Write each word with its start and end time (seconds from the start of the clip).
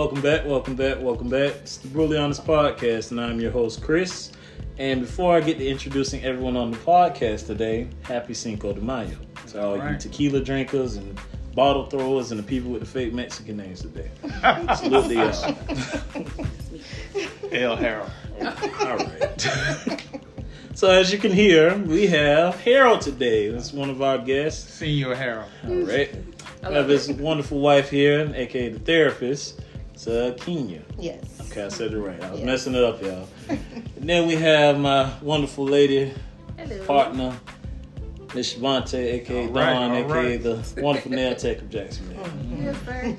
Welcome 0.00 0.22
back, 0.22 0.46
welcome 0.46 0.76
back, 0.76 0.98
welcome 1.02 1.28
back. 1.28 1.56
It's 1.56 1.76
the 1.76 1.88
Brutally 1.88 2.16
Honest 2.16 2.46
Podcast, 2.46 3.10
and 3.10 3.20
I'm 3.20 3.38
your 3.38 3.50
host, 3.50 3.82
Chris. 3.82 4.32
And 4.78 5.02
before 5.02 5.36
I 5.36 5.42
get 5.42 5.58
to 5.58 5.68
introducing 5.68 6.24
everyone 6.24 6.56
on 6.56 6.70
the 6.70 6.78
podcast 6.78 7.46
today, 7.46 7.86
happy 8.04 8.32
Cinco 8.32 8.72
de 8.72 8.80
Mayo 8.80 9.14
to 9.48 9.62
all, 9.62 9.72
all 9.72 9.76
right. 9.76 9.92
you 9.92 9.98
tequila 9.98 10.40
drinkers 10.40 10.96
and 10.96 11.20
bottle 11.54 11.84
throwers 11.84 12.30
and 12.30 12.40
the 12.40 12.44
people 12.44 12.70
with 12.70 12.80
the 12.80 12.86
fake 12.86 13.12
Mexican 13.12 13.58
names 13.58 13.82
today. 13.82 14.10
Salute 14.74 15.10
y'all. 15.10 15.54
El 17.52 17.76
Harold. 17.76 18.10
All 18.40 18.96
right. 18.96 20.06
so 20.74 20.90
as 20.90 21.12
you 21.12 21.18
can 21.18 21.30
hear, 21.30 21.76
we 21.76 22.06
have 22.06 22.58
Harold 22.58 23.02
today. 23.02 23.50
That's 23.50 23.74
one 23.74 23.90
of 23.90 24.00
our 24.00 24.16
guests. 24.16 24.72
Senior 24.72 25.14
Harold. 25.14 25.50
All 25.68 25.74
right. 25.74 26.10
I 26.62 26.70
have 26.70 26.88
his 26.88 27.12
wonderful 27.12 27.60
wife 27.60 27.90
here, 27.90 28.32
aka 28.34 28.70
the 28.70 28.78
therapist. 28.78 29.60
It's 30.00 30.08
uh, 30.08 30.34
Kenya. 30.42 30.80
Yes. 30.98 31.22
Okay, 31.50 31.62
I 31.62 31.68
said 31.68 31.92
it 31.92 31.98
right. 31.98 32.22
I 32.22 32.30
was 32.30 32.40
yes. 32.40 32.46
messing 32.46 32.74
it 32.74 32.82
up, 32.82 33.02
y'all. 33.02 33.28
and 33.50 34.08
then 34.08 34.26
we 34.26 34.34
have 34.34 34.78
my 34.78 35.12
wonderful 35.20 35.66
lady 35.66 36.14
Hello. 36.56 36.86
partner, 36.86 37.38
Miss 38.34 38.54
Shavante, 38.54 38.94
aka 38.94 39.46
all 39.46 39.52
Dawn, 39.52 39.92
aka 39.92 40.08
right. 40.08 40.42
the 40.42 40.80
wonderful 40.80 41.10
nail 41.10 41.34
tech 41.36 41.58
of 41.58 41.68
Jacksonville. 41.68 42.24
Mm-hmm. 42.24 42.62
Yes, 42.62 42.76
sir. 42.86 43.16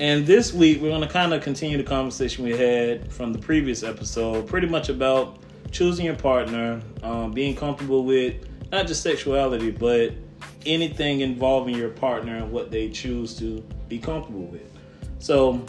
And 0.00 0.26
this 0.26 0.52
week 0.52 0.82
we're 0.82 0.88
going 0.88 1.02
to 1.02 1.08
kind 1.08 1.32
of 1.32 1.40
continue 1.40 1.76
the 1.76 1.84
conversation 1.84 2.42
we 2.42 2.56
had 2.56 3.12
from 3.12 3.32
the 3.32 3.38
previous 3.38 3.84
episode, 3.84 4.48
pretty 4.48 4.66
much 4.66 4.88
about 4.88 5.38
choosing 5.70 6.04
your 6.04 6.16
partner, 6.16 6.82
um, 7.04 7.30
being 7.30 7.54
comfortable 7.54 8.04
with 8.04 8.44
not 8.72 8.88
just 8.88 9.04
sexuality, 9.04 9.70
but 9.70 10.12
anything 10.66 11.20
involving 11.20 11.76
your 11.76 11.90
partner 11.90 12.38
and 12.38 12.50
what 12.50 12.72
they 12.72 12.90
choose 12.90 13.38
to 13.38 13.60
be 13.86 14.00
comfortable 14.00 14.46
with. 14.46 14.68
So 15.20 15.64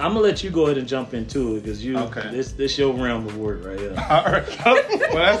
I'm 0.00 0.14
gonna 0.14 0.20
let 0.20 0.42
you 0.42 0.50
go 0.50 0.64
ahead 0.64 0.78
and 0.78 0.88
jump 0.88 1.14
into 1.14 1.56
it 1.56 1.62
because 1.62 1.84
you 1.84 1.98
okay. 1.98 2.28
this 2.30 2.52
this 2.52 2.78
your 2.78 2.92
realm 2.94 3.26
of 3.26 3.36
work 3.36 3.64
right 3.64 3.78
here. 3.78 3.90
All 4.10 4.24
right. 4.24 4.64
well, 5.12 5.38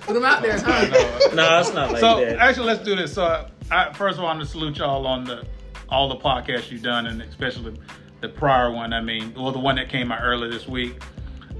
Put 0.00 0.14
them 0.14 0.24
out 0.24 0.42
there, 0.42 0.58
huh? 0.58 1.34
no, 1.34 1.60
it's 1.60 1.72
not 1.72 1.92
like 1.92 2.00
so, 2.00 2.20
that. 2.20 2.38
actually, 2.38 2.66
let's 2.66 2.84
do 2.84 2.96
this. 2.96 3.12
So, 3.12 3.46
I, 3.70 3.92
first 3.92 4.18
of 4.18 4.24
all, 4.24 4.30
I'm 4.30 4.36
gonna 4.36 4.46
salute 4.46 4.78
y'all 4.78 5.06
on 5.06 5.24
the 5.24 5.46
all 5.88 6.08
the 6.08 6.16
podcasts 6.16 6.70
you've 6.70 6.82
done, 6.82 7.06
and 7.06 7.22
especially 7.22 7.78
the 8.20 8.28
prior 8.28 8.72
one. 8.72 8.92
I 8.92 9.00
mean, 9.00 9.34
or 9.36 9.52
the 9.52 9.58
one 9.58 9.76
that 9.76 9.88
came 9.88 10.10
out 10.10 10.20
earlier 10.22 10.50
this 10.50 10.66
week. 10.66 11.00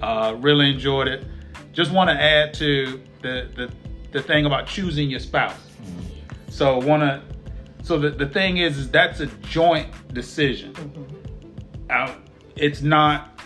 Uh, 0.03 0.34
really 0.39 0.71
enjoyed 0.71 1.09
it. 1.09 1.25
Just 1.73 1.93
want 1.93 2.09
to 2.09 2.15
add 2.15 2.55
to 2.55 3.01
the 3.23 3.48
the 3.55 3.71
the 4.12 4.23
thing 4.23 4.47
about 4.47 4.67
choosing 4.67 5.11
your 5.11 5.21
spouse. 5.21 5.55
Mm-hmm. 5.83 6.51
So, 6.51 6.78
want 6.78 7.03
to. 7.03 7.23
So 7.83 7.98
the, 7.98 8.11
the 8.11 8.27
thing 8.27 8.59
is, 8.59 8.77
is 8.77 8.91
that's 8.91 9.21
a 9.21 9.27
joint 9.27 9.89
decision. 10.12 10.73
Mm-hmm 10.75 11.11
it's 12.61 12.83
not 12.83 13.41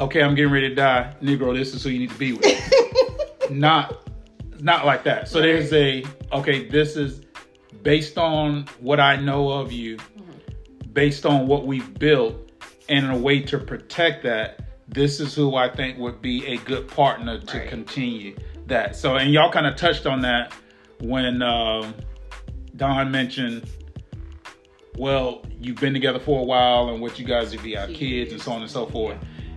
okay. 0.00 0.22
I'm 0.22 0.34
getting 0.34 0.52
ready 0.52 0.68
to 0.68 0.74
die, 0.74 1.14
Negro. 1.22 1.56
This 1.56 1.74
is 1.74 1.82
who 1.82 1.90
you 1.90 2.00
need 2.00 2.10
to 2.10 2.18
be 2.18 2.32
with. 2.34 2.72
not, 3.50 4.08
not 4.60 4.86
like 4.86 5.04
that. 5.04 5.28
So 5.28 5.40
right. 5.40 5.46
there's 5.46 5.72
a 5.72 6.04
okay. 6.32 6.68
This 6.68 6.96
is 6.96 7.22
based 7.82 8.18
on 8.18 8.66
what 8.80 9.00
I 9.00 9.16
know 9.16 9.50
of 9.50 9.72
you, 9.72 9.96
mm-hmm. 9.96 10.92
based 10.92 11.26
on 11.26 11.46
what 11.46 11.66
we've 11.66 11.98
built, 11.98 12.36
and 12.88 13.06
in 13.06 13.10
a 13.10 13.18
way 13.18 13.40
to 13.40 13.58
protect 13.58 14.22
that. 14.24 14.64
This 14.90 15.20
is 15.20 15.34
who 15.34 15.54
I 15.54 15.68
think 15.68 15.98
would 15.98 16.22
be 16.22 16.46
a 16.46 16.56
good 16.58 16.88
partner 16.88 17.38
to 17.38 17.58
right. 17.58 17.68
continue 17.68 18.34
that. 18.68 18.96
So, 18.96 19.16
and 19.16 19.32
y'all 19.32 19.52
kind 19.52 19.66
of 19.66 19.76
touched 19.76 20.06
on 20.06 20.22
that 20.22 20.54
when 21.00 21.42
um, 21.42 21.94
Don 22.76 23.10
mentioned 23.10 23.68
well, 24.98 25.42
you've 25.60 25.76
been 25.76 25.94
together 25.94 26.18
for 26.18 26.40
a 26.40 26.44
while 26.44 26.88
and 26.88 27.00
what 27.00 27.18
you 27.18 27.24
guys 27.24 27.52
would 27.52 27.62
be 27.62 27.76
our 27.76 27.86
kids 27.86 28.32
and 28.32 28.42
so 28.42 28.52
on 28.52 28.62
and 28.62 28.70
so 28.70 28.86
forth. 28.86 29.16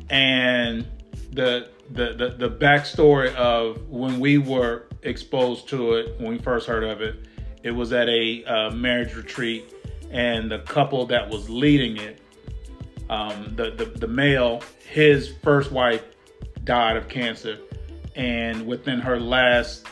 And 0.09 0.85
the 1.31 1.69
the 1.89 2.13
the, 2.13 2.47
the 2.47 2.49
backstory 2.49 3.33
of 3.35 3.89
when 3.89 4.19
we 4.19 4.37
were 4.37 4.87
exposed 5.01 5.67
to 5.69 5.93
it, 5.93 6.19
when 6.19 6.33
we 6.33 6.37
first 6.37 6.67
heard 6.67 6.83
of 6.83 7.01
it, 7.01 7.27
it 7.63 7.71
was 7.71 7.91
at 7.91 8.07
a 8.07 8.43
uh, 8.45 8.69
marriage 8.71 9.15
retreat, 9.15 9.73
and 10.11 10.51
the 10.51 10.59
couple 10.59 11.05
that 11.07 11.27
was 11.29 11.49
leading 11.49 11.97
it, 11.97 12.19
um, 13.09 13.53
the, 13.55 13.71
the 13.71 13.85
the 13.85 14.07
male, 14.07 14.61
his 14.87 15.33
first 15.43 15.71
wife 15.71 16.03
died 16.63 16.97
of 16.97 17.07
cancer, 17.07 17.57
and 18.15 18.65
within 18.67 18.99
her 18.99 19.19
last 19.19 19.87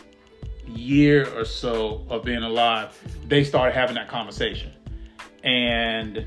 year 0.68 1.28
or 1.36 1.44
so 1.44 2.06
of 2.09 2.24
being 2.24 2.44
alive, 2.44 2.96
they 3.28 3.44
started 3.44 3.74
having 3.74 3.96
that 3.96 4.08
conversation 4.08 4.72
and 5.44 6.26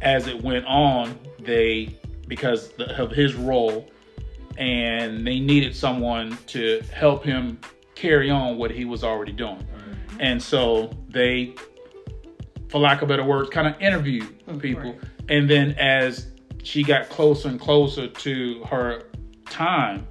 as 0.00 0.26
it 0.26 0.42
went 0.42 0.66
on, 0.66 1.18
they 1.38 1.98
because 2.28 2.72
of 2.78 3.10
his 3.10 3.34
role, 3.34 3.88
and 4.56 5.26
they 5.26 5.38
needed 5.38 5.74
someone 5.74 6.36
to 6.46 6.82
help 6.92 7.24
him 7.24 7.58
carry 7.94 8.30
on 8.30 8.56
what 8.56 8.70
he 8.70 8.84
was 8.84 9.04
already 9.04 9.32
doing. 9.32 9.56
Mm-hmm. 9.56 10.16
And 10.20 10.42
so 10.42 10.90
they, 11.08 11.54
for 12.68 12.80
lack 12.80 13.02
of 13.02 13.08
better 13.08 13.24
words, 13.24 13.50
kind 13.50 13.66
of 13.66 13.80
interviewed 13.80 14.44
mm, 14.46 14.60
people. 14.60 14.92
Right. 14.92 15.00
And 15.28 15.48
then 15.48 15.72
as 15.72 16.32
she 16.62 16.82
got 16.82 17.08
closer 17.08 17.48
and 17.48 17.60
closer 17.60 18.08
to 18.08 18.64
her 18.64 19.04
time, 19.46 20.06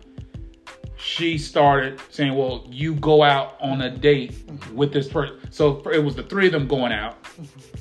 she 1.02 1.38
started 1.38 2.00
saying, 2.10 2.36
"Well, 2.36 2.68
you 2.70 2.96
go 2.96 3.24
out 3.24 3.58
on 3.60 3.82
a 3.82 3.90
date 3.90 4.50
with 4.74 4.94
this 4.94 5.08
person." 5.08 5.40
So 5.50 5.82
it 5.90 6.04
was 6.04 6.16
the 6.16 6.24
three 6.24 6.46
of 6.46 6.52
them 6.52 6.68
going 6.68 6.92
out. 6.92 7.18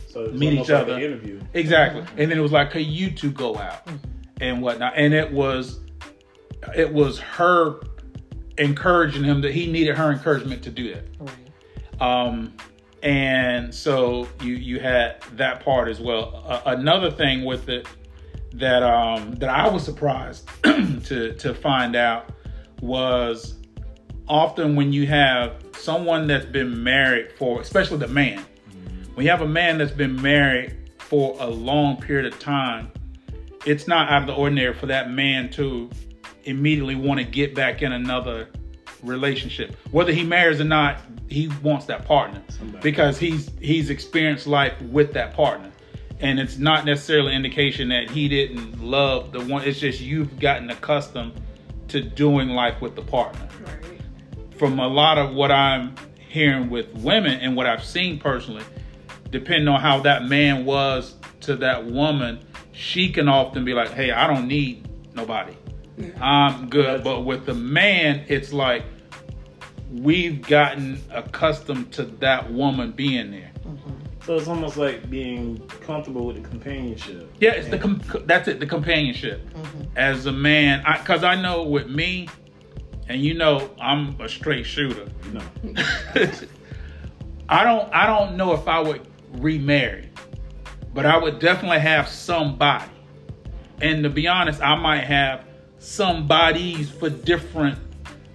So 0.09 0.27
meet 0.33 0.55
each 0.55 0.71
other. 0.71 0.95
Like 0.95 1.03
interview. 1.03 1.41
Exactly. 1.55 2.03
Mm-hmm. 2.03 2.21
And 2.21 2.31
then 2.31 2.39
it 2.39 2.41
was 2.41 2.53
like, 2.53 2.73
hey, 2.73 2.81
you 2.81 3.11
two 3.11 3.31
go 3.31 3.57
out 3.57 3.87
mm-hmm. 3.87 3.97
and 4.41 4.63
whatnot. 4.63 4.95
And 4.97 5.15
it 5.15 5.31
was 5.31 5.81
it 6.77 6.93
was 6.93 7.19
her 7.21 7.81
encouraging 8.59 9.25
him 9.25 9.41
that 9.43 9.53
he 9.53 9.71
needed 9.71 9.97
her 9.97 10.11
encouragement 10.11 10.63
to 10.65 10.71
do 10.71 10.95
that. 10.95 11.05
Right. 11.21 12.01
Um 12.01 12.55
and 13.03 13.75
so 13.75 14.29
you 14.43 14.55
you 14.55 14.81
had 14.81 15.23
that 15.35 15.65
part 15.65 15.89
as 15.89 16.01
well. 16.01 16.43
Uh, 16.47 16.63
another 16.67 17.11
thing 17.11 17.45
with 17.45 17.69
it 17.69 17.87
that 18.55 18.83
um 18.83 19.33
that 19.37 19.49
I 19.49 19.69
was 19.69 19.85
surprised 19.85 20.49
to 20.65 21.35
to 21.35 21.55
find 21.55 21.95
out 21.95 22.31
was 22.81 23.55
often 24.29 24.77
when 24.77 24.93
you 24.93 25.07
have 25.07 25.55
someone 25.77 26.27
that's 26.27 26.47
been 26.47 26.83
married 26.83 27.33
for 27.33 27.61
especially 27.61 27.97
the 27.97 28.07
man 28.07 28.39
mm-hmm. 28.39 29.15
when 29.15 29.25
you 29.25 29.31
have 29.31 29.41
a 29.41 29.49
man 29.49 29.79
that's 29.79 29.93
been 29.93 30.21
married 30.21 30.81
for 31.11 31.37
a 31.41 31.47
long 31.47 31.97
period 31.97 32.33
of 32.33 32.39
time, 32.39 32.89
it's 33.67 33.89
not 33.89 34.09
out 34.09 34.23
of 34.23 34.27
the 34.29 34.33
ordinary 34.33 34.73
for 34.73 34.87
that 34.87 35.11
man 35.11 35.51
to 35.51 35.91
immediately 36.45 36.95
want 36.95 37.19
to 37.19 37.25
get 37.25 37.53
back 37.53 37.83
in 37.83 37.91
another 37.91 38.49
relationship. 39.03 39.75
Whether 39.91 40.13
he 40.13 40.23
marries 40.23 40.61
or 40.61 40.65
not, 40.65 41.01
he 41.29 41.49
wants 41.65 41.87
that 41.87 42.05
partner 42.05 42.41
Somebody. 42.49 42.81
because 42.81 43.19
he's 43.19 43.51
he's 43.61 43.91
experienced 43.91 44.47
life 44.47 44.81
with 44.83 45.13
that 45.15 45.35
partner. 45.35 45.73
And 46.21 46.39
it's 46.39 46.59
not 46.59 46.85
necessarily 46.85 47.35
indication 47.35 47.89
that 47.89 48.09
he 48.09 48.29
didn't 48.29 48.81
love 48.81 49.33
the 49.33 49.41
one. 49.41 49.65
It's 49.65 49.81
just 49.81 50.01
you've 50.01 50.39
gotten 50.39 50.71
accustomed 50.71 51.33
to 51.91 52.01
doing 52.01 52.51
life 52.51 52.81
with 52.81 52.97
the 52.97 53.03
partner. 53.03 53.49
Right. 53.65 54.01
From 54.56 54.78
a 54.78 54.89
lot 54.89 55.19
of 55.19 55.34
what 55.34 55.51
I'm 55.51 55.95
hearing 56.17 56.71
with 56.71 56.89
women 56.95 57.41
and 57.41 57.56
what 57.56 57.67
I've 57.67 57.84
seen 57.84 58.19
personally, 58.19 58.65
depending 59.31 59.69
on 59.69 59.81
how 59.81 60.01
that 60.01 60.25
man 60.25 60.65
was 60.65 61.17
to 61.41 61.56
that 61.56 61.87
woman, 61.87 62.41
she 62.73 63.11
can 63.11 63.28
often 63.28 63.65
be 63.65 63.75
like, 63.75 63.91
"Hey, 63.91 64.11
I 64.11 64.27
don't 64.27 64.47
need 64.47 64.89
nobody. 65.15 65.56
I'm 66.21 66.69
good." 66.69 67.05
But 67.05 67.25
with 67.25 67.47
the 67.47 67.55
man, 67.55 68.25
it's 68.28 68.53
like 68.53 68.84
we've 69.91 70.41
gotten 70.43 71.03
accustomed 71.11 71.93
to 71.93 72.05
that 72.05 72.53
woman 72.53 72.93
being 72.93 73.31
there. 73.33 73.51
Mm-hmm. 73.67 74.00
So 74.25 74.37
it's 74.37 74.49
almost 74.49 74.77
like 74.77 75.09
being 75.09 75.59
comfortable 75.81 76.27
with 76.27 76.43
the 76.43 76.49
companionship. 76.49 77.33
Yeah, 77.41 77.53
it's 77.53 77.69
the 77.69 77.78
com- 77.78 78.03
that's 78.27 78.49
it, 78.49 78.61
the 78.61 78.67
companionship. 78.67 79.49
Mm-hmm. 79.51 79.83
As 79.97 80.27
a 80.27 80.33
man, 80.33 80.84
because 80.99 81.25
I, 81.25 81.33
I, 81.33 81.41
know 81.41 81.63
with 81.63 81.89
me, 81.89 82.28
and 83.09 83.22
you 83.22 83.34
know, 83.34 83.71
I'm 83.81 84.21
a 84.21 84.28
straight 84.28 84.67
shooter. 84.67 85.09
No. 85.33 85.41
I 87.49 87.65
don't 87.65 87.93
I 87.93 88.07
don't 88.07 88.37
know 88.37 88.53
if 88.53 88.69
I 88.69 88.78
would 88.78 89.07
remarry, 89.33 90.11
but 90.93 91.07
I 91.07 91.16
would 91.16 91.39
definitely 91.39 91.81
have 91.81 92.09
somebody. 92.09 92.84
And 93.81 94.03
to 94.05 94.11
be 94.11 94.28
honest, 94.28 94.61
I 94.61 94.75
might 94.75 95.05
have 95.05 95.45
somebodies 95.78 96.91
for 96.91 97.09
different. 97.09 97.78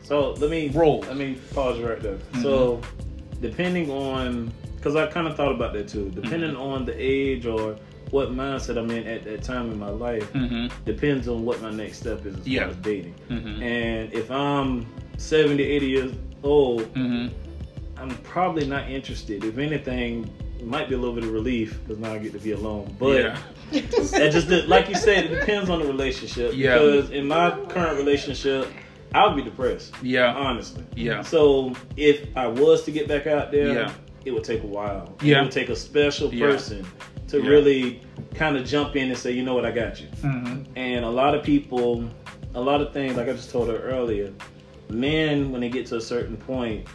So 0.01 0.31
let 0.33 0.49
me 0.49 0.69
roles. 0.69 1.05
Let 1.07 1.17
me 1.17 1.39
pause 1.53 1.79
right 1.79 2.01
there. 2.01 2.15
Mm-hmm. 2.15 2.41
So 2.41 2.81
depending 3.39 3.91
on, 3.91 4.51
because 4.85 4.95
I 4.95 5.07
kind 5.07 5.27
of 5.27 5.35
thought 5.35 5.51
about 5.51 5.73
that 5.73 5.87
too. 5.87 6.11
Depending 6.11 6.51
mm-hmm. 6.51 6.61
on 6.61 6.85
the 6.85 6.93
age 6.95 7.47
or 7.47 7.75
what 8.11 8.29
mindset 8.29 8.77
I'm 8.77 8.91
in 8.91 9.07
at 9.07 9.23
that 9.23 9.41
time 9.41 9.71
in 9.71 9.79
my 9.79 9.89
life 9.89 10.31
mm-hmm. 10.31 10.67
depends 10.85 11.27
on 11.27 11.43
what 11.43 11.59
my 11.59 11.71
next 11.71 11.97
step 11.97 12.23
is 12.23 12.37
as 12.37 12.47
yeah. 12.47 12.61
far 12.61 12.69
as 12.69 12.75
dating. 12.77 13.15
Mm-hmm. 13.31 13.63
And 13.63 14.13
if 14.13 14.29
I'm 14.29 14.85
70, 15.17 15.63
80 15.63 15.85
years 15.87 16.13
old, 16.43 16.83
mm-hmm. 16.93 17.33
I'm 17.97 18.15
probably 18.17 18.67
not 18.67 18.91
interested. 18.91 19.43
If 19.43 19.57
anything, 19.57 20.31
it 20.59 20.67
might 20.67 20.87
be 20.87 20.93
a 20.93 20.99
little 20.99 21.15
bit 21.15 21.23
of 21.23 21.31
relief 21.31 21.79
because 21.81 21.97
now 21.97 22.13
I 22.13 22.19
get 22.19 22.33
to 22.33 22.39
be 22.39 22.51
alone. 22.51 22.95
But 22.99 23.23
yeah. 23.23 23.37
that 23.71 24.29
just 24.31 24.49
like 24.67 24.87
you 24.87 24.95
said, 24.95 25.25
it 25.25 25.39
depends 25.39 25.71
on 25.71 25.79
the 25.79 25.87
relationship. 25.87 26.51
Yeah. 26.53 26.77
Because 26.77 27.09
in 27.09 27.27
my 27.27 27.59
current 27.69 27.97
relationship, 27.97 28.71
I 29.15 29.25
would 29.25 29.35
be 29.35 29.41
depressed. 29.41 29.95
Yeah. 30.03 30.35
Honestly. 30.35 30.83
Yeah. 30.95 31.23
So 31.23 31.73
if 31.97 32.27
I 32.37 32.45
was 32.45 32.83
to 32.83 32.91
get 32.91 33.07
back 33.07 33.25
out 33.25 33.51
there, 33.51 33.73
Yeah. 33.73 33.91
It 34.25 34.31
would 34.33 34.43
take 34.43 34.63
a 34.63 34.67
while. 34.67 35.15
Yeah. 35.21 35.39
It 35.39 35.43
would 35.43 35.51
take 35.51 35.69
a 35.69 35.75
special 35.75 36.33
Yeah. 36.33 36.47
person 36.47 36.85
to 37.27 37.41
Yeah. 37.41 37.47
really 37.49 38.01
kind 38.33 38.57
of 38.57 38.65
jump 38.65 38.95
in 38.95 39.09
and 39.09 39.17
say, 39.17 39.31
you 39.31 39.43
know 39.43 39.53
what, 39.53 39.65
I 39.65 39.71
got 39.71 40.01
you. 40.01 40.07
hmm 40.21 40.63
And 40.75 41.05
a 41.05 41.09
lot 41.09 41.35
of 41.35 41.43
people, 41.43 42.03
a 42.55 42.61
lot 42.61 42.81
of 42.81 42.91
things, 42.91 43.15
like 43.15 43.29
I 43.29 43.33
just 43.33 43.51
told 43.51 43.69
her 43.69 43.77
earlier, 43.77 44.31
men, 44.89 45.51
when 45.51 45.61
they 45.61 45.69
get 45.69 45.85
to 45.87 45.97
a 45.97 46.01
certain 46.01 46.37
point 46.37 46.87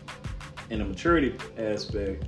in 0.71 0.81
a 0.81 0.85
maturity 0.85 1.35
aspect, 1.59 2.25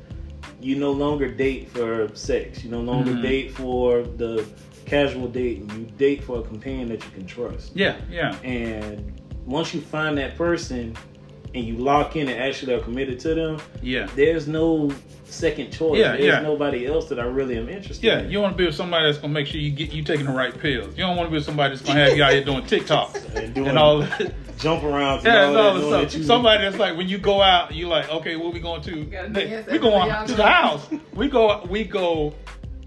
you 0.61 0.77
no 0.77 0.93
longer 0.93 1.29
date 1.29 1.69
for 1.69 2.09
sex. 2.15 2.63
You 2.65 2.71
no 2.71 2.81
longer 2.81 3.13
Mhm. 3.13 3.23
date 3.23 3.51
for 3.53 4.03
the 4.03 4.45
casual 4.85 5.27
dating. 5.29 5.71
You 5.77 5.87
date 5.99 6.23
for 6.23 6.39
a 6.39 6.43
companion 6.43 6.89
that 6.89 7.05
you 7.05 7.11
can 7.13 7.27
trust. 7.27 7.73
Yeah. 7.75 7.97
Yeah. 8.11 8.37
And 8.45 9.21
once 9.47 9.75
you 9.75 9.81
find 9.81 10.17
that 10.19 10.37
person 10.37 10.95
and 11.55 11.65
you 11.65 11.77
lock 11.77 12.17
in 12.17 12.29
and 12.29 12.41
actually 12.41 12.73
are 12.75 12.81
committed 12.81 13.21
to 13.21 13.35
them, 13.35 13.59
Yeah. 13.83 14.09
there's 14.17 14.47
no 14.49 14.91
second 15.25 15.71
choice. 15.73 15.99
Yeah, 15.99 16.13
there's 16.13 16.25
yeah. 16.25 16.41
nobody 16.41 16.87
else 16.87 17.09
that 17.09 17.19
I 17.19 17.25
really 17.25 17.57
am 17.57 17.69
interested 17.69 18.05
Yeah, 18.05 18.21
in. 18.21 18.31
you 18.31 18.41
want 18.41 18.53
to 18.55 18.59
be 18.59 18.67
with 18.67 18.75
somebody 18.75 19.07
that's 19.07 19.19
gonna 19.19 19.33
make 19.33 19.47
sure 19.47 19.61
you 19.61 19.71
get 19.71 19.93
you 19.93 20.03
taking 20.03 20.27
the 20.27 20.33
right 20.33 20.57
pills. 20.59 20.97
You 20.97 21.05
don't 21.05 21.17
want 21.17 21.27
to 21.29 21.31
be 21.31 21.37
with 21.37 21.45
somebody 21.47 21.75
that's 21.75 21.87
gonna 21.87 22.05
have 22.07 22.17
you 22.17 22.23
out 22.23 22.33
here 22.33 22.45
doing 22.45 22.67
TikTok 22.67 23.17
And 23.35 23.55
doing 23.55 23.69
and 23.69 23.79
all 23.79 24.01
that. 24.01 24.35
jump 24.59 24.83
around. 24.85 25.25
Yeah, 25.25 25.47
and 25.47 25.49
and 25.51 25.57
all 25.57 25.67
all 25.69 25.75
the 25.75 25.81
that, 25.81 25.87
stuff. 25.89 26.13
that 26.13 26.19
you- 26.19 26.25
Somebody 26.25 26.65
that's 26.65 26.77
like 26.79 26.97
when 26.99 27.09
you 27.09 27.17
go 27.19 27.41
out, 27.41 27.73
you 27.75 27.89
like, 27.89 28.11
okay, 28.11 28.37
where 28.37 28.51
we 28.51 28.61
going 28.61 28.83
to? 28.83 29.05
gotta 29.07 29.29
next? 29.31 29.51
dance 29.51 29.67
we 29.71 29.79
going 29.79 29.95
everywhere 30.11 30.27
to 30.27 30.35
the 30.35 30.47
house. 30.47 30.87
We 31.15 31.29
go 31.29 31.65
we 31.71 31.85
go 31.85 32.35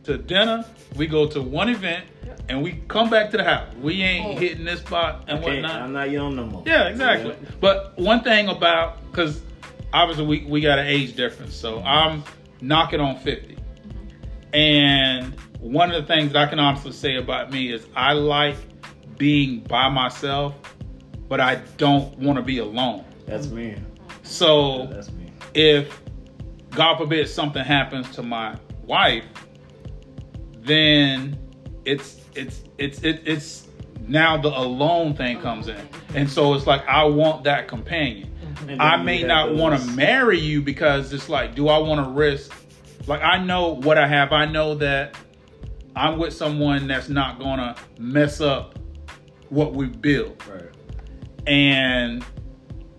to 0.04 0.18
dinner. 0.18 0.66
We 0.96 1.08
go 1.08 1.26
to 1.28 1.42
one 1.42 1.70
event, 1.70 2.06
and 2.50 2.62
we 2.62 2.82
come 2.88 3.10
back 3.10 3.32
to 3.32 3.38
the 3.38 3.44
house. 3.44 3.68
We 3.82 4.02
ain't 4.04 4.38
Oh. 4.38 4.40
hitting 4.40 4.66
this 4.66 4.80
spot 4.82 5.24
and 5.28 5.40
Okay, 5.40 5.62
whatnot. 5.62 5.82
I'm 5.82 5.94
not 5.94 6.12
young 6.12 6.36
no 6.36 6.46
more. 6.46 6.64
Yeah, 6.66 6.88
exactly. 6.88 7.36
But 7.60 7.94
one 7.98 8.22
thing 8.22 8.50
about 8.50 8.98
because 9.12 9.42
obviously 9.94 10.26
we 10.26 10.46
we 10.46 10.62
got 10.62 10.80
an 10.80 10.88
age 10.88 11.16
difference, 11.16 11.56
so 11.56 11.80
I'm 11.82 12.24
knocking 12.62 13.00
on 13.00 13.18
fifty, 13.18 13.58
and 14.54 15.34
one 15.60 15.92
of 15.92 16.00
the 16.02 16.08
things 16.14 16.34
that 16.34 16.48
I 16.48 16.50
can 16.50 16.60
honestly 16.60 16.92
say 16.92 17.16
about 17.16 17.52
me 17.52 17.72
is 17.72 17.88
I 17.96 18.14
like 18.14 18.58
being 19.18 19.62
by 19.62 19.90
myself, 19.90 20.54
but 21.28 21.40
I 21.40 21.56
don't 21.78 22.18
want 22.20 22.38
to 22.38 22.44
be 22.44 22.60
alone. 22.60 23.04
That's 23.26 23.48
me. 23.48 23.76
So 24.24 24.88
That's 24.88 25.12
me. 25.12 25.32
if 25.54 26.02
God 26.72 26.98
forbid 26.98 27.28
something 27.30 27.64
happens 27.64 28.10
to 28.12 28.22
my 28.24 28.56
wife, 28.86 29.24
then 30.62 31.38
it's 31.86 32.22
it's 32.36 32.62
it's 32.78 33.02
it, 33.04 33.22
it's 33.26 33.68
now 34.08 34.38
the 34.38 34.50
alone 34.50 35.16
thing 35.16 35.40
comes 35.42 35.68
in, 35.68 35.88
and 36.14 36.30
so 36.30 36.54
it's 36.54 36.68
like 36.68 36.86
I 36.88 37.04
want 37.06 37.44
that 37.46 37.68
companion. 37.68 38.32
I 38.80 38.98
may 38.98 39.22
not 39.24 39.54
want 39.54 39.80
to 39.80 39.88
marry 39.92 40.40
you 40.40 40.62
because 40.62 41.12
it's 41.14 41.28
like, 41.30 41.56
do 41.56 41.68
I 41.68 41.78
want 41.78 42.06
to 42.06 42.12
risk? 42.12 42.54
Like 43.08 43.22
I 43.22 43.44
know 43.44 43.76
what 43.76 43.98
I 43.98 44.08
have. 44.08 44.32
I 44.32 44.46
know 44.46 44.76
that 44.76 45.16
I'm 45.96 46.18
with 46.18 46.34
someone 46.34 46.88
that's 46.88 47.10
not 47.10 47.40
gonna 47.40 47.76
mess 48.00 48.42
up 48.42 48.78
what 49.50 49.74
we 49.74 49.86
built 49.88 50.42
Right. 50.48 50.70
and 51.48 52.26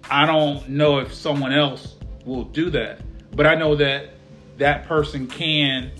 I 0.08 0.24
don't 0.26 0.68
know 0.68 0.98
if 0.98 1.12
someone 1.12 1.52
else 1.52 1.96
will 2.24 2.44
do 2.44 2.70
that, 2.70 3.00
but 3.34 3.46
I 3.46 3.56
know 3.56 3.74
that 3.76 4.10
that 4.58 4.86
person 4.86 5.26
can 5.26 5.90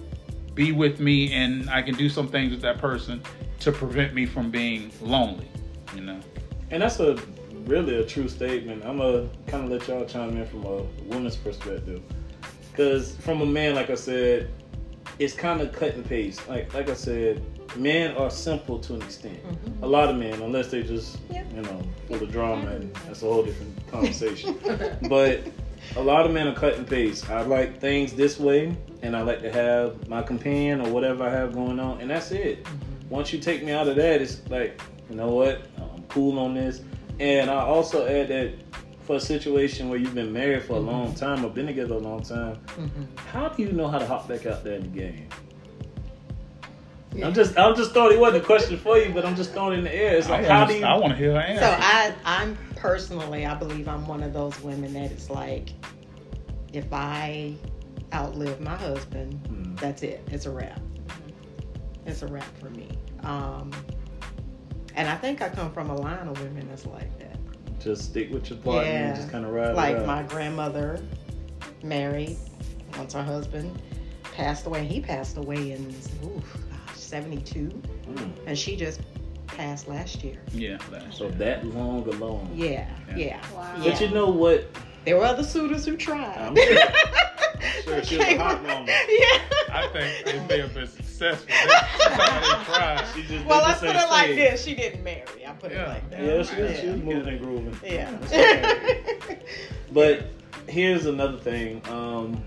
be 0.57 0.73
with 0.73 0.99
me 0.99 1.33
and 1.33 1.71
I 1.71 1.83
can 1.83 1.95
do 1.95 2.09
some 2.09 2.27
things 2.27 2.51
with 2.51 2.63
that 2.63 2.79
person 2.79 3.23
to 3.61 3.71
prevent 3.71 4.15
me 4.15 4.27
from 4.27 4.51
being 4.51 4.91
lonely, 5.01 5.49
you 5.95 6.01
know. 6.01 6.19
And 6.73 6.83
that's 6.83 6.99
a 6.99 7.17
really 7.67 7.97
a 7.97 8.05
true 8.05 8.29
statement. 8.29 8.85
I'm 8.85 8.99
gonna 8.99 9.29
kind 9.47 9.65
of 9.65 9.71
let 9.71 9.87
y'all 9.87 10.05
chime 10.07 10.37
in 10.37 10.47
from 10.47 10.65
a 10.65 10.83
woman's 11.05 11.37
perspective, 11.37 12.03
because 12.73 13.15
from 13.17 13.43
a 13.43 13.47
man, 13.47 13.75
like 13.77 13.91
I 13.91 13.95
said, 13.95 14.51
it's 15.19 15.35
kind 15.35 15.61
of 15.61 15.73
cut 15.73 15.95
and 15.95 16.05
paste. 16.05 16.49
Like 16.49 16.73
like 16.75 16.89
I 16.89 16.95
said, 16.95 17.43
men 17.77 18.17
are 18.17 18.31
simple 18.31 18.79
to 18.81 18.95
an 18.95 19.03
extent. 19.03 19.43
Mm-hmm. 19.47 19.85
A 19.85 19.87
lot 19.87 20.09
of 20.09 20.17
men, 20.17 20.41
unless 20.43 20.69
they 20.71 20.83
just 20.83 21.19
Yeah. 21.31 21.45
you 21.55 21.63
know 21.63 21.83
full 22.09 22.23
of 22.23 22.33
drama, 22.33 22.71
and 22.71 22.95
that's 23.07 23.23
a 23.23 23.27
whole 23.27 23.45
different 23.45 23.87
conversation. 23.91 24.59
but 25.09 25.41
a 25.97 26.03
lot 26.03 26.27
of 26.27 26.33
men 26.33 26.47
are 26.47 26.55
cut 26.55 26.75
and 26.75 26.87
paste. 26.87 27.31
I 27.31 27.43
like 27.43 27.81
things 27.81 28.13
this 28.13 28.39
way, 28.39 28.77
and 29.03 29.17
I 29.17 29.23
like 29.23 29.41
to 29.43 29.53
have 29.53 30.09
my 30.09 30.23
companion 30.23 30.81
or 30.81 30.91
whatever 30.91 31.25
I 31.25 31.31
have 31.31 31.55
going 31.55 31.81
on, 31.81 32.01
and 32.01 32.11
that's 32.11 32.31
it. 32.31 32.65
Mm-hmm. 32.65 33.09
Once 33.09 33.33
you 33.33 33.39
take 33.39 33.63
me 33.63 33.73
out 33.73 33.89
of 33.89 33.97
that, 33.97 34.21
it's 34.21 34.47
like, 34.49 34.81
you 35.09 35.17
know 35.17 35.29
what, 35.29 35.63
I'm 35.77 36.03
cool 36.09 36.39
on 36.39 36.55
this. 36.55 36.83
And 37.21 37.51
I 37.51 37.61
also 37.61 38.07
add 38.07 38.29
that 38.29 38.53
for 39.03 39.17
a 39.17 39.21
situation 39.21 39.89
where 39.89 39.99
you've 39.99 40.15
been 40.15 40.33
married 40.33 40.65
for 40.65 40.75
a 40.75 40.77
mm-hmm. 40.77 40.89
long 40.89 41.15
time 41.15 41.45
or 41.45 41.51
been 41.51 41.67
together 41.67 41.95
a 41.95 41.99
long 41.99 42.23
time, 42.23 42.57
mm-hmm. 42.57 43.05
how 43.29 43.49
do 43.49 43.63
you 43.63 43.73
know 43.73 43.89
how 43.89 43.99
to 43.99 44.07
hop 44.07 44.29
back 44.29 44.45
out 44.47 44.65
there 44.65 44.75
in 44.75 44.83
the 44.83 45.01
game? 45.01 45.29
I'm 47.25 47.33
just, 47.33 47.57
I'm 47.59 47.75
just 47.75 47.93
throwing. 47.93 48.15
It 48.15 48.21
wasn't 48.21 48.43
a 48.43 48.47
question 48.47 48.77
for 48.77 48.99
you, 48.99 49.11
but 49.15 49.25
I'm 49.25 49.37
just 49.37 49.53
throwing 49.53 49.75
it 49.75 49.79
in 49.79 49.85
the 49.85 49.95
air. 49.95 50.17
It's 50.17 50.29
like, 50.29 50.45
I 50.45 50.49
how 50.49 50.61
wanna, 50.61 50.73
do 50.73 50.79
you? 50.79 50.85
I 50.85 50.97
want 50.99 51.13
to 51.13 51.17
hear 51.17 51.33
her 51.33 51.41
answer. 51.41 51.65
So 51.65 51.77
I, 51.79 52.13
I'm 52.25 52.59
personally, 52.87 53.45
I 53.47 53.55
believe 53.55 53.89
I'm 53.89 54.07
one 54.07 54.23
of 54.23 54.33
those 54.33 54.61
women 54.63 54.93
that 54.95 55.11
is 55.11 55.29
like, 55.29 55.71
if 56.73 56.93
I 56.93 57.55
outlive 58.15 58.61
my 58.61 58.77
husband, 58.77 59.35
Hmm. 59.49 59.75
that's 59.77 60.03
it. 60.03 60.23
It's 60.31 60.47
a 60.47 60.51
wrap. 60.51 60.81
It's 62.07 62.23
a 62.23 62.27
wrap 62.29 62.57
for 62.59 62.71
me. 62.71 62.89
Um, 63.25 63.73
and 64.95 65.09
I 65.09 65.17
think 65.17 65.43
I 65.43 65.49
come 65.49 65.73
from 65.73 65.91
a 65.91 65.97
line 65.97 66.29
of 66.29 66.41
women 66.41 66.69
that's 66.69 66.87
like 66.87 67.19
that. 67.19 67.33
just 67.81 68.05
stick 68.05 68.33
with 68.33 68.49
your 68.51 68.59
partner 68.61 68.91
and 68.91 69.15
just 69.17 69.31
kind 69.31 69.45
of 69.45 69.53
ride 69.53 69.75
Like 69.77 70.05
my 70.07 70.23
grandmother, 70.23 70.99
married, 71.85 72.37
once 72.97 73.13
her 73.13 73.23
husband 73.23 73.81
passed 74.35 74.67
away. 74.67 74.85
He 74.87 75.01
passed 75.01 75.37
away 75.37 75.73
in 75.73 75.95
ooh, 76.25 76.43
gosh, 76.71 76.97
72, 76.97 77.69
Mm. 78.09 78.31
and 78.47 78.59
she 78.59 78.77
just 78.77 79.01
passed 79.47 79.89
last 79.89 80.23
year. 80.23 80.37
yeah, 80.53 80.79
that's 80.91 81.17
So 81.17 81.29
that 81.31 81.65
long 81.67 82.07
alone. 82.09 82.51
Yeah, 82.55 82.89
Yeah. 83.11 83.17
yeah. 83.17 83.41
Wow. 83.55 83.75
yeah. 83.81 83.91
But 83.93 84.01
you 84.01 84.09
know 84.11 84.29
what? 84.29 84.67
There 85.05 85.17
were 85.17 85.25
other 85.25 85.45
suitors 85.45 85.85
who 85.87 85.97
tried. 85.97 86.37
I'm 86.37 86.57
sure, 86.57 86.65
sure 87.85 88.03
she 88.05 88.19
was 88.19 88.27
a 88.27 88.37
hot 88.39 88.61
woman. 88.63 88.87
Yeah. 88.87 89.39
I 89.73 89.89
think 89.93 90.25
they 90.27 90.47
may 90.49 90.61
have 90.63 90.75
been 90.75 90.87
successful. 90.89 91.47
That's 91.49 92.69
they. 92.69 93.05
She 93.15 93.23
just, 93.29 93.47
Well, 93.47 93.65
I 93.65 93.75
put 93.75 93.89
ain't 93.89 93.97
it 93.97 94.11
like 94.11 94.25
stayed. 94.25 94.37
this: 94.39 94.65
she 94.65 94.75
didn't 94.75 95.05
marry. 95.05 95.23
I 95.47 95.53
put 95.53 95.71
Yeah. 95.71 95.85
it 95.85 95.89
like 95.89 96.11
that. 96.11 96.23
Yeah, 96.23 96.43
she 96.43 96.61
was, 96.63 96.81
she 96.81 96.87
was 96.89 97.03
moving 97.03 97.29
and 97.29 97.41
grooving. 97.41 97.79
Yeah. 97.85 99.37
But 99.93 100.27
here's 100.69 101.07
another 101.07 101.39
thing. 101.39 101.81
Um, 101.89 102.43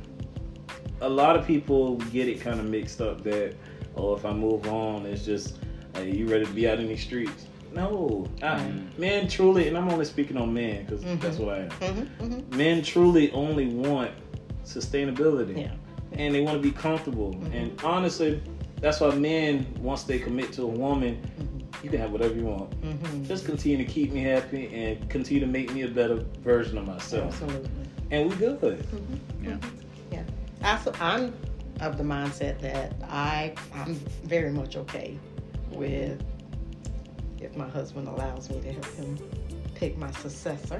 a 1.01 1.07
lot 1.09 1.37
of 1.37 1.47
people 1.47 1.95
get 2.11 2.27
it 2.27 2.41
kind 2.41 2.59
of 2.59 2.65
mixed 2.65 2.99
up 2.99 3.23
that, 3.23 3.55
oh, 3.95 4.13
if 4.15 4.25
I 4.25 4.33
move 4.33 4.67
on, 4.67 5.05
it's 5.05 5.23
just, 5.23 5.55
hey, 5.95 6.11
you 6.11 6.27
ready 6.27 6.45
to 6.45 6.51
be 6.51 6.67
out 6.67 6.79
in 6.79 6.87
these 6.87 7.01
streets? 7.01 7.45
No, 7.73 8.25
I, 8.41 8.57
Mm. 8.59 8.97
men 8.97 9.27
truly, 9.27 9.67
and 9.67 9.77
I'm 9.77 9.89
only 9.89 10.05
speaking 10.05 10.37
on 10.37 10.53
men 10.53 10.85
because 10.85 11.03
Mhm. 11.03 11.21
that's 11.21 11.37
what 11.37 11.55
I 11.55 11.59
am. 11.59 11.69
Mhm, 11.69 12.07
mhm. 12.19 12.55
Men 12.55 12.81
truly 12.81 13.31
only 13.31 13.67
want 13.67 14.11
sustainability, 14.65 15.57
Yeah. 15.57 15.71
and 16.13 16.33
they 16.33 16.41
want 16.41 16.57
to 16.61 16.63
be 16.63 16.71
comfortable. 16.71 17.33
Mhm. 17.33 17.53
And 17.53 17.81
honestly, 17.83 18.41
that's 18.81 18.99
why 19.01 19.13
men, 19.15 19.65
once 19.81 20.03
they 20.03 20.19
commit 20.19 20.51
to 20.53 20.63
a 20.63 20.67
woman, 20.67 21.17
Mhm. 21.39 21.83
you 21.83 21.89
can 21.89 21.99
have 21.99 22.11
whatever 22.11 22.35
you 22.35 22.45
want. 22.45 22.73
Just 23.27 23.45
continue 23.45 23.77
to 23.77 23.85
keep 23.85 24.11
me 24.13 24.21
happy 24.21 24.69
and 24.73 25.07
continue 25.09 25.39
to 25.41 25.47
make 25.51 25.73
me 25.73 25.83
a 25.83 25.87
better 25.87 26.23
version 26.43 26.77
of 26.77 26.87
myself. 26.87 27.33
Absolutely. 27.41 27.69
And 28.11 28.29
we 28.29 28.35
good. 28.35 28.83
Yeah. 29.43 29.57
Yeah. 30.11 30.23
Also, 30.63 30.91
I'm 30.99 31.33
of 31.81 31.97
the 31.97 32.03
mindset 32.03 32.59
that 32.59 32.93
I 33.09 33.53
I'm 33.73 33.93
very 34.25 34.51
much 34.51 34.75
okay 34.75 35.17
with 35.79 36.21
if 37.39 37.55
my 37.55 37.67
husband 37.69 38.07
allows 38.07 38.49
me 38.49 38.59
to 38.61 38.71
help 38.73 38.85
him 38.95 39.17
pick 39.75 39.97
my 39.97 40.11
successor. 40.11 40.79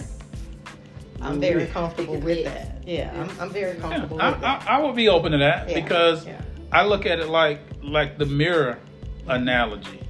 I'm 1.21 1.39
very 1.39 1.63
Ooh-wee. 1.63 1.71
comfortable 1.71 2.15
with 2.15 2.23
mix. 2.23 2.49
that. 2.49 2.83
Yeah, 2.85 3.11
I'm, 3.15 3.41
I'm 3.41 3.49
very 3.49 3.75
Yeah, 3.75 3.81
comfortable 3.81 4.21
I, 4.21 4.31
that. 4.31 4.67
I, 4.67 4.77
I 4.77 4.79
would 4.79 4.95
be 4.95 5.09
open 5.09 5.31
to 5.31 5.37
that 5.39 5.69
Yeah, 5.69 5.81
because 5.81 6.25
yeah. 6.25 6.41
I 6.71 6.85
look 6.85 7.05
at 7.05 7.19
it 7.19 7.27
like 7.27 7.61
like 7.81 8.17
the 8.17 8.25
mirror 8.25 8.77
mm-hmm. 8.77 9.31
analogy. 9.31 10.01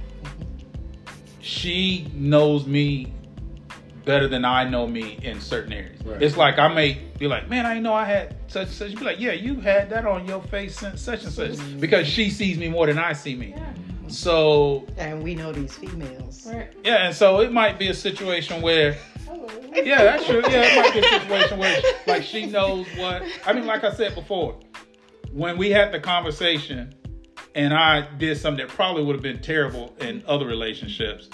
She 1.40 2.08
knows 2.14 2.66
me 2.66 3.12
better 4.04 4.28
than 4.28 4.44
I 4.44 4.68
know 4.68 4.86
me 4.86 5.18
in 5.22 5.40
certain 5.40 5.72
areas. 5.72 6.02
Right. 6.04 6.22
It's 6.22 6.36
like 6.36 6.58
I 6.58 6.68
may 6.68 6.94
be 7.18 7.26
like, 7.26 7.48
man, 7.48 7.66
I 7.66 7.70
didn't 7.70 7.84
know 7.84 7.94
I 7.94 8.04
had 8.04 8.36
such 8.48 8.68
and 8.68 8.76
such. 8.76 8.94
Be 8.94 9.04
like, 9.04 9.20
yeah, 9.20 9.32
you 9.32 9.60
had 9.60 9.90
that 9.90 10.06
on 10.06 10.26
your 10.26 10.42
face 10.42 10.78
since 10.78 11.00
such 11.00 11.24
and 11.24 11.32
such 11.32 11.52
mm-hmm. 11.52 11.78
because 11.78 12.06
she 12.06 12.30
sees 12.30 12.58
me 12.58 12.68
more 12.68 12.86
than 12.86 12.98
I 12.98 13.12
see 13.12 13.34
me. 13.34 13.54
So 14.10 14.86
And 14.96 15.22
we 15.22 15.34
know 15.34 15.52
these 15.52 15.74
females. 15.74 16.46
Right. 16.46 16.72
yeah, 16.84 17.06
and 17.06 17.14
so 17.14 17.40
it 17.40 17.52
might 17.52 17.78
be 17.78 17.88
a 17.88 17.94
situation 17.94 18.62
where 18.62 18.96
yeah, 19.72 20.02
that's 20.02 20.26
true. 20.26 20.42
Yeah, 20.48 20.62
it 20.62 20.82
might 20.82 20.92
be 20.92 21.00
a 21.00 21.20
situation 21.20 21.58
where 21.58 21.82
like 22.06 22.22
she 22.22 22.46
knows 22.46 22.86
what 22.96 23.22
I 23.46 23.52
mean. 23.52 23.66
Like 23.66 23.84
I 23.84 23.92
said 23.92 24.14
before, 24.14 24.58
when 25.32 25.56
we 25.56 25.70
had 25.70 25.92
the 25.92 26.00
conversation, 26.00 26.92
and 27.54 27.72
I 27.72 28.08
did 28.16 28.36
something 28.38 28.66
that 28.66 28.74
probably 28.74 29.04
would 29.04 29.14
have 29.14 29.22
been 29.22 29.40
terrible 29.40 29.94
in 30.00 30.22
other 30.26 30.46
relationships. 30.46 31.28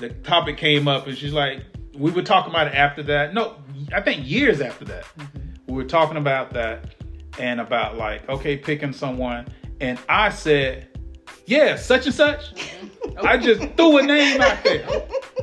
The 0.00 0.10
topic 0.10 0.56
came 0.56 0.88
up, 0.88 1.06
and 1.06 1.16
she's 1.16 1.32
like, 1.32 1.64
we 1.96 2.10
were 2.10 2.22
talking 2.22 2.50
about 2.50 2.68
it 2.68 2.74
after 2.74 3.02
that. 3.04 3.34
No, 3.34 3.56
I 3.92 4.00
think 4.00 4.28
years 4.28 4.60
after 4.60 4.84
that, 4.86 5.04
mm-hmm. 5.04 5.48
we 5.66 5.74
were 5.74 5.88
talking 5.88 6.16
about 6.16 6.52
that 6.52 6.94
and 7.38 7.60
about 7.60 7.96
like, 7.96 8.28
okay, 8.28 8.56
picking 8.56 8.92
someone, 8.92 9.46
and 9.80 9.98
I 10.08 10.30
said, 10.30 10.88
yeah, 11.46 11.76
such 11.76 12.06
and 12.06 12.14
such. 12.14 12.52
I 13.22 13.36
just 13.36 13.62
threw 13.76 13.98
a 13.98 14.02
name 14.02 14.40
out 14.40 14.62
there. 14.64 14.86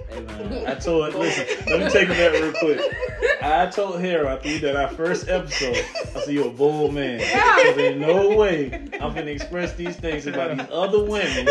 Hey 0.10 0.22
man, 0.22 0.68
I 0.68 0.76
told 0.76 1.14
listen, 1.14 1.46
let 1.68 1.80
me 1.82 1.90
take 1.90 2.10
it 2.10 2.18
back 2.18 2.34
real 2.34 2.54
quick. 2.54 2.82
I 3.42 3.68
told 3.68 4.00
Hera 4.00 4.34
after 4.34 4.50
we 4.50 4.60
did 4.60 4.76
our 4.76 4.88
first 4.90 5.28
episode, 5.28 5.76
I 5.76 6.22
said 6.22 6.34
you're 6.34 6.48
a 6.48 6.52
bold 6.52 6.94
man. 6.94 7.20
There's 7.20 7.78
ain't 7.78 8.00
no 8.00 8.36
way 8.36 8.74
I'm 8.94 9.14
gonna 9.14 9.26
express 9.26 9.74
these 9.74 9.96
things 9.96 10.26
about 10.26 10.58
these 10.58 10.68
other 10.72 11.04
women 11.04 11.48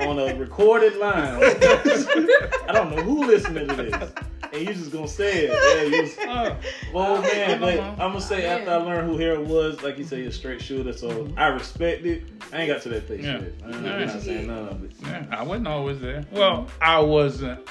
on 0.00 0.18
a 0.18 0.34
recorded 0.36 0.96
line. 0.96 1.38
I 1.42 2.70
don't 2.72 2.94
know 2.94 3.02
who 3.02 3.26
listening 3.26 3.68
to 3.68 3.74
this. 3.74 4.12
And 4.54 4.68
you 4.68 4.72
just 4.74 4.92
gonna 4.92 5.08
say 5.08 5.46
it. 5.46 5.50
Yeah, 5.50 5.96
you 5.96 6.02
was 6.02 6.18
Uh, 6.18 6.56
bold 6.92 7.22
man. 7.22 7.60
But 7.60 7.80
I'm 7.80 7.96
gonna 7.96 8.20
say 8.20 8.46
after 8.46 8.70
I 8.70 8.76
learned 8.76 9.10
who 9.10 9.16
Hera 9.18 9.40
was, 9.40 9.82
like 9.82 9.98
you 9.98 10.04
say, 10.04 10.20
you're 10.20 10.28
a 10.28 10.32
straight 10.32 10.62
shooter, 10.62 10.92
so 10.92 11.28
I 11.36 11.48
respect 11.48 12.06
it. 12.06 12.22
I 12.52 12.58
ain't 12.62 12.68
got 12.72 12.82
to 12.82 12.88
that 12.90 13.06
place 13.08 13.24
Yeah. 13.24 13.40
yet. 13.40 13.52
I'm 13.64 13.82
not 14.06 14.22
saying 14.22 14.46
none 14.46 14.68
of 14.68 14.84
it. 14.84 14.92
yeah, 15.02 15.26
I 15.30 15.42
wasn't 15.42 15.66
always 15.68 16.00
there. 16.00 16.24
Well, 16.30 16.68
I 16.80 17.00
wasn't 17.00 17.68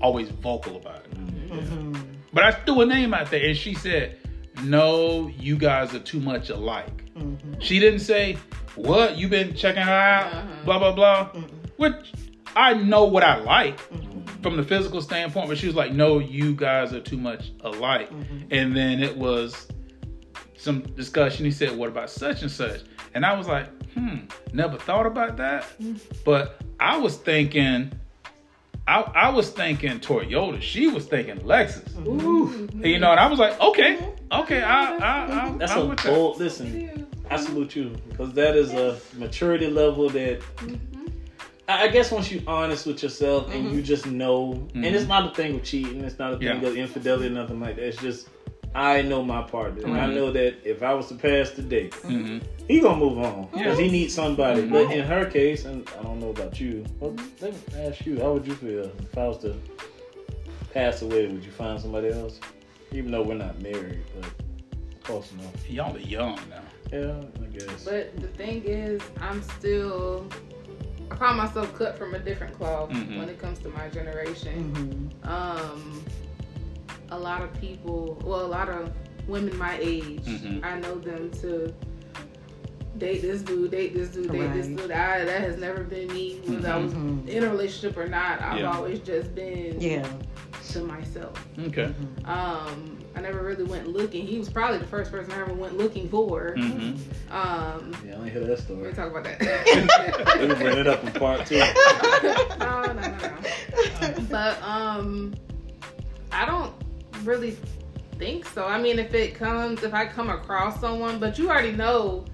always 0.00 0.28
vocal 0.30 0.76
about 0.76 0.96
it. 0.96 1.14
Mm-hmm. 1.50 1.94
But 2.32 2.44
I 2.44 2.50
threw 2.52 2.80
a 2.82 2.86
name 2.86 3.14
out 3.14 3.30
there, 3.30 3.44
and 3.46 3.56
she 3.56 3.74
said, 3.74 4.18
"No, 4.64 5.28
you 5.38 5.56
guys 5.56 5.94
are 5.94 6.00
too 6.00 6.20
much 6.20 6.50
alike." 6.50 7.04
Mm-hmm. 7.14 7.60
She 7.60 7.78
didn't 7.78 8.00
say, 8.00 8.38
"What? 8.74 9.16
You 9.16 9.28
been 9.28 9.54
checking 9.54 9.82
her 9.82 9.92
out?" 9.92 10.32
Uh-huh. 10.32 10.46
Blah 10.64 10.78
blah 10.80 10.92
blah. 10.92 11.24
Mm-hmm. 11.30 11.56
Which 11.76 12.12
I 12.56 12.74
know 12.74 13.04
what 13.04 13.22
I 13.22 13.36
like 13.36 13.78
from 14.42 14.56
the 14.56 14.62
physical 14.62 15.02
standpoint, 15.02 15.48
but 15.48 15.58
she 15.58 15.66
was 15.66 15.76
like, 15.76 15.92
"No, 15.92 16.18
you 16.18 16.54
guys 16.54 16.92
are 16.92 17.00
too 17.00 17.16
much 17.18 17.52
alike." 17.60 18.10
Mm-hmm. 18.10 18.52
And 18.52 18.76
then 18.76 19.02
it 19.02 19.16
was 19.16 19.68
some 20.56 20.82
discussion. 20.82 21.44
He 21.44 21.50
said, 21.50 21.76
"What 21.76 21.88
about 21.88 22.10
such 22.10 22.42
and 22.42 22.50
such?" 22.50 22.80
And 23.14 23.24
I 23.24 23.36
was 23.36 23.48
like, 23.48 23.68
"Hmm, 23.94 24.18
never 24.52 24.78
thought 24.78 25.06
about 25.06 25.36
that." 25.38 25.64
But 26.24 26.60
I 26.80 26.96
was 26.96 27.16
thinking. 27.16 27.92
I, 28.86 29.00
I 29.14 29.28
was 29.28 29.50
thinking 29.50 30.00
Toyota. 30.00 30.62
She 30.62 30.86
was 30.86 31.04
thinking 31.04 31.40
Lexus. 31.40 31.94
Ooh. 32.06 32.66
You 32.74 32.98
know, 32.98 33.10
and 33.10 33.20
I 33.20 33.26
was 33.26 33.38
like, 33.38 33.60
okay, 33.60 34.14
okay, 34.32 34.62
I, 34.62 34.96
I, 34.96 35.24
I, 35.46 35.56
That's 35.58 35.72
I'm 35.72 35.78
a 35.78 35.84
with 35.88 35.98
that. 35.98 36.06
bold. 36.06 36.38
Listen, 36.38 37.06
I 37.30 37.36
salute 37.36 37.76
you 37.76 37.90
because 38.08 38.32
that 38.32 38.56
is 38.56 38.72
a 38.72 38.98
maturity 39.18 39.66
level 39.66 40.08
that. 40.08 40.40
I 41.68 41.84
I 41.84 41.88
guess 41.88 42.10
once 42.10 42.30
you're 42.32 42.42
honest 42.46 42.86
with 42.86 43.02
yourself 43.02 43.52
and 43.52 43.66
mm-hmm. 43.66 43.76
you 43.76 43.82
just 43.82 44.06
know, 44.06 44.52
and 44.74 44.84
it's 44.84 45.02
mm-hmm. 45.02 45.08
not 45.08 45.32
a 45.32 45.34
thing 45.34 45.56
of 45.56 45.64
cheating, 45.64 46.02
it's 46.02 46.18
not 46.18 46.32
a 46.34 46.38
thing 46.38 46.62
Yeah. 46.62 46.68
of 46.68 46.76
infidelity 46.76 47.26
or 47.26 47.30
nothing 47.30 47.60
like 47.60 47.76
that. 47.76 47.84
It's 47.86 47.98
just 47.98 48.28
I 48.74 49.02
know 49.02 49.24
my 49.24 49.42
partner, 49.42 49.86
and 49.86 49.98
I 49.98 50.06
Mhm. 50.06 50.14
know 50.14 50.30
that 50.32 50.54
if 50.62 50.82
I 50.82 50.92
was 50.92 51.08
to 51.08 51.14
pass 51.14 51.50
today, 51.50 51.88
Mhm. 51.88 52.10
Mm-hmm. 52.10 52.38
he 52.68 52.80
gonna 52.80 52.98
move 52.98 53.18
on 53.18 53.48
because 53.52 53.78
Yeah. 53.78 53.84
he 53.84 53.90
needs 53.90 54.14
somebody. 54.14 54.62
But 54.66 54.92
in 54.92 55.04
her 55.04 55.24
case, 55.24 55.64
and 55.64 55.88
I 55.98 56.02
don't 56.02 56.20
know 56.20 56.30
about 56.30 56.60
you, 56.60 56.84
well, 57.00 57.14
let 57.40 57.52
me 57.52 57.58
ask 57.86 58.04
you, 58.06 58.20
how 58.20 58.32
would 58.34 58.46
you 58.46 58.54
feel 58.54 58.90
if 59.00 59.16
I 59.16 59.26
was 59.26 59.38
to 59.38 59.54
pass 60.74 61.02
away? 61.02 61.26
Would 61.26 61.44
you 61.44 61.50
find 61.50 61.80
somebody 61.80 62.08
else? 62.08 62.40
Even 62.92 63.10
though 63.10 63.22
we're 63.22 63.34
not 63.34 63.60
married, 63.60 64.00
but 64.14 64.30
close 65.02 65.32
enough. 65.32 65.70
Y'all 65.70 65.96
are 65.96 66.00
young 66.00 66.38
now. 66.50 66.62
Yeah, 66.92 67.14
I 67.42 67.46
guess. 67.46 67.84
But 67.84 68.16
the 68.20 68.28
thing 68.28 68.64
is, 68.64 69.00
I'm 69.20 69.42
still. 69.42 70.26
I 71.10 71.14
call 71.16 71.34
myself 71.34 71.74
cut 71.76 71.96
from 71.98 72.14
a 72.14 72.18
different 72.18 72.54
cloth 72.56 72.90
Mhm. 72.90 73.18
when 73.18 73.28
it 73.28 73.38
comes 73.38 73.58
to 73.60 73.68
my 73.70 73.88
generation. 73.88 74.72
Mm-hmm. 75.24 75.28
Um, 75.28 76.04
a 77.10 77.18
lot 77.18 77.42
of 77.42 77.52
people, 77.60 78.20
well, 78.24 78.44
a 78.44 78.46
lot 78.46 78.68
of 78.68 78.92
women 79.26 79.56
my 79.58 79.78
age, 79.80 80.24
Mhm. 80.24 80.64
I 80.64 80.78
know 80.80 80.96
them 80.96 81.30
to 81.42 81.72
date 82.98 83.22
this 83.22 83.42
dude, 83.42 83.70
date 83.70 83.94
this 83.94 84.08
dude, 84.10 84.30
date 84.32 84.52
this 84.52 84.66
dude. 84.66 84.90
I, 84.90 85.24
that 85.24 85.40
has 85.40 85.56
never 85.58 85.84
been 85.84 86.08
me, 86.08 86.40
whether 86.46 86.68
I 86.70 86.76
was 86.78 86.92
Mhm. 86.92 87.28
in 87.28 87.44
a 87.44 87.48
relationship 87.50 87.96
or 87.96 88.08
not. 88.08 88.40
I've 88.42 88.60
Yeah. 88.60 88.72
always 88.72 88.98
just 89.00 89.34
been 89.34 89.80
Yeah. 89.80 90.06
to 90.72 90.82
myself. 90.84 91.46
Okay. 91.58 91.94
Um, 92.24 92.97
I 93.18 93.20
never 93.20 93.42
really 93.42 93.64
went 93.64 93.88
looking. 93.88 94.24
He 94.24 94.38
was 94.38 94.48
probably 94.48 94.78
the 94.78 94.86
first 94.86 95.10
person 95.10 95.32
I 95.32 95.40
ever 95.40 95.52
went 95.52 95.76
looking 95.76 96.08
for. 96.08 96.54
hmm 96.56 96.92
Um, 97.32 97.92
yeah, 98.06 98.12
I 98.12 98.16
only 98.16 98.30
hear 98.30 98.44
that 98.44 98.60
story. 98.60 98.80
we'll 98.82 98.92
talk 98.92 99.10
about 99.10 99.24
We 99.24 99.44
that. 99.46 100.26
can 100.38 100.56
bring 100.58 100.78
it 100.78 100.86
up 100.86 101.02
in 101.04 101.12
part 101.12 101.44
two. 101.44 101.58
no, 102.60 102.82
no, 102.82 102.92
no, 102.92 103.18
no. 103.18 104.24
But 104.30 104.62
um, 104.62 105.34
I 106.30 106.46
don't 106.46 106.72
really 107.24 107.56
think 108.18 108.46
so. 108.46 108.64
I 108.66 108.80
mean, 108.80 109.00
if 109.00 109.12
it 109.14 109.34
comes, 109.34 109.82
if 109.82 109.92
I 109.94 110.06
come 110.06 110.30
across 110.30 110.80
someone, 110.80 111.18
but 111.18 111.38
you 111.38 111.50
already 111.50 111.72
know 111.72 112.24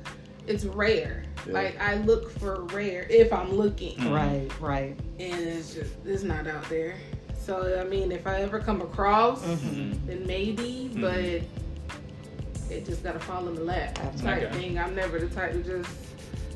it's 0.46 0.64
rare. 0.66 1.24
Yeah. 1.46 1.52
Like 1.54 1.80
I 1.80 1.94
look 1.96 2.30
for 2.38 2.64
rare 2.64 3.06
if 3.08 3.32
I'm 3.32 3.52
looking, 3.54 3.96
Mhm. 3.98 4.14
Right, 4.14 4.60
right. 4.60 4.98
and 5.18 5.40
it's 5.40 5.74
just 5.74 5.92
it's 6.04 6.22
not 6.22 6.46
out 6.46 6.68
there. 6.68 6.94
So 7.44 7.78
I 7.80 7.84
mean, 7.88 8.10
if 8.10 8.26
I 8.26 8.40
ever 8.40 8.58
come 8.58 8.80
across, 8.80 9.42
Mhm. 9.44 10.06
then 10.06 10.26
maybe, 10.26 10.90
Mhm. 10.94 11.00
but 11.00 12.72
it 12.74 12.86
just 12.86 13.02
gotta 13.04 13.18
fall 13.18 13.46
in 13.48 13.54
the 13.54 13.60
lap 13.62 13.94
type 14.16 14.42
Okay. 14.44 14.52
thing. 14.58 14.78
I'm 14.78 14.94
never 14.94 15.18
the 15.18 15.26
type 15.28 15.52
to 15.52 15.62
just. 15.62 15.90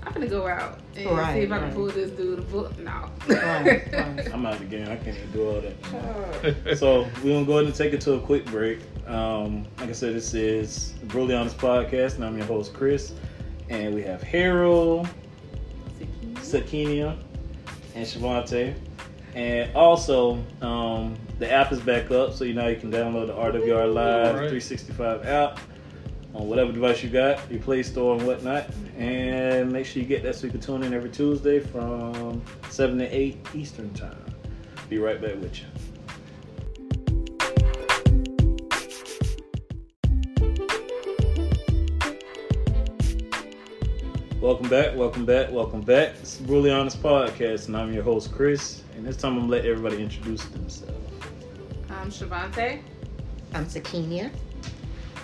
I'm 0.07 0.13
gonna 0.15 0.27
go 0.29 0.47
out 0.47 0.79
and 0.97 1.11
Right, 1.11 1.35
see 1.35 1.41
if 1.41 1.53
I 1.53 1.59
can 1.59 1.73
pull 1.73 1.87
this 1.89 2.11
dude. 2.13 2.39
to 2.39 2.43
Pull, 2.45 2.71
no. 2.83 3.11
Right, 3.29 3.93
right. 3.93 4.29
I'm 4.33 4.47
out 4.47 4.55
of 4.55 4.61
the 4.61 4.65
game. 4.65 4.85
I 4.89 4.97
can't 4.97 5.17
even 5.19 5.31
do 5.33 5.47
all 5.49 5.61
that. 5.61 5.75
Oh. 6.71 6.75
So 6.75 7.07
we're 7.23 7.35
gonna 7.35 7.45
go 7.45 7.55
ahead 7.55 7.67
and 7.67 7.75
take 7.75 7.93
it 7.93 8.01
to 8.03 8.15
a 8.15 8.21
quick 8.21 8.47
break. 8.47 8.79
Um, 9.07 9.67
like 9.79 9.91
I 9.91 9.93
said, 9.93 10.15
this 10.15 10.33
is 10.33 10.95
the 11.01 11.07
Brutally 11.07 11.35
Honest 11.35 11.59
Podcast, 11.59 12.15
and 12.15 12.25
I'm 12.25 12.39
your 12.39 12.47
host 12.47 12.73
Chris. 12.73 13.13
And 13.69 13.95
we 13.95 14.03
have 14.05 14.23
Harold, 14.23 15.09
Sakinia, 16.37 17.17
and 17.95 18.07
Shavante. 18.07 18.75
And 19.39 19.73
also, 19.77 20.45
um, 20.63 21.17
the 21.39 21.49
app 21.49 21.71
is 21.71 21.79
back 21.79 22.11
up, 22.11 22.33
so 22.33 22.43
you 22.43 22.55
know 22.55 22.67
you 22.67 22.75
can 22.75 22.91
download 22.91 23.29
the 23.29 23.35
RWR 23.35 23.95
Live 23.95 24.35
Alright. 24.35 24.51
365 24.51 25.25
app 25.27 25.61
on 26.35 26.49
whatever 26.49 26.73
device 26.73 27.05
you 27.05 27.09
got, 27.09 27.49
your 27.49 27.61
Play 27.61 27.85
Store 27.85 28.17
and 28.17 28.27
whatnot. 28.27 28.67
And 28.97 29.71
make 29.71 29.87
sure 29.87 30.03
you 30.03 30.09
get 30.09 30.25
that 30.25 30.35
so 30.35 30.47
you 30.47 30.51
can 30.51 30.61
tune 30.61 30.83
in 30.83 30.93
every 30.93 31.11
Tuesday 31.11 31.61
from 31.61 32.43
7 32.71 32.99
to 32.99 33.07
8 33.07 33.39
Eastern 33.55 33.95
Time. 33.95 34.25
Be 34.89 34.99
right 34.99 35.23
back 35.23 35.41
with 35.41 35.61
you. 35.61 35.67
Welcome 44.41 44.69
back, 44.69 44.95
welcome 44.97 45.25
back, 45.27 45.51
welcome 45.51 45.81
back. 45.81 46.11
It's 46.21 46.37
the 46.37 46.45
Brutally 46.45 46.71
Honest 46.71 47.03
Podcast, 47.03 47.67
and 47.67 47.77
I'm 47.77 47.93
your 47.93 48.03
host, 48.05 48.33
Chris. 48.33 48.83
And 48.97 49.05
this 49.07 49.17
time 49.17 49.33
I'm 49.35 49.41
gonna 49.41 49.53
let 49.53 49.65
everybody 49.65 50.01
introduce 50.03 50.45
themselves. 50.47 50.95
I'm 51.91 52.11
Shavante. 52.11 52.81
I'm 53.55 53.67
Sakinia. 53.67 54.31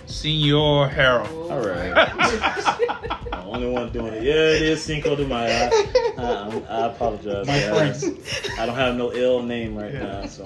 Senor 0.05 0.89
Harold. 0.89 1.51
All 1.51 1.59
right. 1.59 1.93
the 3.31 3.43
only 3.45 3.69
one 3.69 3.91
doing 3.91 4.13
it. 4.13 4.23
Yeah, 4.23 4.33
it 4.33 4.61
is 4.61 4.83
Cinco 4.83 5.15
de 5.15 5.25
Mayo. 5.25 5.69
I, 5.71 6.13
I, 6.17 6.63
I 6.69 6.85
apologize. 6.87 7.47
My 7.47 7.59
guys. 7.59 8.03
friends. 8.03 8.49
I 8.59 8.65
don't 8.65 8.75
have 8.75 8.95
no 8.95 9.09
L 9.09 9.41
name 9.41 9.75
right 9.77 9.93
Yeah. 9.93 9.99
now, 10.21 10.25
so 10.25 10.43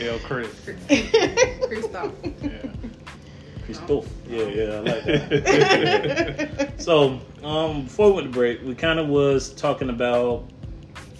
L. 0.00 0.18
Chris. 0.20 0.48
Christoph. 1.66 2.12
Yeah. 2.40 2.71
Christophe. 3.64 4.08
Yeah, 4.28 4.44
yeah, 4.44 4.64
I 4.64 4.78
like 4.80 5.04
that. 5.04 6.74
so, 6.78 7.20
um, 7.42 7.84
before 7.84 8.08
we 8.08 8.12
went 8.12 8.26
to 8.28 8.32
break, 8.32 8.62
we 8.62 8.74
kind 8.74 8.98
of 8.98 9.08
was 9.08 9.52
talking 9.54 9.90
about 9.90 10.48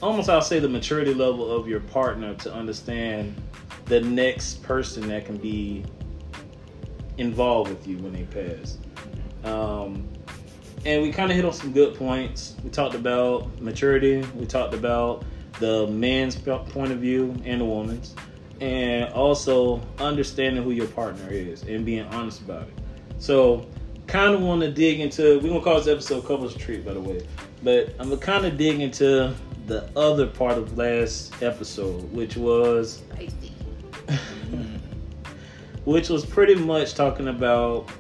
almost 0.03 0.29
I'll 0.29 0.43
say 0.43 0.59
the 0.59 0.69
maturity 0.69 1.15
level 1.15 1.51
of 1.51 1.69
your 1.69 1.81
partner 1.81 2.35
to 2.35 2.53
understand 2.53 3.41
the 3.87 4.01
next 4.01 4.63
person 4.63 5.09
that 5.09 5.25
can 5.25 5.37
be 5.37 5.85
involved 7.19 7.71
with 7.71 7.87
you 7.87 7.99
when 7.99 8.13
they 8.13 8.25
pass. 8.25 8.79
Um, 9.45 10.09
and 10.85 11.03
we 11.03 11.13
kind 11.13 11.31
of 11.31 11.37
hit 11.37 11.45
on 11.45 11.53
some 11.53 11.73
good 11.73 11.95
points. 11.95 12.57
We 12.65 12.71
talked 12.71 12.95
about 12.95 13.61
maturity. 13.61 14.27
We 14.35 14.47
talked 14.47 14.75
about 14.75 15.25
the 15.61 15.87
man's 15.87 16.37
point 16.37 16.91
of 16.91 16.99
view 16.99 17.37
and 17.45 17.61
the 17.61 17.65
woman's, 17.65 18.17
and 18.63 19.13
also 19.13 19.81
understanding 19.99 20.63
who 20.63 20.71
your 20.71 20.87
partner 20.87 21.29
is 21.31 21.65
and 21.65 21.85
being 21.85 22.05
honest 22.07 22.41
about 22.43 22.63
it. 22.69 22.75
So, 23.19 23.67
kind 24.07 24.35
of 24.35 24.41
want 24.41 24.61
to 24.61 24.71
dig 24.71 25.01
into. 25.01 25.41
We're 25.41 25.49
gonna 25.49 25.61
call 25.61 25.79
this 25.79 25.89
episode 25.89 26.25
"Couples 26.25 26.55
Retreat," 26.55 26.85
by 26.85 26.95
the 26.95 27.01
way, 27.01 27.27
but 27.65 27.89
I'm 27.99 28.09
gonna 28.09 28.21
kind 28.21 28.47
of 28.47 28.57
dig 28.57 28.81
into 28.81 29.35
the 29.67 29.91
other 29.99 30.29
part 30.29 30.59
of 30.59 30.79
last 30.79 31.43
episode, 31.43 32.11
which 32.13 32.37
was 32.37 33.03
which 35.85 36.09
was 36.09 36.25
pretty 36.25 36.55
much 36.55 36.95
talking 36.95 37.29
about 37.29 37.91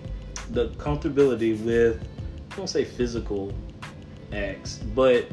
the 0.50 0.68
comfortability 0.70 1.60
with 1.64 2.00
I 2.52 2.56
won't 2.56 2.70
say 2.70 2.84
physical 2.84 3.52
acts, 4.32 4.78
but 4.94 5.26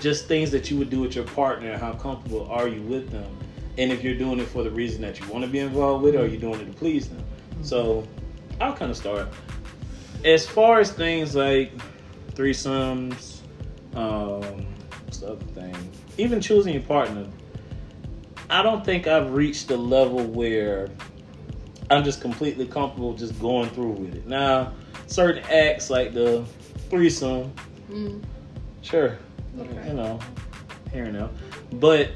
just 0.00 0.26
things 0.26 0.50
that 0.50 0.70
you 0.70 0.76
would 0.76 0.90
do 0.90 1.00
with 1.00 1.14
your 1.14 1.24
partner. 1.24 1.78
How 1.78 1.94
comfortable 1.94 2.46
are 2.50 2.68
you 2.68 2.82
with 2.82 3.10
them? 3.10 3.38
And 3.78 3.90
if 3.90 4.02
you're 4.04 4.14
doing 4.16 4.38
it 4.38 4.46
for 4.48 4.62
the 4.62 4.70
reason 4.70 5.00
that 5.02 5.18
you 5.18 5.26
want 5.28 5.44
to 5.44 5.50
be 5.50 5.58
involved 5.60 6.04
with, 6.04 6.14
or 6.14 6.26
you're 6.26 6.40
doing 6.40 6.60
it 6.60 6.66
to 6.66 6.72
please 6.72 7.08
them. 7.08 7.24
So 7.62 8.06
I'll 8.60 8.74
kind 8.74 8.90
of 8.90 8.96
start. 8.96 9.28
As 10.24 10.46
far 10.46 10.80
as 10.80 10.92
things 10.92 11.34
like 11.34 11.72
threesomes, 12.34 13.40
um, 13.94 14.42
what's 15.04 15.18
the 15.18 15.28
other 15.32 15.44
thing? 15.46 15.74
Even 16.18 16.40
choosing 16.40 16.74
your 16.74 16.82
partner, 16.82 17.26
I 18.50 18.62
don't 18.62 18.84
think 18.84 19.06
I've 19.06 19.32
reached 19.32 19.68
the 19.68 19.76
level 19.76 20.22
where 20.24 20.88
I'm 21.90 22.04
just 22.04 22.20
completely 22.20 22.66
comfortable 22.66 23.14
just 23.14 23.38
going 23.40 23.70
through 23.70 23.92
with 23.92 24.14
it. 24.14 24.26
Now, 24.26 24.72
certain 25.06 25.42
acts 25.44 25.88
like 25.90 26.12
the 26.12 26.44
threesome, 26.90 27.52
Mm. 27.90 28.22
sure, 28.82 29.18
Okay. 29.58 29.88
you 29.88 29.94
know, 29.94 30.18
here 30.92 31.04
and 31.04 31.14
now, 31.14 31.30
but 31.72 32.10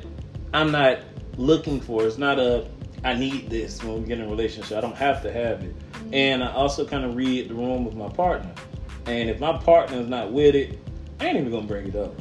I'm 0.54 0.70
not 0.70 0.98
looking 1.36 1.80
for. 1.80 2.02
it. 2.02 2.06
It's 2.06 2.18
not 2.18 2.38
a 2.38 2.66
I 3.04 3.14
need 3.14 3.50
this 3.50 3.82
when 3.84 4.02
we 4.02 4.08
get 4.08 4.18
in 4.18 4.26
a 4.26 4.28
relationship. 4.28 4.76
I 4.76 4.80
don't 4.80 4.96
have 4.96 5.22
to 5.22 5.32
have 5.32 5.62
it, 5.62 5.74
and 6.12 6.42
I 6.42 6.52
also 6.52 6.84
kind 6.84 7.04
of 7.04 7.14
read 7.14 7.48
the 7.48 7.54
room 7.54 7.84
with 7.84 7.94
my 7.94 8.08
partner. 8.08 8.50
And 9.06 9.30
if 9.30 9.38
my 9.38 9.56
partner 9.56 10.00
is 10.00 10.08
not 10.08 10.32
with 10.32 10.54
it, 10.54 10.78
I 11.20 11.26
ain't 11.26 11.38
even 11.38 11.52
gonna 11.52 11.66
bring 11.66 11.86
it 11.86 11.94
up 11.96 12.14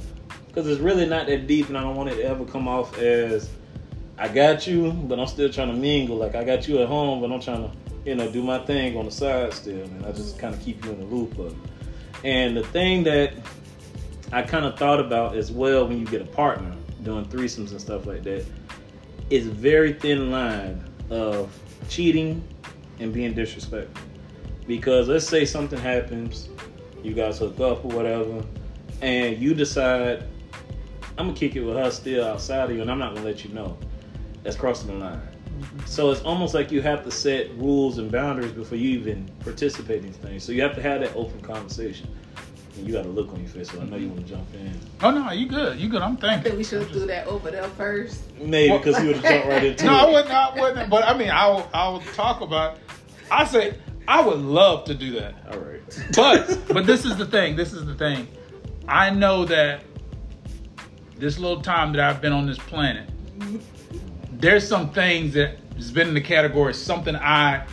because 0.47 0.67
it's 0.67 0.79
really 0.79 1.07
not 1.07 1.27
that 1.27 1.47
deep, 1.47 1.69
and 1.69 1.77
I 1.77 1.81
don't 1.81 1.95
want 1.95 2.09
it 2.09 2.17
to 2.17 2.23
ever 2.23 2.45
come 2.45 2.67
off 2.67 2.97
as 2.97 3.49
I 4.17 4.27
got 4.27 4.67
you, 4.67 4.91
but 4.91 5.19
I'm 5.19 5.27
still 5.27 5.49
trying 5.49 5.69
to 5.69 5.73
mingle. 5.73 6.17
Like 6.17 6.35
I 6.35 6.43
got 6.43 6.67
you 6.67 6.79
at 6.79 6.87
home, 6.87 7.19
but 7.19 7.31
I'm 7.31 7.41
trying 7.41 7.69
to, 7.69 7.75
you 8.05 8.15
know, 8.15 8.31
do 8.31 8.43
my 8.43 8.59
thing 8.59 8.95
on 8.95 9.05
the 9.05 9.11
side 9.11 9.53
still, 9.53 9.83
and 9.83 10.05
I 10.05 10.11
just 10.11 10.37
kind 10.37 10.53
of 10.53 10.61
keep 10.61 10.85
you 10.85 10.91
in 10.91 10.99
the 10.99 11.05
loop 11.05 11.37
of 11.39 11.51
it. 11.51 11.57
And 12.23 12.55
the 12.55 12.63
thing 12.63 13.03
that 13.05 13.33
I 14.31 14.41
kind 14.41 14.65
of 14.65 14.77
thought 14.77 14.99
about 14.99 15.35
as 15.35 15.51
well 15.51 15.87
when 15.87 15.99
you 15.99 16.05
get 16.05 16.21
a 16.21 16.25
partner 16.25 16.73
doing 17.03 17.25
threesomes 17.25 17.71
and 17.71 17.81
stuff 17.81 18.05
like 18.05 18.23
that 18.23 18.45
is 19.29 19.47
a 19.47 19.51
very 19.51 19.93
thin 19.93 20.31
line 20.31 20.83
of 21.09 21.57
cheating 21.89 22.43
and 22.99 23.13
being 23.13 23.33
disrespectful. 23.33 24.03
Because 24.67 25.07
let's 25.07 25.27
say 25.27 25.45
something 25.45 25.79
happens, 25.79 26.49
you 27.03 27.13
guys 27.13 27.39
hook 27.39 27.59
up 27.59 27.85
or 27.85 27.89
whatever, 27.89 28.43
and 29.01 29.37
you 29.37 29.53
decide 29.53 30.25
I'm 31.17 31.27
gonna 31.27 31.37
kick 31.37 31.55
it 31.55 31.61
with 31.61 31.77
her 31.77 31.91
still 31.91 32.25
outside 32.25 32.69
of 32.69 32.75
you, 32.75 32.81
and 32.81 32.91
I'm 32.91 32.99
not 32.99 33.15
gonna 33.15 33.25
let 33.25 33.45
you 33.45 33.53
know. 33.53 33.77
That's 34.43 34.57
crossing 34.57 34.87
the 34.87 35.05
line. 35.05 35.15
Mm-hmm. 35.15 35.85
So 35.85 36.11
it's 36.11 36.21
almost 36.21 36.53
like 36.53 36.71
you 36.71 36.81
have 36.81 37.03
to 37.05 37.11
set 37.11 37.49
rules 37.57 37.97
and 37.99 38.11
boundaries 38.11 38.51
before 38.51 38.77
you 38.77 38.89
even 38.99 39.29
participate 39.39 39.99
in 39.99 40.07
these 40.07 40.17
things. 40.17 40.43
So 40.43 40.51
you 40.51 40.61
have 40.61 40.75
to 40.75 40.81
have 40.81 41.01
that 41.01 41.15
open 41.15 41.39
conversation. 41.41 42.09
And 42.77 42.85
you 42.87 42.93
got 42.93 43.05
a 43.05 43.09
look 43.09 43.29
on 43.31 43.39
your 43.39 43.49
face, 43.49 43.71
so 43.71 43.79
I 43.81 43.85
know 43.85 43.95
you 43.95 44.09
want 44.09 44.25
to 44.27 44.33
jump 44.33 44.53
in. 44.53 44.77
Oh 45.01 45.11
no, 45.11 45.31
you 45.31 45.47
good. 45.47 45.79
You 45.79 45.87
good. 45.89 46.01
I'm 46.01 46.13
I 46.17 46.21
thinking. 46.21 46.43
think 46.43 46.57
we 46.57 46.63
should 46.63 46.81
have 46.81 46.91
do 46.91 47.05
that 47.07 47.25
over 47.27 47.49
there 47.51 47.63
first. 47.69 48.23
Maybe 48.39 48.77
because 48.77 48.99
you 49.01 49.07
would 49.07 49.17
have 49.17 49.23
jumped 49.25 49.47
right 49.47 49.63
into 49.63 49.85
No, 49.85 49.91
it. 49.93 49.97
I 50.01 50.05
wouldn't. 50.11 50.31
I 50.33 50.59
wouldn't. 50.61 50.89
But 50.89 51.03
I 51.05 51.17
mean, 51.17 51.29
I 51.29 51.47
will. 51.47 51.69
I 51.73 51.87
will 51.89 52.01
talk 52.01 52.41
about. 52.41 52.77
I 53.31 53.45
say 53.45 53.77
I 54.07 54.21
would 54.21 54.39
love 54.39 54.83
to 54.85 54.93
do 54.93 55.11
that. 55.19 55.35
All 55.51 55.59
right. 55.59 55.81
But 56.15 56.67
but 56.73 56.85
this 56.85 57.05
is 57.05 57.15
the 57.15 57.25
thing. 57.25 57.55
This 57.55 57.71
is 57.73 57.85
the 57.85 57.95
thing. 57.95 58.27
I 58.87 59.09
know 59.09 59.45
that 59.45 59.83
this 61.17 61.39
little 61.39 61.61
time 61.61 61.93
that 61.93 62.01
I've 62.01 62.21
been 62.21 62.33
on 62.33 62.45
this 62.45 62.57
planet, 62.57 63.09
there's 64.33 64.67
some 64.67 64.91
things 64.91 65.33
that 65.33 65.57
has 65.75 65.91
been 65.91 66.09
in 66.09 66.13
the 66.13 66.21
category 66.21 66.73
something 66.73 67.15
I 67.15 67.65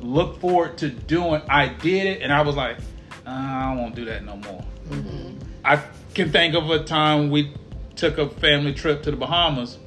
look 0.00 0.40
forward 0.40 0.78
to 0.78 0.88
doing. 0.88 1.42
I 1.48 1.68
did 1.68 2.06
it, 2.06 2.22
and 2.22 2.32
I 2.32 2.40
was 2.42 2.56
like, 2.56 2.78
"Uh, 2.78 2.82
I 3.26 3.74
won't 3.74 3.94
do 3.94 4.04
that 4.04 4.24
no 4.24 4.36
more. 4.36 4.64
Mm-hmm. 4.88 5.38
I 5.64 5.82
can 6.14 6.30
think 6.30 6.54
of 6.54 6.70
a 6.70 6.84
time 6.84 7.30
we 7.30 7.52
took 7.96 8.18
a 8.18 8.28
family 8.28 8.72
trip 8.72 9.02
to 9.02 9.10
the 9.10 9.16
Bahamas 9.16 9.78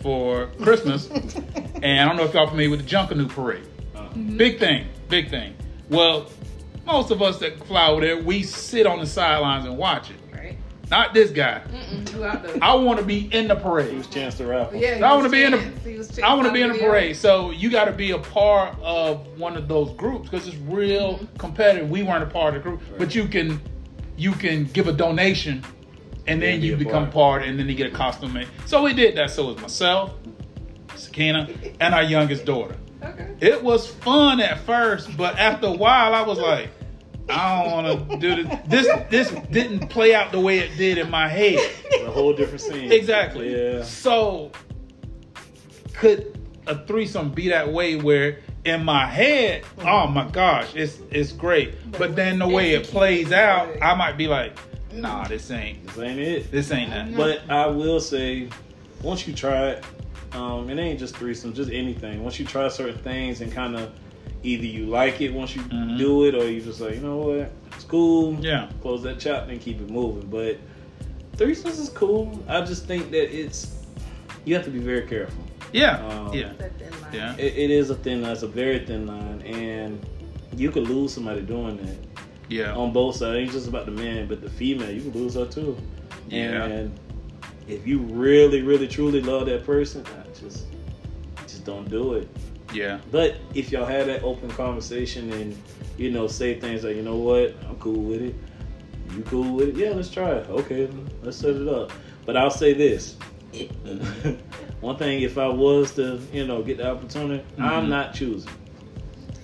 for 0.00 0.48
Christmas, 0.60 1.08
and 1.10 2.00
I 2.00 2.04
don't 2.04 2.16
know 2.16 2.24
if 2.24 2.34
y'all 2.34 2.48
familiar 2.48 2.70
with 2.70 2.86
the 2.86 2.96
Junkanoo 2.96 3.28
Parade. 3.28 3.66
Uh-huh. 3.94 4.08
Big 4.36 4.58
thing, 4.58 4.86
big 5.08 5.30
thing. 5.30 5.54
Well, 5.88 6.26
most 6.84 7.10
of 7.10 7.22
us 7.22 7.38
that 7.38 7.64
fly 7.66 7.88
over 7.88 8.00
there, 8.00 8.18
we 8.22 8.42
sit 8.42 8.86
on 8.86 8.98
the 8.98 9.06
sidelines 9.06 9.64
and 9.64 9.78
watch 9.78 10.10
it. 10.10 10.16
Right? 10.92 11.06
Not 11.06 11.14
this 11.14 11.30
guy. 11.30 11.62
You. 11.90 12.24
I 12.60 12.74
want 12.74 12.98
to 12.98 13.04
be 13.04 13.32
in 13.32 13.48
the 13.48 13.56
It 13.56 13.62
parade. 13.62 13.96
was 13.96 14.06
Chance 14.06 14.36
the 14.36 14.46
Rapper. 14.46 14.76
Yeah, 14.76 14.96
he 14.96 15.02
I 15.02 15.14
wanna 15.14 15.28
be 15.28 15.42
in 15.42 15.54
a- 15.54 15.58
Chance. 15.58 15.84
He 15.84 15.98
was 15.98 16.08
Chance 16.08 16.20
I 16.22 16.34
want 16.34 16.46
to 16.46 16.52
be 16.52 16.62
in 16.62 16.70
a 16.70 16.74
parade. 16.74 17.16
So 17.16 17.50
you 17.50 17.70
got 17.70 17.86
to 17.86 17.92
be 17.92 18.10
a 18.10 18.18
part 18.18 18.76
of 18.82 19.26
one 19.38 19.56
of 19.56 19.68
those 19.68 19.90
groups 19.92 20.28
because 20.28 20.46
it's 20.46 20.56
real 20.58 21.14
mm-hmm. 21.14 21.36
competitive. 21.38 21.88
We 21.90 22.02
weren't 22.02 22.22
a 22.22 22.26
part 22.26 22.54
of 22.54 22.62
the 22.62 22.68
group, 22.68 22.82
but 22.98 23.14
you 23.14 23.26
can 23.26 23.60
you 24.16 24.32
can 24.32 24.64
give 24.64 24.88
a 24.88 24.92
donation, 24.92 25.64
and 26.26 26.40
then 26.40 26.56
Yeah, 26.56 26.60
be 26.60 26.66
you 26.68 26.76
become 26.76 27.04
part. 27.04 27.40
part, 27.40 27.42
and 27.44 27.58
then 27.58 27.68
you 27.68 27.74
get 27.74 27.92
a 27.92 27.96
costume 27.96 28.34
made. 28.34 28.48
So 28.66 28.82
we 28.82 28.92
did 28.92 29.16
that. 29.16 29.30
So 29.30 29.50
it 29.50 29.54
was 29.54 29.62
myself, 29.62 30.12
Sakina, 30.94 31.48
and 31.80 31.94
our 31.94 32.02
youngest 32.02 32.44
daughter. 32.44 32.76
Okay. 33.02 33.34
It 33.40 33.62
was 33.62 33.86
fun 33.86 34.40
at 34.40 34.60
first, 34.60 35.16
but 35.16 35.38
after 35.38 35.66
a 35.66 35.72
while, 35.72 36.14
I 36.14 36.22
was 36.22 36.38
like, 36.38 36.70
I 37.28 37.62
don't 37.64 37.72
want 37.72 38.10
to 38.10 38.16
do 38.18 38.42
this. 38.42 38.58
This 38.66 38.88
this 39.10 39.30
didn't 39.50 39.88
play 39.88 40.14
out 40.14 40.32
the 40.32 40.40
way 40.40 40.58
it 40.58 40.76
did 40.76 40.98
in 40.98 41.10
my 41.10 41.28
head. 41.28 41.58
A 42.00 42.10
whole 42.10 42.32
different 42.32 42.60
scene. 42.60 42.90
Exactly. 42.92 43.54
Yeah. 43.54 43.82
So 43.84 44.50
could 45.94 46.38
a 46.66 46.84
threesome 46.86 47.30
be 47.30 47.48
that 47.48 47.72
way 47.72 47.96
where 47.96 48.38
in 48.64 48.84
my 48.84 49.06
head, 49.06 49.64
oh 49.80 50.06
my 50.06 50.28
gosh, 50.30 50.74
it's 50.74 50.98
it's 51.10 51.32
great. 51.32 51.74
But 51.92 52.16
then 52.16 52.38
the 52.38 52.48
way 52.48 52.72
it 52.74 52.84
plays 52.84 53.32
out, 53.32 53.68
I 53.82 53.94
might 53.94 54.16
be 54.16 54.28
like, 54.28 54.56
nah, 54.92 55.26
this 55.26 55.50
ain't 55.50 55.86
This 55.88 55.98
ain't 55.98 56.20
it. 56.20 56.50
this 56.50 56.70
ain't 56.70 56.90
that. 56.90 57.16
But 57.16 57.48
I 57.50 57.66
will 57.66 58.00
say, 58.00 58.48
once 59.02 59.26
you 59.26 59.34
try 59.34 59.70
it, 59.70 59.84
um, 60.32 60.70
it 60.70 60.78
ain't 60.78 60.98
just 60.98 61.16
threesome, 61.16 61.52
just 61.52 61.70
anything. 61.70 62.22
Once 62.22 62.38
you 62.38 62.46
try 62.46 62.68
certain 62.68 62.98
things 62.98 63.40
and 63.40 63.52
kind 63.52 63.76
of 63.76 63.92
either 64.42 64.66
you 64.66 64.86
like 64.86 65.20
it 65.20 65.32
once 65.32 65.54
you 65.54 65.62
Mhm. 65.62 65.98
do 65.98 66.24
it, 66.24 66.34
or 66.34 66.48
you 66.48 66.60
just 66.60 66.80
like, 66.80 66.94
you 66.94 67.00
know 67.00 67.18
what, 67.18 67.50
it's 67.74 67.84
cool. 67.84 68.36
Yeah. 68.40 68.68
Close 68.82 69.02
that 69.04 69.18
chapter 69.20 69.50
and 69.52 69.60
keep 69.60 69.80
it 69.80 69.88
moving. 69.90 70.28
But 70.28 70.58
threesomes 71.36 71.78
is 71.80 71.88
cool. 71.90 72.42
I 72.48 72.60
just 72.62 72.86
think 72.86 73.10
that 73.12 73.34
it's 73.34 73.76
you 74.44 74.54
have 74.54 74.64
to 74.64 74.70
be 74.70 74.78
very 74.80 75.02
careful. 75.02 75.44
Yeah. 75.72 76.04
Um, 76.06 76.34
Yeah. 76.34 76.52
That 76.58 76.78
thin 76.78 76.90
line. 77.02 77.12
Yeah. 77.12 77.36
It, 77.36 77.56
it 77.56 77.70
is 77.70 77.90
a 77.90 77.94
thin 77.94 78.22
line. 78.22 78.32
It's 78.32 78.42
a 78.42 78.48
very 78.48 78.80
thin 78.80 79.06
line, 79.06 79.40
and 79.42 80.04
you 80.56 80.70
could 80.70 80.88
lose 80.88 81.12
somebody 81.12 81.40
doing 81.42 81.76
that. 81.78 81.96
Yeah. 82.48 82.74
on 82.76 82.92
both 82.92 83.16
sides. 83.16 83.34
It 83.34 83.38
ain't 83.44 83.52
just 83.52 83.66
about 83.68 83.86
the 83.86 83.92
man, 83.92 84.26
but 84.26 84.42
the 84.42 84.50
female. 84.50 84.90
You 84.90 85.00
can 85.00 85.12
lose 85.12 85.34
her 85.34 85.46
too. 85.46 85.74
Yeah. 86.28 86.64
And 86.64 86.92
if 87.66 87.86
you 87.86 88.00
really, 88.00 88.60
really, 88.60 88.86
truly 88.86 89.22
love 89.22 89.46
that 89.46 89.64
person, 89.64 90.04
I 90.06 90.38
just, 90.38 90.66
just 91.44 91.64
don't 91.64 91.88
do 91.88 92.14
it. 92.14 92.28
Yeah. 92.72 92.98
But 93.10 93.36
if 93.54 93.70
y'all 93.70 93.84
had 93.86 94.06
that 94.06 94.22
open 94.22 94.48
conversation 94.50 95.32
and 95.32 95.56
you 95.98 96.10
know 96.10 96.26
say 96.26 96.58
things 96.58 96.84
like, 96.84 96.96
you 96.96 97.02
know 97.02 97.16
what, 97.16 97.54
I'm 97.68 97.76
cool 97.76 98.02
with 98.02 98.22
it. 98.22 98.34
You 99.16 99.22
cool 99.24 99.54
with 99.56 99.68
it? 99.70 99.76
Yeah, 99.76 99.90
let's 99.90 100.08
try 100.10 100.30
it. 100.30 100.48
Okay, 100.48 100.88
let's 101.22 101.36
set 101.36 101.54
it 101.54 101.68
up. 101.68 101.92
But 102.24 102.36
I'll 102.36 102.50
say 102.50 102.72
this. 102.72 103.16
One 104.80 104.96
thing, 104.96 105.22
if 105.22 105.36
I 105.38 105.48
was 105.48 105.92
to, 105.96 106.18
you 106.32 106.46
know, 106.46 106.62
get 106.62 106.78
the 106.78 106.90
opportunity, 106.90 107.44
I'm 107.58 107.86
Mhm. 107.86 107.88
not 107.88 108.14
choosing 108.14 108.50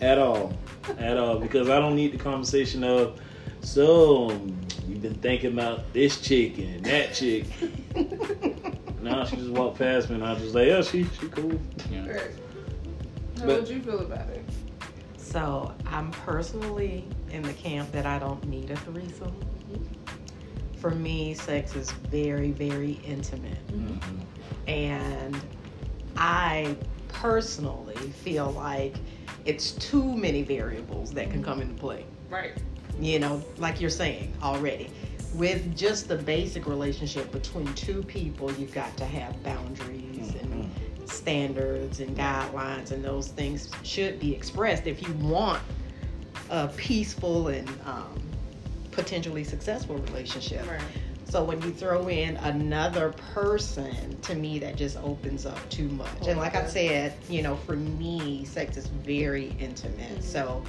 at 0.01 0.19
all, 0.19 0.53
at 0.99 1.17
all, 1.19 1.39
because 1.39 1.69
I 1.69 1.79
don't 1.79 1.95
need 1.97 2.13
the 2.13 2.19
conversation 2.19 2.83
of, 2.85 3.21
so 3.61 4.31
you've 4.89 5.03
been 5.03 5.15
thinking 5.15 5.53
about 5.53 5.93
this 5.93 6.21
chick 6.21 6.59
and 6.59 6.83
that 6.87 7.13
chick. 7.15 7.45
now 9.03 9.25
she 9.25 9.37
just 9.37 9.51
walked 9.51 9.79
past 9.79 10.09
me, 10.09 10.15
and 10.17 10.25
I 10.25 10.33
was 10.33 10.43
just 10.43 10.55
like, 10.55 10.69
yeah, 10.69 10.83
she 10.83 11.05
she 11.21 11.29
cool. 11.29 11.61
Yeah. 11.93 12.07
How 13.39 13.47
But- 13.47 13.61
would 13.61 13.69
you 13.69 13.81
feel 13.81 14.01
about 14.01 14.29
it? 14.31 14.45
So 15.17 15.75
I'm 15.87 16.11
personally 16.11 17.05
in 17.31 17.43
the 17.43 17.53
camp 17.53 17.93
that 17.93 18.07
I 18.07 18.19
don't 18.19 18.43
need 18.49 18.71
a 18.71 18.77
threesome. 18.77 19.31
Mm-hmm. 19.31 20.77
For 20.79 20.91
me, 20.91 21.35
sex 21.35 21.77
is 21.77 21.91
very, 21.91 22.51
very 22.51 22.99
intimate. 23.05 23.67
Mm-hmm. 23.69 24.71
And 24.71 25.37
I 26.17 26.75
personally 27.09 27.97
feel 27.97 28.53
like 28.53 28.97
it's 29.45 29.73
too 29.73 30.17
many 30.17 30.43
variables 30.43 31.13
that 31.13 31.31
can 31.31 31.45
come 31.45 31.61
mm-hmm. 31.61 31.71
into 31.71 31.81
play. 31.81 32.07
Right. 32.31 32.53
You 32.99 33.19
know, 33.19 33.43
like 33.59 33.81
you're 33.81 33.91
saying 33.91 34.33
already. 34.43 34.91
With 35.35 35.77
just 35.77 36.09
the 36.09 36.17
basic 36.17 36.67
relationship 36.67 37.31
between 37.33 37.73
two 37.75 38.03
people, 38.03 38.51
you've 38.53 38.73
got 38.73 38.97
to 38.97 39.05
have 39.05 39.41
boundaries 39.43 40.35
and 40.41 40.48
standards 41.11 42.01
and 42.01 42.17
guidelines, 42.17 42.91
and 42.91 43.05
those 43.05 43.29
things 43.29 43.71
should 43.83 44.19
be 44.21 44.35
expressed 44.35 44.87
if 44.87 45.03
you 45.07 45.13
want 45.15 45.63
a 46.51 46.69
peaceful 46.69 47.49
and 47.49 47.69
um, 47.85 48.21
potentially 48.91 49.45
successful 49.45 49.97
relationship. 49.97 50.69
Right. 50.69 50.81
So 51.25 51.45
when 51.45 51.61
you 51.61 51.71
throw 51.73 52.09
in 52.09 52.37
another 52.39 53.11
person, 53.35 54.19
to 54.23 54.35
me 54.35 54.59
that 54.61 54.77
just 54.77 54.97
opens 54.99 55.45
up 55.45 55.59
too 55.69 55.89
much. 55.91 56.27
And 56.27 56.39
like 56.39 56.55
I 56.55 56.67
said, 56.67 57.15
you 57.29 57.43
know, 57.43 57.55
for 57.55 57.77
me, 57.77 58.47
sex 58.47 58.79
is 58.79 58.87
very 58.87 59.55
intimate. 59.61 60.19
Mhm. 60.19 60.23
So 60.23 60.65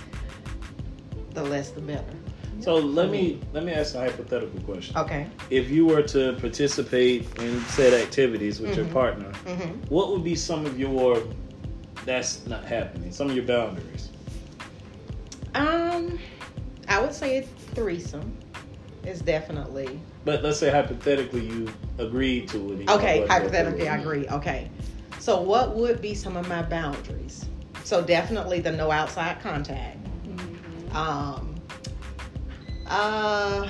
the 1.33 1.43
less 1.43 1.69
the 1.71 1.79
better. 1.81 2.03
So 2.59 2.75
let 2.75 3.09
me 3.09 3.39
let 3.53 3.63
me 3.63 3.71
ask 3.71 3.95
a 3.95 3.99
hypothetical 3.99 4.59
question. 4.61 4.97
Okay. 4.97 5.27
If 5.49 5.69
you 5.69 5.85
were 5.85 6.01
to 6.03 6.33
participate 6.33 7.25
in 7.39 7.61
said 7.65 7.93
activities 7.93 8.59
with 8.59 8.75
your 8.75 8.85
Mhm. 8.85 8.93
partner, 8.93 9.31
hmm 9.47 9.69
what 9.89 10.11
would 10.11 10.23
be 10.23 10.35
some 10.35 10.65
of 10.65 10.79
your 10.79 11.21
that's 12.05 12.45
not 12.47 12.65
happening? 12.65 13.11
Some 13.11 13.29
of 13.29 13.35
your 13.35 13.45
boundaries. 13.45 14.09
Um, 15.55 16.19
I 16.87 17.01
would 17.01 17.13
say 17.13 17.41
threesome 17.73 18.37
is 19.05 19.21
definitely 19.21 19.99
But 20.25 20.43
let's 20.43 20.59
say 20.59 20.69
hypothetically 20.69 21.45
you 21.45 21.67
agreed 21.97 22.49
to 22.49 22.73
it. 22.73 22.89
okay. 22.89 23.25
Hypothetically, 23.25 23.87
I 23.87 23.97
agree. 23.97 24.27
Okay, 24.27 24.69
so 25.19 25.41
what 25.41 25.75
would 25.75 26.01
be 26.01 26.13
some 26.13 26.35
of 26.37 26.47
my 26.47 26.61
boundaries? 26.61 27.45
So 27.83 28.01
definitely 28.01 28.59
the 28.59 28.71
no 28.71 28.91
outside 28.91 29.39
contact. 29.41 29.97
Um, 30.93 31.55
uh, 32.89 33.69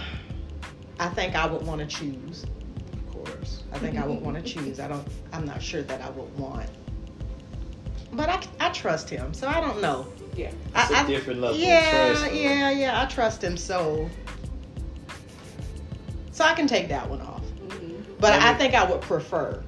I 1.00 1.08
think 1.10 1.36
I 1.36 1.46
would 1.46 1.66
want 1.66 1.82
to 1.82 1.88
choose. 1.88 2.44
Of 2.94 3.08
course. 3.14 3.64
I 3.72 3.80
think 3.80 3.98
I 3.98 4.06
would 4.06 4.22
want 4.22 4.38
to 4.38 4.42
choose. 4.44 4.80
I 4.80 4.88
don't. 4.88 5.08
I'm 5.34 5.46
not 5.46 5.62
sure 5.62 5.82
that 5.84 6.02
I 6.02 6.10
would 6.12 6.38
want. 6.38 6.70
But 8.12 8.30
I, 8.30 8.42
I 8.60 8.70
trust 8.70 9.10
him, 9.10 9.34
so 9.34 9.48
I 9.48 9.62
don't 9.62 9.82
know. 9.82 10.08
Yeah. 10.36 10.52
It's 10.76 10.92
I- 10.92 11.04
a 11.04 11.08
different 11.08 11.42
level 11.42 11.58
yeah, 11.58 12.08
of 12.12 12.18
trust. 12.20 12.34
yeah, 12.34 12.70
yeah. 12.72 13.02
I 13.02 13.06
trust 13.06 13.44
him, 13.44 13.56
so 13.58 14.10
so 16.32 16.46
I 16.46 16.54
can 16.54 16.68
take 16.68 16.88
that 16.90 17.08
one 17.10 17.22
off. 17.22 17.44
Mhm. 17.68 18.04
But 18.20 18.32
Let 18.32 18.42
I 18.42 18.54
think 18.56 18.74
I 18.74 18.90
would 18.90 19.02
prefer. 19.02 19.62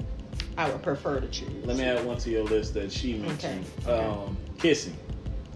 I 0.58 0.70
would 0.70 0.82
prefer 0.82 1.20
to 1.20 1.28
choose. 1.28 1.66
Let 1.66 1.78
me 1.78 1.84
add 1.84 2.06
one 2.06 2.18
to 2.18 2.30
your 2.30 2.44
list 2.44 2.74
that 2.76 2.92
she 2.92 3.14
mentioned. 3.16 3.66
Okay, 3.84 3.92
okay. 3.94 4.06
Um, 4.06 4.38
kissing. 4.60 4.98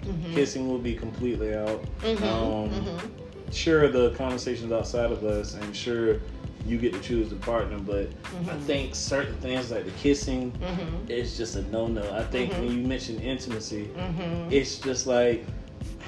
Mhm. 0.03 0.34
Kissing 0.36 0.67
will 0.69 0.77
be 0.79 0.95
completely 0.95 1.53
out. 1.55 1.84
Mhm, 2.01 2.21
Um, 2.21 2.69
mhm. 2.69 3.10
Sure, 3.51 3.88
the 3.89 4.12
conversations 4.12 4.71
outside 4.71 5.12
of 5.12 5.23
us, 5.23 5.53
and 5.55 5.75
sure, 5.75 6.17
you 6.65 6.77
get 6.77 6.93
to 6.93 6.99
choose 6.99 7.29
the 7.29 7.36
partner. 7.36 7.77
But 7.77 8.08
I 8.49 8.53
Mhm. 8.55 8.60
think 8.62 8.95
certain 8.95 9.36
things 9.36 9.71
like 9.71 9.86
the 9.86 9.91
kissing 9.91 10.51
Mhm. 10.62 11.10
is 11.10 11.38
just 11.38 11.55
a 11.55 11.62
no-no. 11.71 12.03
I 12.12 12.23
think 12.23 12.51
Mhm. 12.53 12.60
when 12.62 12.71
you 12.81 12.88
mention 12.88 13.19
intimacy, 13.21 13.88
Mhm. 13.95 14.51
it's 14.51 14.77
just 14.79 15.05
like 15.08 15.45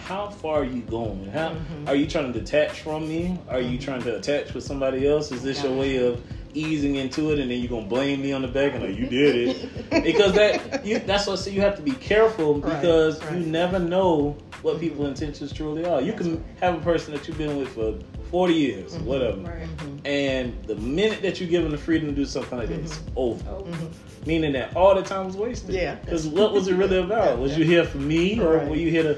how 0.08 0.30
far 0.30 0.62
are 0.62 0.64
you 0.64 0.82
going 0.84 1.30
how 1.34 1.50
Mhm. 1.50 1.88
are 1.88 1.96
you 1.96 2.08
trying 2.08 2.32
to 2.32 2.40
detach 2.40 2.80
from 2.80 3.08
me 3.10 3.38
are 3.50 3.60
you 3.60 3.78
trying 3.78 4.02
to 4.02 4.16
attach 4.16 4.54
with 4.54 4.64
somebody 4.64 5.06
else 5.06 5.34
is 5.34 5.44
this 5.44 5.62
your 5.64 5.74
way 5.74 5.98
of 5.98 6.22
easing 6.54 6.96
into 6.96 7.32
it 7.34 7.40
and 7.40 7.52
then 7.52 7.60
you're 7.60 7.68
gonna 7.70 7.86
blame 7.86 8.22
me 8.22 8.32
on 8.32 8.42
the 8.42 8.48
back 8.48 8.74
and 8.74 8.84
like 8.84 8.98
you 8.98 9.06
did 9.10 9.36
it 9.36 10.04
because 10.04 10.32
that 10.34 10.86
you 10.86 10.98
that's 11.00 11.28
what 11.28 11.34
I 11.34 11.42
say 11.42 11.52
you 11.52 11.60
have 11.62 11.76
to 11.76 11.82
be 11.82 11.92
careful 11.92 12.56
Right, 12.56 12.80
because 12.80 13.22
right. 13.26 13.38
you 13.38 13.46
never 13.46 13.80
know 13.80 14.38
what 14.62 14.80
people's 14.80 15.08
intentions 15.08 15.54
truly 15.54 15.86
are 15.86 16.02
you 16.02 16.14
can 16.14 16.44
have 16.60 16.76
a 16.76 16.82
person 16.82 17.14
that 17.14 17.28
you've 17.28 17.38
been 17.38 17.58
with 17.58 17.70
for 17.70 17.94
40 18.32 18.54
years 18.54 18.94
Mhm. 18.96 19.04
whatever 19.04 19.38
Right. 19.42 19.78
Mhm. 19.78 20.00
and 20.06 20.54
the 20.66 20.76
minute 20.76 21.22
that 21.22 21.40
you 21.40 21.48
give 21.48 21.64
them 21.64 21.72
the 21.72 21.78
freedom 21.78 22.10
to 22.10 22.16
do 22.16 22.26
something 22.26 22.58
like 22.58 22.68
this, 22.68 22.80
it's 22.92 23.00
over. 23.16 23.42
Oh. 23.50 23.64
Mhm. 23.64 23.88
Meaning 24.26 24.52
that 24.54 24.76
all 24.76 24.96
the 24.96 25.02
time 25.02 25.28
was 25.28 25.38
wasted. 25.38 25.74
Yeah. 25.76 25.96
Because 25.96 26.28
what 26.28 26.52
was 26.54 26.68
it 26.68 26.76
really 26.76 26.98
about? 27.08 27.40
Was 27.40 27.58
you 27.58 27.64
here 27.64 27.86
for 27.86 28.00
me, 28.00 28.38
or 28.42 28.58
Right. 28.58 28.68
were 28.70 28.76
you 28.76 28.90
here 28.90 29.04
to? 29.04 29.18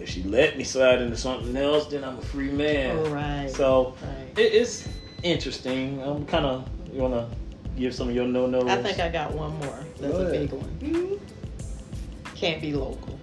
If 0.00 0.08
she 0.08 0.22
let 0.22 0.56
me 0.56 0.62
slide 0.62 1.00
into 1.02 1.16
something 1.16 1.56
else, 1.56 1.86
then 1.86 2.04
I'm 2.04 2.18
a 2.18 2.22
free 2.22 2.50
man. 2.50 3.10
Right. 3.10 3.50
So 3.50 3.94
Right. 4.02 4.38
it, 4.38 4.52
it's 4.54 4.86
interesting. 5.24 6.00
I'm 6.04 6.24
kind 6.26 6.46
of 6.46 6.64
you 6.94 7.02
wanna 7.02 7.26
give 7.76 7.92
some 7.92 8.08
of 8.08 8.14
your 8.14 8.26
no 8.26 8.46
nos. 8.46 8.66
I 8.68 8.76
think 8.80 9.00
I 9.00 9.08
got 9.08 9.34
one 9.34 9.58
more. 9.58 9.80
That's 10.00 10.12
Go 10.12 10.20
a 10.20 10.26
ahead. 10.28 10.50
big 10.50 10.52
one. 10.52 11.18
Can't 12.36 12.60
be 12.62 12.72
local. 12.72 13.17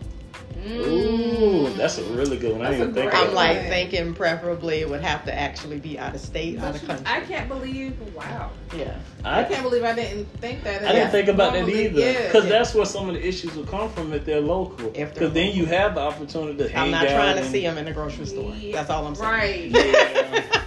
Ooh, 0.67 1.69
that's 1.75 1.97
a 1.99 2.03
really 2.15 2.37
good 2.37 2.53
one. 2.57 2.65
I 2.65 2.71
didn't 2.71 2.93
think. 2.93 3.13
I'm 3.13 3.33
like 3.33 3.57
Right. 3.57 3.67
thinking 3.69 4.13
preferably 4.13 4.79
it 4.81 4.89
would 4.89 5.01
have 5.01 5.23
to 5.25 5.33
actually 5.33 5.77
be 5.79 5.99
out 5.99 6.15
of 6.15 6.21
state, 6.21 6.59
out 6.59 6.75
of 6.75 6.83
country. 6.85 7.05
I 7.07 7.19
can't 7.21 7.47
believe. 7.47 7.95
Wow. 8.15 8.49
Yeah. 8.75 8.95
I 9.23 9.41
I, 9.41 9.43
can't 9.43 9.63
believe 9.63 9.83
I 9.83 9.93
didn't 9.93 10.25
think 10.41 10.63
that. 10.63 10.83
I 10.85 10.91
didn't 10.91 11.11
think 11.11 11.27
about 11.27 11.53
that 11.53 11.59
Normally, 11.61 11.85
either. 11.85 11.99
yeah. 11.99 12.25
Because 12.27 12.47
that's 12.49 12.73
where 12.73 12.85
some 12.85 13.09
of 13.09 13.15
the 13.15 13.25
issues 13.27 13.53
will 13.55 13.65
come 13.65 13.89
from 13.91 14.13
if 14.13 14.25
they're 14.25 14.41
local. 14.41 14.91
If 14.95 15.13
Because 15.13 15.33
then 15.33 15.55
you 15.55 15.65
have 15.65 15.95
the 15.95 16.01
opportunity 16.01 16.57
to 16.57 16.69
hang 16.69 16.85
I'm 16.85 16.91
not 16.91 17.05
out 17.07 17.13
trying 17.15 17.35
to 17.35 17.41
and- 17.43 17.51
see 17.51 17.61
them 17.61 17.77
in 17.77 17.85
the 17.85 17.91
grocery 17.91 18.25
store. 18.25 18.53
That's 18.73 18.89
all 18.89 19.05
I'm 19.05 19.15
saying. 19.15 19.71
Right. 19.73 19.85
Yeah. 19.85 20.61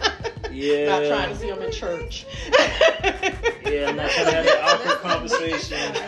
Not 0.89 1.07
trying 1.07 1.29
to 1.31 1.37
see 1.37 1.49
him 1.49 1.63
in 1.63 1.73
church. 1.73 2.27
Yeah, 2.53 3.89
I'm 3.91 3.97
not 3.97 4.11
trying 4.11 4.27
to 4.27 4.33
have 4.33 4.45
that 4.45 4.63
awkward 4.63 4.99
conversation. 5.01 5.79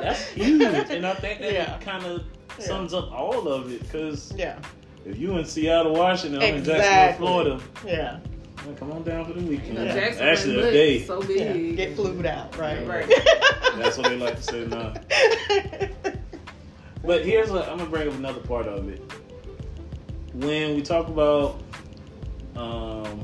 Yeah. 0.00 0.14
That's 0.14 0.28
huge, 0.28 0.62
and 0.90 1.06
I 1.06 1.12
think 1.14 1.40
that 1.40 1.52
Yeah. 1.52 1.78
kind 1.80 2.04
of 2.06 2.22
Yeah. 2.58 2.64
sums 2.64 2.94
up 2.94 3.12
all 3.12 3.48
of 3.48 3.70
it. 3.70 3.80
Because 3.82 4.32
Yeah. 4.36 4.56
if 5.04 5.18
you 5.18 5.36
in 5.36 5.44
Seattle, 5.44 5.92
Washington, 5.94 6.40
I'm 6.42 6.54
in 6.56 6.64
Jacksonville, 6.64 7.16
Florida. 7.18 7.60
Yeah. 7.86 8.18
well, 8.64 8.74
come 8.76 8.92
on 8.92 9.02
down 9.02 9.26
for 9.26 9.34
the 9.34 9.40
weekend. 9.44 9.68
You 9.68 9.74
know, 9.74 9.84
Yeah. 9.84 9.94
Jackson 9.94 10.26
Actually, 10.26 10.60
a 10.60 10.72
day. 10.72 11.04
So 11.04 11.22
yeah. 11.24 11.52
big. 11.52 11.76
Get 11.76 11.96
flued 11.96 12.24
out, 12.24 12.56
right? 12.56 12.86
Right. 12.86 13.06
That's 13.76 13.98
what 13.98 14.08
they 14.08 14.16
like 14.16 14.36
to 14.36 14.42
say 14.42 14.66
now. 14.66 14.94
But 17.02 17.24
here's 17.24 17.50
what 17.50 17.66
I'm 17.68 17.78
gonna 17.78 17.88
bring 17.90 18.08
up 18.08 18.14
another 18.14 18.40
part 18.40 18.66
of 18.66 18.88
it. 18.88 19.00
When 20.34 20.74
we 20.74 20.82
talk 20.82 21.08
about, 21.08 21.60
um, 22.56 23.22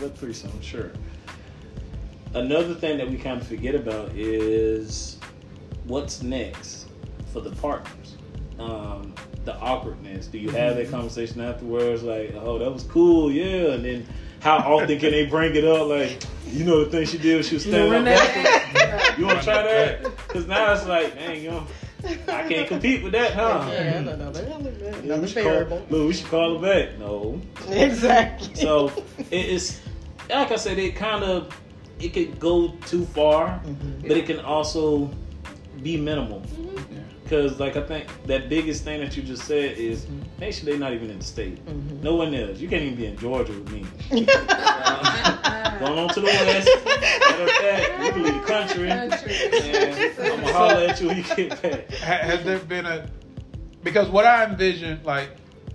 I 0.00 0.08
think 0.08 0.16
the 0.18 0.26
best 0.26 0.40
word, 0.42 0.52
but 0.52 0.52
threesome, 0.52 0.60
sure. 0.62 0.90
Another 2.34 2.74
thing 2.74 2.98
that 2.98 3.10
we 3.10 3.16
kind 3.16 3.40
of 3.40 3.46
forget 3.46 3.74
about 3.74 4.10
is 4.14 5.18
what's 5.86 6.22
next 6.22 6.86
for 7.32 7.40
the 7.40 7.50
partners. 7.50 8.16
Um, 8.58 9.14
the 9.44 9.56
awkwardness. 9.56 10.26
Do 10.26 10.38
you 10.38 10.50
have 10.50 10.76
that 10.76 10.90
conversation 10.90 11.40
afterwards? 11.40 12.02
Like, 12.02 12.34
oh, 12.36 12.58
that 12.58 12.70
was 12.72 12.82
cool, 12.84 13.32
yeah. 13.32 13.72
And 13.72 13.84
then 13.84 14.06
how 14.40 14.58
often 14.58 14.98
can 14.98 15.10
they 15.12 15.26
bring 15.26 15.56
it 15.56 15.64
up? 15.64 15.88
Like, 15.88 16.22
you 16.46 16.64
know 16.64 16.84
the 16.84 16.90
thing 16.90 17.06
she 17.06 17.18
did, 17.18 17.44
she 17.44 17.54
was 17.56 17.64
standing 17.64 17.94
up. 17.94 18.04
backwards. 18.04 18.66
You 19.18 19.26
want 19.26 19.38
to 19.40 19.44
try 19.44 19.62
that? 19.62 20.02
Because 20.02 20.46
now 20.46 20.72
it's 20.72 20.86
like, 20.86 21.14
dang, 21.14 21.42
you 21.42 21.50
know, 21.50 21.66
I 22.28 22.48
can't 22.48 22.68
compete 22.68 23.02
with 23.02 23.12
that, 23.12 23.32
huh? 23.34 23.68
Yeah, 23.70 23.98
another 23.98 24.46
element, 24.48 24.76
Yeah, 24.80 24.88
another 24.94 25.22
we 25.22 25.28
should 25.28 25.42
call, 25.42 25.52
variable. 25.52 25.86
look, 25.90 26.06
we 26.08 26.12
should 26.14 26.26
call 26.28 26.58
her 26.58 26.62
back. 26.62 26.98
No. 26.98 27.40
Exactly. 27.70 28.54
So 28.54 28.90
it 29.30 29.46
is, 29.46 29.80
like 30.30 30.52
I 30.52 30.56
said, 30.56 30.78
it 30.78 30.96
kind 30.96 31.24
of 31.24 31.54
it 31.98 32.14
could 32.14 32.38
go 32.40 32.68
too 32.86 33.04
far, 33.06 33.60
Mhm. 33.66 34.08
but 34.08 34.16
it 34.16 34.24
can 34.26 34.40
also 34.40 35.10
be 35.82 35.96
minimal. 35.98 36.40
Mm-hmm. 36.40 36.96
Because, 37.22 37.60
like, 37.60 37.76
I 37.76 37.82
think 37.82 38.06
that 38.26 38.48
biggest 38.48 38.82
thing 38.84 39.00
that 39.00 39.16
you 39.16 39.22
just 39.22 39.44
said 39.44 39.76
is 39.76 40.06
Mhm. 40.06 40.40
make 40.40 40.52
sure 40.54 40.64
they're 40.64 40.78
not 40.78 40.94
even 40.94 41.10
in 41.10 41.18
the 41.18 41.24
state. 41.24 41.64
Mhm. 41.66 42.02
No 42.02 42.16
one 42.16 42.34
else. 42.34 42.58
You 42.58 42.68
can't 42.68 42.82
even 42.82 42.96
be 42.96 43.06
in 43.06 43.16
Georgia 43.18 43.52
with 43.52 43.70
me. 43.70 43.84
Going 44.10 44.26
Going 45.78 45.98
on 45.98 46.08
to 46.08 46.20
the 46.20 46.26
west. 46.26 46.68
Matter 46.84 47.42
of 47.44 47.50
fact, 47.50 48.04
you 48.04 48.12
can 48.12 48.22
leave 48.22 48.34
the 48.34 48.40
country. 48.40 48.90
And 48.90 49.12
I'm 49.12 49.20
going 50.16 50.40
to 50.40 50.52
holler 50.52 50.86
at 50.88 51.00
you 51.00 51.08
when 51.08 51.16
you 51.18 51.22
get 51.22 51.62
back. 51.62 51.90
Has 51.90 52.44
there 52.44 52.58
been 52.58 52.86
a 52.86 53.06
because 53.82 54.08
what 54.08 54.26
I 54.26 54.44
envision 54.44 55.00
like 55.04 55.30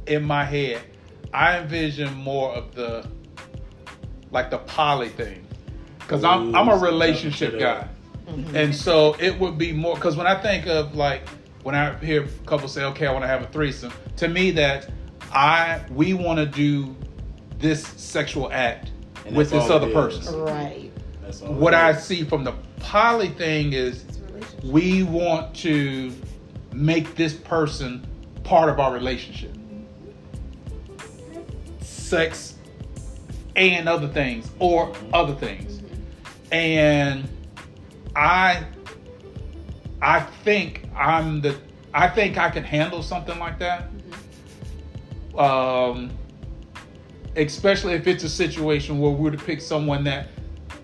in 0.08 0.24
my 0.24 0.44
head, 0.44 0.82
I 1.34 1.60
envision 1.60 2.14
more 2.14 2.54
of 2.54 2.76
the 2.76 3.08
like 4.36 4.52
the 4.52 4.60
poly 4.60 5.10
thing 5.10 5.48
because 6.00 6.24
I'm 6.24 6.54
I'm 6.54 6.68
a 6.70 6.76
relationship 6.78 7.54
so 7.54 7.60
guy, 7.60 7.88
Mhm. 8.28 8.54
and 8.54 8.76
so 8.76 9.16
it 9.20 9.40
would 9.40 9.58
be 9.58 9.72
more 9.72 9.96
because 9.96 10.16
when 10.16 10.28
I 10.28 10.36
think 10.36 10.68
of 10.68 10.96
like 10.96 11.28
when 11.64 11.74
I 11.74 11.96
hear 11.98 12.28
couples 12.46 12.74
say, 12.74 12.84
okay, 12.84 13.08
I 13.08 13.12
want 13.12 13.24
to 13.24 13.28
have 13.28 13.42
a 13.42 13.48
threesome, 13.48 13.92
to 14.18 14.28
me 14.28 14.52
that 14.52 14.90
I 15.32 15.80
we 15.90 16.14
want 16.14 16.38
to 16.40 16.46
do 16.46 16.96
this 17.58 17.88
sexual 17.98 18.52
act 18.52 18.92
And 19.26 19.36
with 19.36 19.50
this 19.50 19.70
other 19.70 19.90
person. 19.92 20.38
Right. 20.40 20.92
That's 21.24 21.42
all 21.42 21.54
What 21.54 21.74
I 21.74 21.94
see 21.96 22.24
from 22.26 22.44
the 22.44 22.54
poly 22.80 23.30
thing 23.30 23.74
is 23.74 24.04
we 24.64 25.02
want 25.04 25.56
to 25.68 26.12
make 26.74 27.16
this 27.16 27.34
person 27.34 28.06
part 28.44 28.70
of 28.70 28.80
our 28.80 28.94
relationship. 28.94 29.56
Sex 31.80 32.55
and 33.56 33.88
other 33.90 34.08
things, 34.08 34.50
or 34.60 34.94
other 35.14 35.34
things. 35.36 35.82
And 36.52 37.28
I 38.16 38.64
I 40.02 40.22
think 40.44 40.88
I'm 40.96 41.42
the 41.42 41.58
I 41.94 42.08
think 42.10 42.38
I 42.38 42.50
can 42.50 42.64
handle 42.64 43.02
something 43.02 43.40
like 43.40 43.60
that. 43.60 43.90
Um 45.38 46.12
especially 47.36 47.94
if 47.94 48.08
it's 48.08 48.24
a 48.24 48.30
situation 48.30 49.00
where 49.00 49.12
we're 49.12 49.32
to 49.32 49.38
pick 49.38 49.60
someone 49.60 50.04
that 50.06 50.30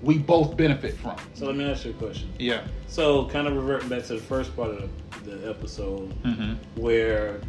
we 0.01 0.17
both 0.17 0.57
benefit 0.57 0.97
from. 0.97 1.15
So 1.33 1.45
let 1.45 1.55
me 1.55 1.63
ask 1.69 1.85
you 1.85 1.91
a 1.91 1.93
question. 1.93 2.29
Yeah. 2.39 2.65
So, 2.87 3.27
kind 3.27 3.47
of 3.47 3.55
reverting 3.55 3.87
back 3.87 4.03
to 4.05 4.15
the 4.15 4.19
first 4.19 4.53
part 4.55 4.71
of 4.71 4.89
the, 5.23 5.49
episode, 5.49 6.09
Mm-hmm. 6.23 6.81
where 6.81 7.39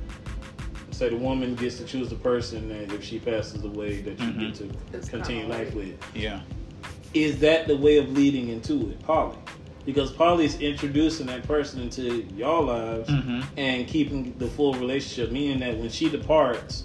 say 1.03 1.09
the 1.09 1.17
woman 1.17 1.55
gets 1.57 1.79
to 1.79 1.85
choose 1.85 2.09
the 2.09 2.15
person 2.17 2.69
that 2.69 2.93
if 2.95 3.03
she 3.05 3.19
passes 3.19 3.63
away 3.65 4.01
that 4.03 4.19
you 4.21 4.27
Mhm. 4.27 4.39
get 4.39 4.55
to 4.57 4.71
It's 4.97 5.09
continue 5.09 5.47
life 5.47 5.75
with. 5.75 5.95
Yeah. 6.15 6.41
Is 7.13 7.41
that 7.41 7.67
the 7.67 7.77
way 7.77 7.99
of 7.99 8.11
leading 8.13 8.49
into 8.49 8.91
it, 8.91 9.03
poly? 9.03 9.37
Because 9.85 10.13
poly's 10.13 10.61
introducing 10.61 11.27
that 11.27 11.43
person 11.43 11.83
into 11.83 12.25
your 12.37 12.63
lives 12.63 13.09
Mm-hmm. 13.11 13.41
and 13.57 13.87
keeping 13.89 14.33
the 14.39 14.47
full 14.47 14.75
relationship, 14.75 15.33
meaning 15.33 15.59
that 15.59 15.77
when 15.77 15.91
she 15.91 16.09
departs, 16.09 16.85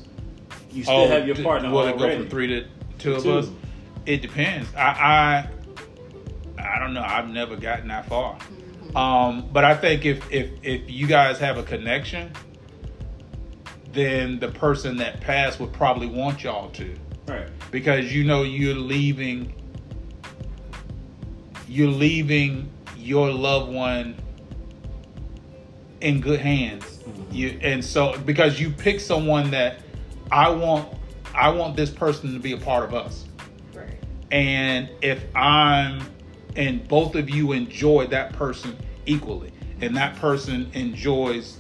you 0.72 0.84
still 0.84 1.08
have 1.08 1.28
your 1.28 1.36
partner 1.36 1.70
Will 1.72 1.88
it 1.88 1.98
go 1.98 2.10
from 2.18 2.28
three 2.28 2.48
to 2.48 2.66
two 2.98 3.14
of 3.16 3.24
Two. 3.24 3.34
us? 3.38 3.50
It 4.08 4.22
depends. 4.24 4.68
I, 4.76 5.48
I 6.58 6.74
I 6.76 6.80
don't 6.80 6.94
know. 6.94 7.04
I've 7.06 7.30
never 7.30 7.56
gotten 7.56 7.88
that 7.90 8.08
far. 8.10 8.36
Um, 8.96 9.48
but 9.54 9.64
I 9.64 9.76
think 9.76 10.06
if 10.06 10.24
if 10.32 10.50
if 10.64 10.90
you 10.90 11.06
guys 11.06 11.38
have 11.40 11.58
a 11.58 11.64
connection, 11.64 12.32
then 13.98 14.38
the 14.40 14.50
person 14.50 14.98
that 14.98 15.20
passed 15.22 15.60
would 15.60 15.74
probably 15.74 16.08
want 16.08 16.44
y'all 16.44 16.70
to. 16.72 16.96
Right. 17.28 17.50
because 17.72 18.14
you 18.14 18.24
know 18.24 18.44
you're 18.44 18.74
leaving 18.74 19.54
you're 21.68 21.92
leaving 21.92 22.72
your 22.96 23.30
loved 23.32 23.70
one 23.74 24.16
in 26.00 26.22
good 26.22 26.40
hands. 26.40 26.86
Mm-hmm. 26.86 27.34
You 27.34 27.60
and 27.62 27.84
so 27.84 28.18
because 28.20 28.60
you 28.60 28.70
pick 28.70 29.00
someone 29.00 29.52
that 29.52 29.82
i 30.32 30.50
want 30.50 30.94
i 31.36 31.50
want 31.50 31.76
this 31.76 31.90
person 31.90 32.34
to 32.34 32.40
be 32.40 32.54
a 32.54 32.58
part 32.58 32.86
of 32.86 32.94
us. 32.94 33.26
Right. 33.74 34.02
and 34.32 34.90
if 35.02 35.24
i'm 35.36 36.02
and 36.56 36.88
both 36.88 37.16
of 37.16 37.30
you 37.30 37.52
enjoy 37.52 38.08
that 38.08 38.34
person 38.34 38.78
equally 39.06 39.52
and 39.82 39.96
that 39.98 40.16
person 40.16 40.70
enjoys 40.74 41.60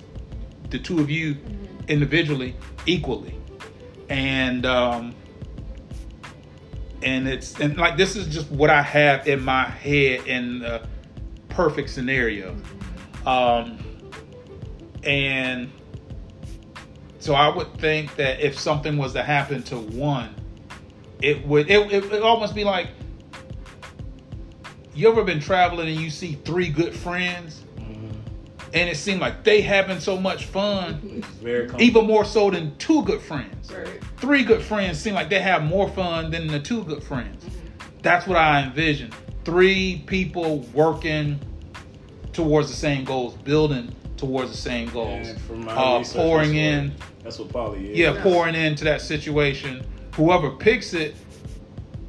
the 0.69 0.80
two 0.80 1.00
of 1.00 1.10
you 1.10 1.36
mm-hmm. 1.36 1.58
Individually 1.88 2.56
equally. 2.86 3.36
And 4.10 4.65
um 4.65 5.15
and 7.04 7.28
it's 7.28 7.60
and 7.60 7.78
like 7.78 7.97
this 7.97 8.15
is 8.15 8.28
just 8.28 8.50
what 8.50 8.69
i 8.69 8.82
have 8.82 9.28
in 9.28 9.43
my 9.43 9.65
head 9.65 10.26
in 10.28 10.60
the 10.60 10.88
perfect 11.50 11.89
scenario. 11.89 12.56
Um 13.26 13.80
and 15.04 15.71
so 17.19 17.34
i 17.34 17.54
would 17.54 17.73
think 17.80 18.15
that 18.15 18.39
if 18.39 18.58
something 18.58 18.97
was 18.97 19.13
to 19.13 19.23
happen 19.23 19.62
to 19.63 19.78
one 19.78 20.34
it 21.21 21.45
would 21.45 21.69
it, 21.69 21.91
it 21.91 22.21
almost 22.21 22.54
be 22.54 22.63
like 22.63 22.89
you 24.93 25.10
ever 25.10 25.23
been 25.23 25.39
traveling 25.39 25.88
and 25.88 26.00
you 26.00 26.10
see 26.10 26.34
three 26.43 26.69
good 26.69 26.95
friends 26.95 27.63
and 28.73 28.89
it 28.89 28.97
seemed 28.97 29.21
like 29.21 29.43
they 29.43 29.62
having 29.62 29.99
so 29.99 30.17
much 30.17 30.45
fun 30.45 31.23
very 31.41 31.69
even 31.80 32.06
more 32.06 32.25
so 32.25 32.49
than 32.51 32.75
two 32.77 33.03
good 33.03 33.21
friends 33.21 33.71
Right. 33.71 33.99
three 34.17 34.43
good 34.43 34.62
friends 34.62 34.99
seem 34.99 35.13
like 35.13 35.30
they 35.30 35.39
have 35.41 35.63
more 35.63 35.88
fun 35.89 36.32
than 36.32 36.47
the 36.47 36.60
two 36.60 36.84
good 36.84 37.03
friends. 37.03 37.45
That's 38.01 38.25
what 38.27 38.38
I 38.38 38.63
envision. 38.63 39.12
Three 39.43 40.03
people 40.06 40.60
working 40.73 41.39
towards 42.34 42.69
the 42.69 42.75
same 42.75 43.03
goals, 43.03 43.34
building 43.36 43.93
towards 44.17 44.51
the 44.51 44.58
same 44.58 44.89
goals. 44.89 45.27
And 45.27 45.41
from 45.41 45.65
my 45.65 45.73
Uh, 45.73 46.03
pouring 46.03 46.53
that's 46.53 46.60
in, 46.60 46.89
what- 46.89 47.23
That's 47.23 47.39
what 47.39 47.49
poly 47.49 47.91
is. 47.91 47.97
yeah, 47.97 48.21
pouring 48.21 48.56
into 48.56 48.84
that 48.86 49.01
situation. 49.01 49.84
Whoever 50.15 50.51
picks 50.51 50.93
it, 50.93 51.15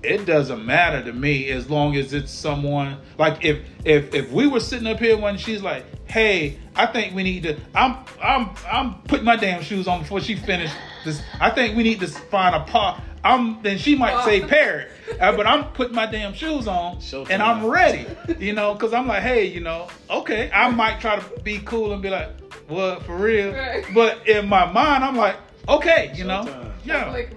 it 0.03 0.25
doesn't 0.27 0.65
matter 0.65 1.03
to 1.03 1.13
me 1.13 1.49
as 1.51 1.69
long 1.69 1.97
as 1.97 2.13
it's 2.13 2.31
someone 2.31 2.97
like 3.19 3.45
if 3.45 3.59
if 3.85 4.15
if 4.15 4.31
we 4.31 4.47
were 4.47 4.61
sitting 4.61 4.87
up 4.87 5.01
here 5.01 5.17
when 5.17 5.37
she's 5.37 5.61
like, 5.63 5.85
"Hey, 6.09 6.59
I 6.75 6.87
think 6.87 7.15
we 7.15 7.23
need 7.23 7.43
to." 7.45 7.57
I'm 7.75 7.97
I'm 8.23 8.51
I'm 8.71 8.95
putting 9.03 9.25
my 9.25 9.37
damn 9.37 9.63
shoes 9.63 9.87
on 9.89 10.01
before 10.01 10.21
she 10.21 10.35
finished 10.37 10.75
this. 11.05 11.23
I 11.41 11.51
think 11.51 11.77
we 11.77 11.83
need 11.83 12.01
to 12.01 12.07
find 12.09 12.55
a 12.55 12.61
pot. 12.61 13.03
I'm 13.25 13.63
then 13.63 13.79
she 13.79 13.97
might 13.97 14.25
say 14.25 14.41
parrot, 14.41 14.91
uh, 15.21 15.37
but 15.37 15.47
I'm 15.47 15.65
putting 15.73 15.95
my 15.95 16.07
damn 16.07 16.33
shoes 16.35 16.67
on 16.69 16.97
Showtime. 16.99 17.31
and 17.31 17.43
I'm 17.43 17.67
ready. 17.67 18.07
You 18.39 18.53
know, 18.53 18.75
because 18.75 18.93
I'm 18.93 19.07
like, 19.07 19.23
hey, 19.23 19.47
you 19.47 19.61
know, 19.61 19.89
okay. 20.09 20.51
I 20.53 20.71
might 20.71 21.01
try 21.01 21.19
to 21.19 21.41
be 21.41 21.59
cool 21.59 21.93
and 21.93 22.01
be 22.01 22.11
like, 22.11 22.29
what 22.69 23.03
for 23.05 23.17
real? 23.17 23.53
Right. 23.53 23.85
But 23.95 24.29
in 24.29 24.49
my 24.49 24.71
mind, 24.71 25.03
I'm 25.05 25.17
like, 25.17 25.37
okay, 25.69 26.13
you 26.15 26.25
know, 26.25 26.45
Showtime. 26.45 26.73
yeah, 26.85 27.11
Like. 27.11 27.35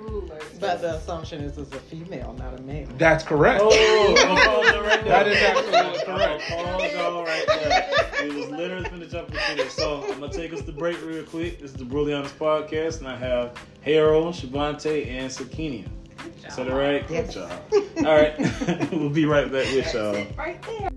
But 0.60 0.82
the 0.82 0.94
assumption 0.96 1.41
is 1.41 1.58
it's 1.58 1.74
a 1.74 1.80
female, 1.80 2.36
not 2.38 2.60
a 2.60 2.62
male. 2.62 2.88
that's 3.00 3.24
correct. 3.24 3.62
Oh, 3.63 4.15
I'm 4.20 4.36
gonna 4.36 4.46
pause 4.46 4.67
it 4.76 4.82
right 4.82 5.04
there. 5.04 5.24
That 5.24 5.28
is 5.28 5.38
absolutely 5.41 6.06
correct. 6.06 6.50
gonna 6.50 6.63
Pause 6.78 6.94
y'all 6.94 7.24
right 7.24 7.46
there. 7.48 8.30
We 8.30 8.36
was 8.36 8.50
literally 8.52 8.86
finna 8.86 9.10
jump 9.10 9.30
into 9.30 9.56
this. 9.63 9.74
So 9.74 10.04
I'm 10.04 10.20
gonna 10.20 10.32
take 10.32 10.54
us 10.54 10.62
to 10.62 10.72
break 10.72 11.04
real 11.04 11.24
quick. 11.24 11.60
This 11.60 11.72
is 11.72 11.78
the 11.78 11.86
Brutally 11.86 12.13
Honest 12.13 12.38
Podcast, 12.38 13.00
and 13.00 13.08
I 13.08 13.17
have 13.17 13.58
Harold, 13.82 14.36
Shavante, 14.36 15.08
and 15.08 15.32
Sakina. 15.32 15.88
Is 16.48 16.56
that 16.56 16.70
all 16.70 16.78
right? 16.78 17.08
Good 17.08 17.32
job. 17.32 17.52
All 17.74 18.04
right, 18.04 18.38
we'll 18.91 19.10
be 19.10 19.26
right 19.26 19.52
back 19.52 19.65
with 19.74 19.91
y'all. 19.96 20.13
Right 20.38 20.62
there. 20.62 20.89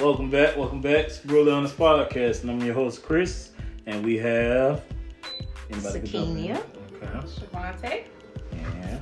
Welcome 0.00 0.30
back. 0.30 0.56
Welcome 0.56 0.80
back. 0.80 1.08
It's 1.08 1.18
Brutally 1.18 1.52
Honest 1.52 1.76
Podcast, 1.76 2.40
and 2.40 2.50
I'm 2.50 2.62
your 2.62 2.72
host 2.72 3.02
Chris, 3.02 3.50
and 3.84 4.02
we 4.02 4.16
have 4.16 4.82
anybody 5.70 6.00
can 6.00 6.08
jump 6.08 6.38
in? 6.38 6.44
Sakina. 6.56 6.62
Okay. 6.94 7.06
Shavante. 7.26 8.04
And 8.54 9.00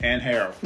And 0.00 0.20
Harold. 0.20 0.54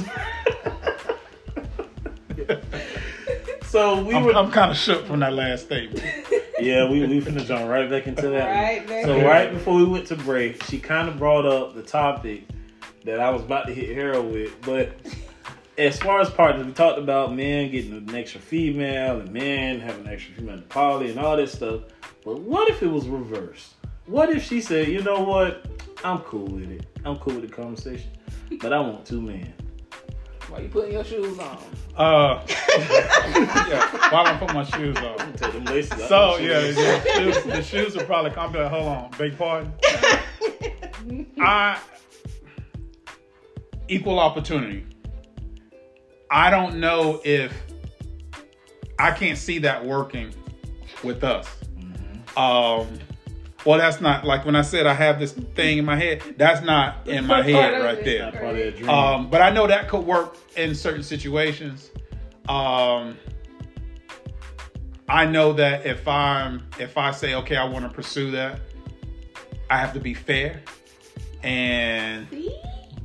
so 3.67 4.03
we 4.03 4.17
I'm, 4.17 4.25
were 4.25 4.35
I'm 4.35 4.51
kind 4.51 4.73
of 4.73 4.77
shook 4.77 5.07
from 5.07 5.21
that 5.21 5.35
last 5.35 5.67
statement. 5.67 6.03
Yeah, 6.59 6.91
we 6.91 7.07
we 7.07 7.21
finna 7.21 7.47
jump 7.47 7.69
right 7.69 7.89
back 7.89 8.09
into 8.09 8.31
that. 8.31 8.49
Right 8.49 8.85
back 8.89 9.05
So 9.05 9.23
right 9.23 9.53
before 9.53 9.77
we 9.77 9.85
went 9.85 10.07
to 10.07 10.17
break, 10.17 10.65
she 10.65 10.81
kind 10.81 11.07
of 11.07 11.19
brought 11.19 11.45
up 11.45 11.75
the 11.75 11.83
topic 11.83 12.45
that 13.05 13.21
I 13.21 13.29
was 13.31 13.43
about 13.43 13.67
to 13.67 13.75
hit 13.75 13.95
Harold 13.95 14.33
with. 14.33 14.59
But 14.63 14.93
as 15.79 15.99
far 15.99 16.21
as 16.21 16.31
partners, 16.31 16.67
we 16.67 16.73
talked 16.73 16.99
about 16.99 17.35
men 17.35 17.71
getting 17.71 17.93
an 17.93 18.15
extra 18.15 18.41
female 18.41 19.21
and 19.21 19.31
men 19.31 19.81
having 19.81 20.07
an 20.07 20.13
extra 20.13 20.35
female 20.35 20.63
poly 20.69 21.11
and 21.11 21.19
all 21.19 21.37
this 21.37 21.53
stuff. 21.53 21.83
But 22.25 22.41
what 22.41 22.71
if 22.71 22.83
it 22.83 22.89
was 22.89 23.07
reversed? 23.07 23.75
What 24.07 24.31
if 24.31 24.45
she 24.45 24.61
said, 24.61 24.89
you 24.89 25.03
know 25.03 25.23
what? 25.23 25.67
I'm 26.05 26.19
cool 26.21 26.47
with 26.47 26.71
it. 26.71 26.87
I'm 27.05 27.17
cool 27.17 27.35
with 27.35 27.49
the 27.49 27.55
conversation, 27.55 28.11
but 28.61 28.73
I 28.73 28.81
want 28.81 29.05
two 29.05 29.21
men. 29.21 29.53
While 30.49 30.63
you 30.63 30.69
putting 30.69 30.93
your 30.93 31.05
shoes 31.05 31.39
on. 31.39 31.59
Uh, 31.97 32.47
yeah, 32.49 34.13
while 34.13 34.27
I 34.27 34.37
put 34.39 34.55
my 34.55 34.63
shoes 34.63 34.97
on. 34.99 35.21
I'm 35.21 35.33
take 35.33 35.53
them 35.53 35.65
laces 35.65 35.93
out. 35.93 36.09
So 36.09 36.37
them 36.37 36.47
yeah, 36.47 36.61
shoes. 36.61 36.77
the 36.77 37.11
shoes, 37.11 37.45
the 37.45 37.63
shoes 37.63 37.97
are 37.97 38.05
probably 38.05 38.31
come 38.31 38.53
back. 38.53 38.71
Hold 38.71 38.87
on, 38.87 39.11
beg 39.19 39.37
pardon. 39.37 39.73
I 41.41 41.81
equal 43.89 44.19
opportunity. 44.21 44.85
I 46.31 46.51
don't 46.51 46.81
know 46.81 47.21
if 47.25 47.53
I 48.99 49.11
can't 49.11 49.39
see 49.39 49.59
that 49.61 49.85
working 49.85 50.35
with 51.03 51.23
us. 51.25 51.49
Um, 52.37 52.99
well, 53.65 53.79
that's 53.79 54.01
not 54.01 54.25
like 54.25 54.45
when 54.45 54.55
I 54.55 54.63
said 54.63 54.87
I 54.87 54.95
have 54.95 55.19
this 55.19 55.33
thing 55.33 55.79
in 55.79 55.85
my 55.85 55.97
head. 55.97 56.23
That's 56.37 56.65
not 56.65 57.09
in 57.09 57.27
my 57.27 57.43
head 57.43 57.83
right 57.83 58.05
there. 58.05 58.25
Not 58.25 58.35
part 58.35 58.51
of 58.51 58.57
that 58.57 58.77
dream. 58.77 58.89
Um, 58.89 59.29
but 59.29 59.43
I 59.43 59.51
know 59.51 59.67
that 59.67 59.89
could 59.89 60.05
work 60.05 60.37
in 60.57 60.75
certain 60.75 61.03
situations. 61.03 61.91
Um, 62.49 63.17
I 65.09 65.27
know 65.27 65.53
that 65.55 65.85
if 65.85 66.07
I'm 66.07 66.67
if 66.79 66.97
I 66.97 67.11
say 67.11 67.35
okay, 67.35 67.57
I 67.57 67.65
want 67.65 67.89
to 67.89 67.91
pursue 67.91 68.31
that, 68.33 68.61
I 69.69 69.79
have 69.79 69.93
to 69.95 70.01
be 70.01 70.15
fair. 70.15 70.63
And 71.43 72.29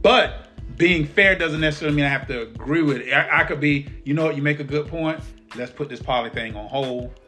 but 0.01 0.47
being 0.77 1.05
fair 1.05 1.35
doesn't 1.35 1.61
necessarily 1.61 1.95
mean 1.95 2.05
I 2.05 2.09
have 2.09 2.27
to 2.27 2.41
agree 2.41 2.81
with 2.81 2.97
it. 2.97 3.13
I, 3.13 3.41
I 3.41 3.43
could 3.43 3.59
be, 3.59 3.87
you 4.03 4.13
know 4.13 4.25
what, 4.25 4.35
you 4.35 4.41
make 4.41 4.59
a 4.59 4.63
good 4.63 4.87
point. 4.87 5.19
Let's 5.55 5.71
put 5.71 5.89
this 5.89 6.01
poly 6.01 6.29
thing 6.29 6.55
on 6.55 6.67
hold. 6.69 7.19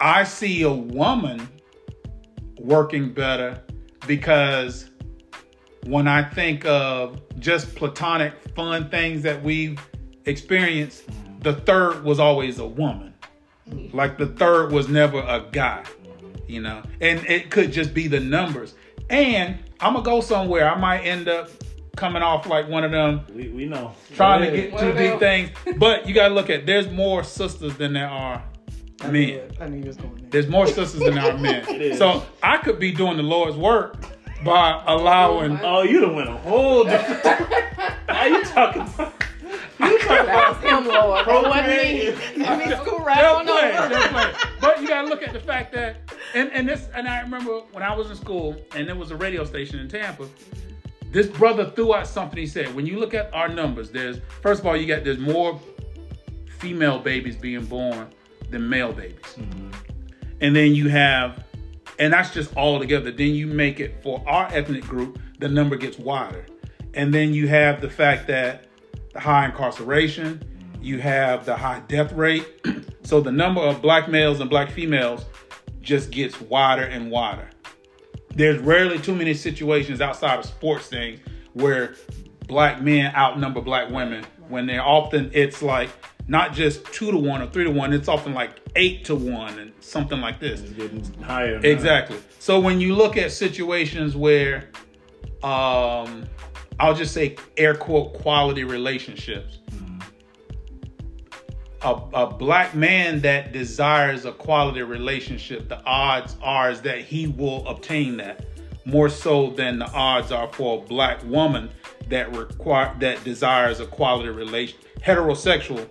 I 0.00 0.24
see 0.24 0.62
a 0.62 0.72
woman 0.72 1.48
working 2.58 3.12
better 3.12 3.62
because 4.06 4.90
when 5.86 6.08
I 6.08 6.22
think 6.22 6.64
of 6.64 7.20
just 7.38 7.74
platonic 7.74 8.32
fun 8.54 8.88
things 8.88 9.22
that 9.22 9.42
we've 9.42 9.78
experienced, 10.24 11.04
the 11.40 11.54
third 11.54 12.04
was 12.04 12.18
always 12.18 12.58
a 12.58 12.66
woman. 12.66 13.14
Like 13.92 14.18
the 14.18 14.26
third 14.26 14.72
was 14.72 14.88
never 14.88 15.18
a 15.18 15.46
guy, 15.52 15.84
you 16.46 16.60
know, 16.60 16.82
and 17.00 17.24
it 17.26 17.50
could 17.50 17.72
just 17.72 17.94
be 17.94 18.08
the 18.08 18.20
numbers. 18.20 18.74
And 19.10 19.58
I'm 19.80 19.94
gonna 19.94 20.04
go 20.04 20.20
somewhere. 20.20 20.68
I 20.68 20.78
might 20.78 21.00
end 21.00 21.28
up 21.28 21.50
coming 21.96 22.22
off 22.22 22.46
like 22.46 22.68
one 22.68 22.84
of 22.84 22.90
them 22.90 23.24
we, 23.32 23.48
we 23.48 23.66
know. 23.66 23.92
trying 24.14 24.42
Go 24.42 24.50
to 24.50 24.56
get 24.56 24.70
too 24.78 24.86
Well, 24.92 24.96
deep 24.96 25.18
things. 25.18 25.50
But 25.78 26.06
you 26.08 26.14
gotta 26.14 26.34
look 26.34 26.50
at 26.50 26.66
there's 26.66 26.88
more 26.90 27.22
sisters 27.24 27.76
than 27.76 27.92
there 27.92 28.08
are 28.08 28.42
I 29.00 29.08
men. 29.10 29.28
it. 29.30 29.56
I 29.60 29.68
knew 29.68 29.78
you 29.78 29.84
was 29.86 29.96
going 29.96 30.14
there. 30.16 30.30
There's 30.30 30.48
more 30.48 30.66
sisters 30.66 31.00
than 31.00 31.14
there 31.14 31.32
are 31.32 31.38
men. 31.38 31.64
is. 31.80 31.98
So 31.98 32.24
I 32.42 32.58
could 32.58 32.78
be 32.78 32.92
doing 32.92 33.16
the 33.16 33.22
Lord's 33.22 33.56
work 33.56 33.96
by 34.44 34.82
allowing. 34.86 35.58
Oh, 35.58 35.78
oh 35.78 35.82
you 35.82 36.00
done 36.00 36.14
went 36.16 36.28
a 36.28 36.36
whole 36.36 36.84
different. 36.84 37.24
Are 38.08 38.28
you 38.28 38.44
talking 38.44 38.82
about? 38.82 39.12
You 39.80 39.98
talking 39.98 40.26
That 40.26 40.60
about 40.60 40.62
him, 40.62 40.88
Lord. 40.88 41.26
That 41.26 41.42
wasn't 41.42 41.66
me. 41.66 42.44
Let 42.44 42.58
me 42.58 42.74
scoot 42.76 43.00
right 43.00 43.20
Just 43.20 43.40
on 43.40 43.46
play, 43.46 43.76
over. 43.76 44.38
But 44.60 44.80
you 44.80 44.88
gotta 44.88 45.08
look 45.08 45.22
at 45.22 45.32
the 45.32 45.40
fact 45.40 45.72
that, 45.74 45.96
and, 46.34 46.50
and 46.52 46.68
this, 46.68 46.88
and 46.94 47.08
I 47.08 47.20
remember 47.20 47.58
when 47.72 47.82
I 47.82 47.94
was 47.94 48.08
in 48.10 48.16
school, 48.16 48.56
and 48.74 48.88
there 48.88 48.94
was 48.94 49.10
a 49.10 49.16
radio 49.16 49.44
station 49.44 49.78
in 49.80 49.88
Tampa. 49.88 50.26
This 51.14 51.28
brother 51.28 51.70
threw 51.70 51.94
out 51.94 52.06
something. 52.08 52.38
He 52.38 52.46
said, 52.46 52.74
"When 52.74 52.84
you 52.84 52.98
look 52.98 53.14
at 53.14 53.32
our 53.32 53.48
numbers, 53.48 53.90
there's 53.90 54.18
first 54.42 54.60
of 54.60 54.66
all, 54.66 54.76
you 54.76 54.86
got 54.86 55.04
there's 55.04 55.20
more 55.20 55.58
female 56.58 56.98
babies 56.98 57.36
being 57.36 57.64
born 57.66 58.08
than 58.50 58.68
male 58.68 58.92
babies. 58.92 59.18
Mm-hmm. 59.36 59.70
And 60.40 60.56
then 60.56 60.74
you 60.74 60.88
have, 60.88 61.44
and 61.98 62.12
that's 62.12 62.32
just 62.32 62.56
all 62.56 62.78
together. 62.78 63.10
Then 63.10 63.34
you 63.34 63.46
make 63.46 63.80
it 63.80 64.02
for 64.02 64.22
our 64.26 64.46
ethnic 64.46 64.84
group, 64.84 65.18
the 65.38 65.48
number 65.48 65.76
gets 65.76 65.98
wider. 65.98 66.46
And 66.94 67.12
then 67.12 67.34
you 67.34 67.48
have 67.48 67.80
the 67.80 67.90
fact 67.90 68.26
that 68.28 68.66
the 69.12 69.20
high 69.20 69.46
incarceration, 69.46 70.38
mm-hmm. 70.38 70.82
you 70.82 71.00
have 71.00 71.44
the 71.44 71.54
high 71.54 71.80
death 71.86 72.12
rate. 72.12 72.46
so 73.04 73.20
the 73.20 73.32
number 73.32 73.60
of 73.60 73.82
black 73.82 74.08
males 74.08 74.40
and 74.40 74.48
black 74.48 74.70
females 74.70 75.26
just 75.80 76.10
gets 76.10 76.40
wider 76.40 76.84
and 76.84 77.10
wider. 77.10 77.50
There's 78.34 78.58
rarely 78.58 78.98
too 78.98 79.14
many 79.14 79.34
situations 79.34 80.00
outside 80.00 80.38
of 80.38 80.44
sports 80.44 80.86
things 80.88 81.20
where 81.52 81.94
black 82.46 82.82
men 82.82 83.14
outnumber 83.14 83.60
black 83.60 83.90
women 83.90 84.24
when 84.48 84.66
they're 84.66 84.82
often 84.82 85.30
it's 85.32 85.62
like 85.62 85.88
not 86.26 86.52
just 86.52 86.84
two 86.86 87.10
to 87.10 87.16
one 87.16 87.42
or 87.42 87.46
three 87.48 87.64
to 87.64 87.70
one, 87.70 87.92
it's 87.92 88.08
often 88.08 88.32
like 88.32 88.60
eight 88.76 89.04
to 89.06 89.14
one 89.14 89.58
and 89.58 89.72
something 89.80 90.20
like 90.20 90.40
this. 90.40 90.60
It's 90.60 90.72
getting 90.72 91.22
higher. 91.22 91.60
Exactly. 91.62 92.18
So 92.38 92.60
when 92.60 92.80
you 92.80 92.94
look 92.94 93.16
at 93.16 93.30
situations 93.30 94.16
where, 94.16 94.70
um, 95.42 96.24
I'll 96.80 96.94
just 96.94 97.12
say 97.12 97.36
air 97.56 97.74
quote 97.74 98.14
quality 98.14 98.64
relationships, 98.64 99.58
a, 101.84 102.00
a 102.14 102.26
black 102.26 102.74
man 102.74 103.20
that 103.20 103.52
desires 103.52 104.24
a 104.24 104.32
quality 104.32 104.82
relationship, 104.82 105.68
the 105.68 105.82
odds 105.84 106.36
are 106.42 106.70
is 106.70 106.80
that 106.82 107.00
he 107.02 107.26
will 107.26 107.66
obtain 107.68 108.16
that 108.16 108.46
more 108.86 109.08
so 109.08 109.50
than 109.50 109.78
the 109.78 109.90
odds 109.92 110.32
are 110.32 110.50
for 110.52 110.82
a 110.82 110.86
black 110.86 111.22
woman 111.24 111.70
that 112.08 112.34
require 112.36 112.94
that 113.00 113.22
desires 113.24 113.80
a 113.80 113.86
quality 113.86 114.28
relation 114.28 114.78
heterosexual 115.00 115.86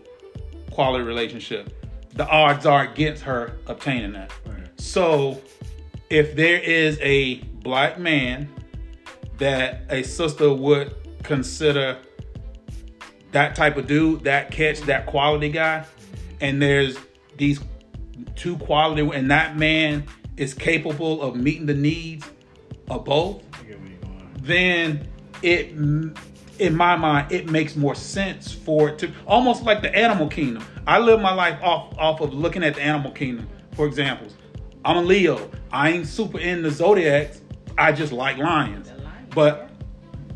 quality 0.72 1.04
relationship. 1.04 1.72
The 2.14 2.28
odds 2.28 2.66
are 2.66 2.84
against 2.84 3.24
her 3.24 3.58
obtaining 3.68 4.14
that. 4.14 4.32
Right. 4.46 4.68
So, 4.80 5.42
if 6.10 6.36
there 6.36 6.60
is 6.60 7.00
a 7.02 7.36
black 7.64 7.98
man 7.98 8.50
that 9.38 9.84
a 9.90 10.04
sister 10.04 10.54
would 10.54 10.96
consider 11.24 11.98
that 13.34 13.56
type 13.56 13.78
of 13.78 13.88
dude, 13.88 14.24
that 14.24 14.52
catch, 14.52 14.80
that 14.82 15.06
quality 15.06 15.50
guy, 15.50 15.86
and 16.42 16.62
there's 16.62 16.98
these 17.38 17.60
two 18.36 18.58
quality, 18.58 19.02
and 19.02 19.30
that 19.32 19.58
man 19.58 20.06
is 20.38 20.54
capable 20.54 21.22
of 21.22 21.36
meeting 21.36 21.66
the 21.66 21.74
needs 21.74 22.28
of 22.90 23.06
both, 23.06 23.44
I 23.54 23.64
get 23.64 23.80
where 23.80 23.90
you're 23.90 24.00
going. 24.00 24.30
then 24.42 25.08
it, 25.42 25.72
in 26.60 26.76
my 26.76 26.96
mind, 26.96 27.32
it 27.32 27.50
makes 27.50 27.76
more 27.76 27.96
sense 27.96 28.52
for 28.52 28.90
it 28.90 29.00
to 29.00 29.12
almost 29.28 29.64
like 29.64 29.82
the 29.82 29.94
animal 29.94 30.28
kingdom. 30.28 30.66
I 30.86 31.00
live 31.00 31.20
my 31.20 31.34
life 31.34 31.60
off 31.62 31.98
off 31.98 32.22
of 32.22 32.34
looking 32.34 32.64
at 32.64 32.76
the 32.76 32.82
animal 32.82 33.12
kingdom. 33.12 33.48
For 33.76 33.88
examples, 33.88 34.36
I'm 34.86 34.98
a 34.98 35.02
Leo. 35.02 35.50
I 35.72 35.90
ain't 35.92 36.08
super 36.08 36.40
into 36.40 36.70
zodiacs. 36.70 37.42
I 37.78 37.92
just 37.92 38.14
like 38.14 38.38
lions. 38.38 38.92
But 39.34 39.72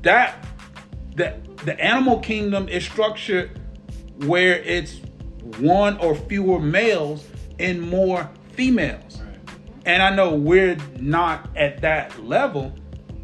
that 0.01 0.47
the 1.15 1.35
the 1.65 1.79
animal 1.79 2.19
kingdom 2.19 2.69
is 2.69 2.83
structured 2.83 3.59
where 4.25 4.55
it's 4.59 5.01
one 5.59 5.97
or 5.97 6.15
fewer 6.15 6.59
males 6.59 7.27
and 7.59 7.81
more 7.81 8.29
females. 8.53 9.19
Right. 9.19 9.39
And 9.85 10.03
I 10.03 10.15
know 10.15 10.33
we're 10.33 10.77
not 10.99 11.49
at 11.55 11.81
that 11.81 12.23
level, 12.23 12.73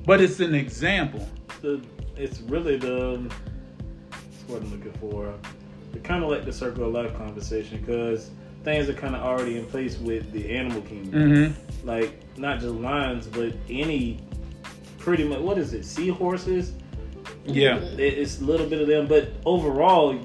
but 0.05 0.21
it's 0.21 0.39
an 0.39 0.55
example. 0.55 1.27
the 1.61 1.81
it's 2.15 2.41
really 2.41 2.77
the 2.77 3.31
what 4.47 4.61
I'm 4.61 4.71
looking 4.71 4.93
for. 4.93 5.33
It's 5.93 6.05
kind 6.05 6.23
of 6.23 6.29
like 6.29 6.45
the 6.45 6.53
circle 6.53 6.85
of 6.85 6.93
life 6.93 7.15
conversation 7.15 7.79
because 7.79 8.31
things 8.63 8.89
are 8.89 8.93
kind 8.93 9.15
of 9.15 9.21
already 9.21 9.57
in 9.57 9.65
place 9.65 9.97
with 9.97 10.31
the 10.31 10.55
animal 10.55 10.81
kingdom. 10.81 11.31
Mm-hmm. 11.31 11.87
Like 11.87 12.37
not 12.37 12.59
just 12.59 12.73
lions, 12.75 13.27
but 13.27 13.53
any 13.69 14.19
pretty 14.99 15.23
much 15.23 15.39
what 15.39 15.57
is 15.57 15.73
it? 15.73 15.85
Seahorses. 15.85 16.73
Yeah. 17.45 17.77
It- 17.77 17.99
It's 18.19 18.41
a 18.41 18.43
little 18.43 18.67
bit 18.67 18.81
of 18.81 18.87
them, 18.87 19.07
but 19.07 19.31
overall, 19.45 20.15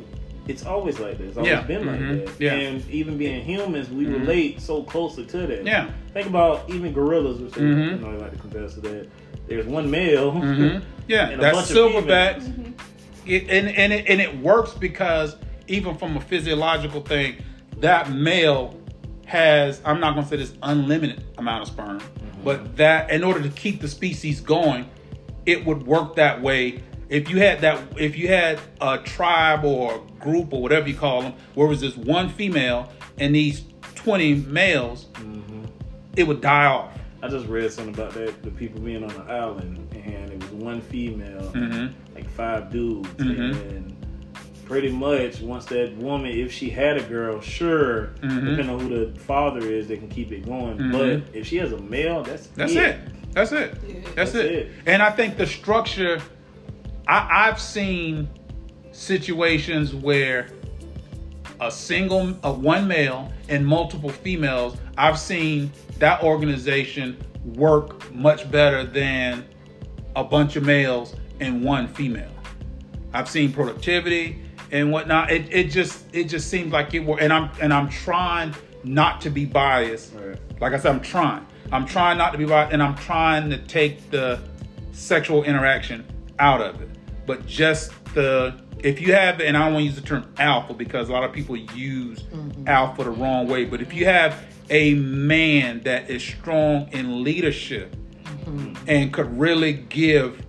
it's 0.46 0.64
always 0.64 0.98
like 0.98 1.18
this. 1.18 1.28
It's 1.28 1.37
always 1.37 1.50
Yeah. 1.52 1.61
been 1.62 1.87
like 1.87 2.00
Mhm. 2.00 2.24
that. 2.26 2.33
Yeah. 2.40 2.54
And 2.54 2.83
even 2.90 3.18
being 3.18 3.44
humans, 3.44 3.90
we 3.90 4.04
Mhm. 4.07 4.20
relate 4.20 4.61
so 4.61 4.83
closely 4.83 5.24
to 5.26 5.46
that. 5.46 5.66
Yeah. 5.66 5.88
Think 6.14 6.26
about 6.26 6.64
even 6.68 6.92
gorillas, 6.92 7.38
which 7.40 7.52
they, 7.52 7.61
Mhm. 7.62 7.90
you 8.00 8.07
know, 8.07 8.12
they 8.12 8.18
like 8.22 8.33
to 8.33 8.38
compare 8.38 8.64
us 8.64 8.74
to 8.74 8.81
that. 8.83 9.09
There's 9.48 9.66
one 9.66 9.90
male. 9.90 10.33
Mm-hmm. 10.33 10.78
Yeah, 11.09 11.31
And 11.31 11.40
a 11.40 11.42
that's 11.42 11.72
silverbacks. 11.72 12.42
females. 12.42 12.68
It, 13.26 13.48
and 13.48 13.68
and 13.68 13.92
it, 13.94 14.04
and 14.09 14.20
it 14.20 14.38
works 14.40 14.74
because 14.74 15.37
even 15.66 15.94
from 15.96 16.16
a 16.18 16.20
physiological 16.20 17.00
thing, 17.00 17.37
that 17.81 18.12
male 18.12 18.74
has 19.24 19.81
I'm 19.87 20.00
not 20.00 20.12
going 20.14 20.24
to 20.24 20.31
say 20.31 20.37
this 20.37 20.52
unlimited 20.62 21.24
amount 21.38 21.62
of 21.62 21.68
sperm, 21.68 22.00
but 22.44 22.76
that 22.76 23.11
in 23.11 23.24
order 23.24 23.40
to 23.42 23.48
keep 23.48 23.81
the 23.81 23.88
species 23.88 24.40
going, 24.40 24.85
it 25.46 25.64
would 25.64 25.87
work 25.87 26.16
that 26.16 26.42
way. 26.42 26.81
If 27.09 27.31
you 27.31 27.38
had 27.38 27.61
that, 27.62 27.81
if 27.99 28.16
you 28.18 28.29
had 28.29 28.61
a 28.81 28.99
tribe 28.99 29.64
or 29.64 29.94
a 29.97 30.21
group 30.23 30.53
or 30.53 30.61
whatever 30.61 30.88
you 30.88 30.94
call 30.94 31.23
them, 31.23 31.33
where 31.55 31.66
was 31.66 31.81
this 31.81 31.97
one 31.97 32.29
female 32.29 32.92
and 33.18 33.35
these 33.35 33.64
20 33.94 34.35
males, 34.35 35.07
it 36.16 36.25
would 36.25 36.40
die 36.40 36.66
off. 36.66 36.92
I 37.23 37.29
just 37.29 37.47
read 37.47 37.73
something 37.73 37.94
about 37.94 38.12
that. 38.14 38.42
The 38.42 38.51
people 38.51 38.81
being 38.81 39.03
on 39.03 39.09
the 39.09 39.33
island, 39.33 39.79
and 39.92 40.31
it 40.31 40.38
was 40.40 40.51
one 40.53 40.81
female, 40.83 41.51
Mhm. 41.53 41.92
like 42.14 42.29
five 42.31 42.71
dudes, 42.71 43.09
Mhm. 43.14 43.53
and 43.71 43.97
pretty 44.66 44.90
much 44.90 45.40
once 45.40 45.64
that 45.66 45.97
woman, 45.97 46.31
if 46.31 46.53
she 46.53 46.68
had 46.71 46.97
a 46.99 47.03
girl, 47.03 47.40
sure, 47.40 48.11
Mhm. 48.23 48.51
depending 48.51 48.68
on 48.71 48.79
who 48.81 49.07
the 49.07 49.18
father 49.21 49.61
is, 49.61 49.88
they 49.88 49.97
can 49.97 50.09
keep 50.09 50.31
it 50.31 50.44
going. 50.44 50.77
Mhm. 50.79 50.92
But 50.92 51.35
if 51.35 51.47
she 51.47 51.57
has 51.57 51.73
a 51.73 51.79
male, 51.81 52.23
that's 52.23 52.49
That's 52.49 52.75
it. 52.75 52.99
That's 53.33 53.53
it. 53.53 53.73
That's, 54.14 54.33
That's 54.33 54.35
it. 54.35 54.47
it. 54.53 54.68
And 54.87 55.03
I 55.03 55.11
think 55.11 55.37
the 55.38 55.47
structure, 55.47 56.21
I, 57.09 57.49
I've 57.49 57.61
seen 57.61 58.29
situations 58.92 59.94
where 59.94 60.51
a 61.61 61.71
single, 61.71 62.37
a 62.44 62.53
one 62.53 62.87
male 62.87 63.33
and 63.49 63.66
multiple 63.66 64.11
females, 64.11 64.77
I've 64.97 65.18
seen 65.18 65.73
that 65.99 66.23
organization 66.23 67.16
work 67.44 68.12
much 68.14 68.51
better 68.51 68.85
than 68.85 69.44
a 70.14 70.23
bunch 70.23 70.57
of 70.57 70.64
males 70.64 71.16
and 71.40 71.64
one 71.64 71.88
female. 71.88 72.31
I've 73.14 73.29
seen 73.29 73.53
productivity 73.53 74.42
and 74.71 74.92
whatnot. 74.92 75.31
It, 75.31 75.51
it 75.51 75.71
just 75.71 76.05
it 76.12 76.25
just 76.25 76.51
seems 76.51 76.73
like 76.73 76.92
it 76.92 77.01
worked. 77.01 77.23
And 77.23 77.33
I'm 77.33 77.51
and 77.61 77.73
I'm 77.73 77.88
trying 77.88 78.55
not 78.85 79.21
to 79.23 79.31
be 79.31 79.47
biased. 79.47 80.12
Right. 80.14 80.38
Like 80.61 80.75
I 80.75 80.79
said, 80.79 80.94
I'm 80.94 81.01
trying. 81.01 81.47
I'm 81.73 81.87
trying 81.87 82.18
not 82.18 82.33
to 82.33 82.38
be 82.38 82.44
biased, 82.44 82.73
and 82.73 82.83
I'm 82.83 82.97
trying 82.97 83.49
to 83.51 83.59
take 83.59 84.11
the 84.11 84.40
sexual 84.92 85.44
interaction 85.44 86.05
out 86.38 86.61
of 86.61 86.81
it. 86.83 86.97
But 87.28 87.46
just 87.46 87.92
the 88.14 88.58
if 88.78 89.00
you 89.00 89.12
have, 89.12 89.40
and 89.40 89.56
I 89.56 89.64
don't 89.64 89.74
want 89.74 89.82
to 89.82 89.86
use 89.86 89.96
the 89.96 90.06
term 90.06 90.32
alpha 90.38 90.72
because 90.72 91.08
a 91.08 91.12
lot 91.12 91.24
of 91.24 91.32
people 91.32 91.56
use 91.56 92.22
mm-hmm. 92.22 92.66
alpha 92.66 93.04
the 93.04 93.10
wrong 93.10 93.46
way. 93.46 93.64
But 93.64 93.82
if 93.82 93.92
you 93.92 94.06
have 94.06 94.44
a 94.70 94.94
man 94.94 95.80
that 95.82 96.10
is 96.10 96.22
strong 96.22 96.88
in 96.92 97.22
leadership 97.22 97.94
mm-hmm. 98.24 98.74
and 98.86 99.12
could 99.12 99.38
really 99.38 99.74
give 99.74 100.44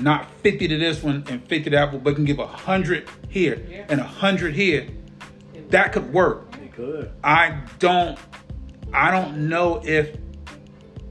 not 0.00 0.28
50 0.42 0.68
to 0.68 0.76
this 0.78 1.02
one 1.02 1.24
and 1.28 1.40
50 1.46 1.64
to 1.64 1.70
that 1.70 1.92
one, 1.92 2.02
but 2.02 2.16
can 2.16 2.24
give 2.24 2.40
a 2.40 2.46
hundred 2.46 3.08
here 3.28 3.64
Yeah. 3.70 3.86
and 3.88 4.00
a 4.00 4.04
hundred 4.04 4.54
here, 4.54 4.88
that 5.68 5.92
could 5.92 6.12
work. 6.12 6.52
It 6.62 6.72
could. 6.72 7.12
I 7.22 7.60
don't 7.78 8.18
I 8.92 9.10
don't 9.10 9.48
know 9.48 9.80
if 9.84 10.16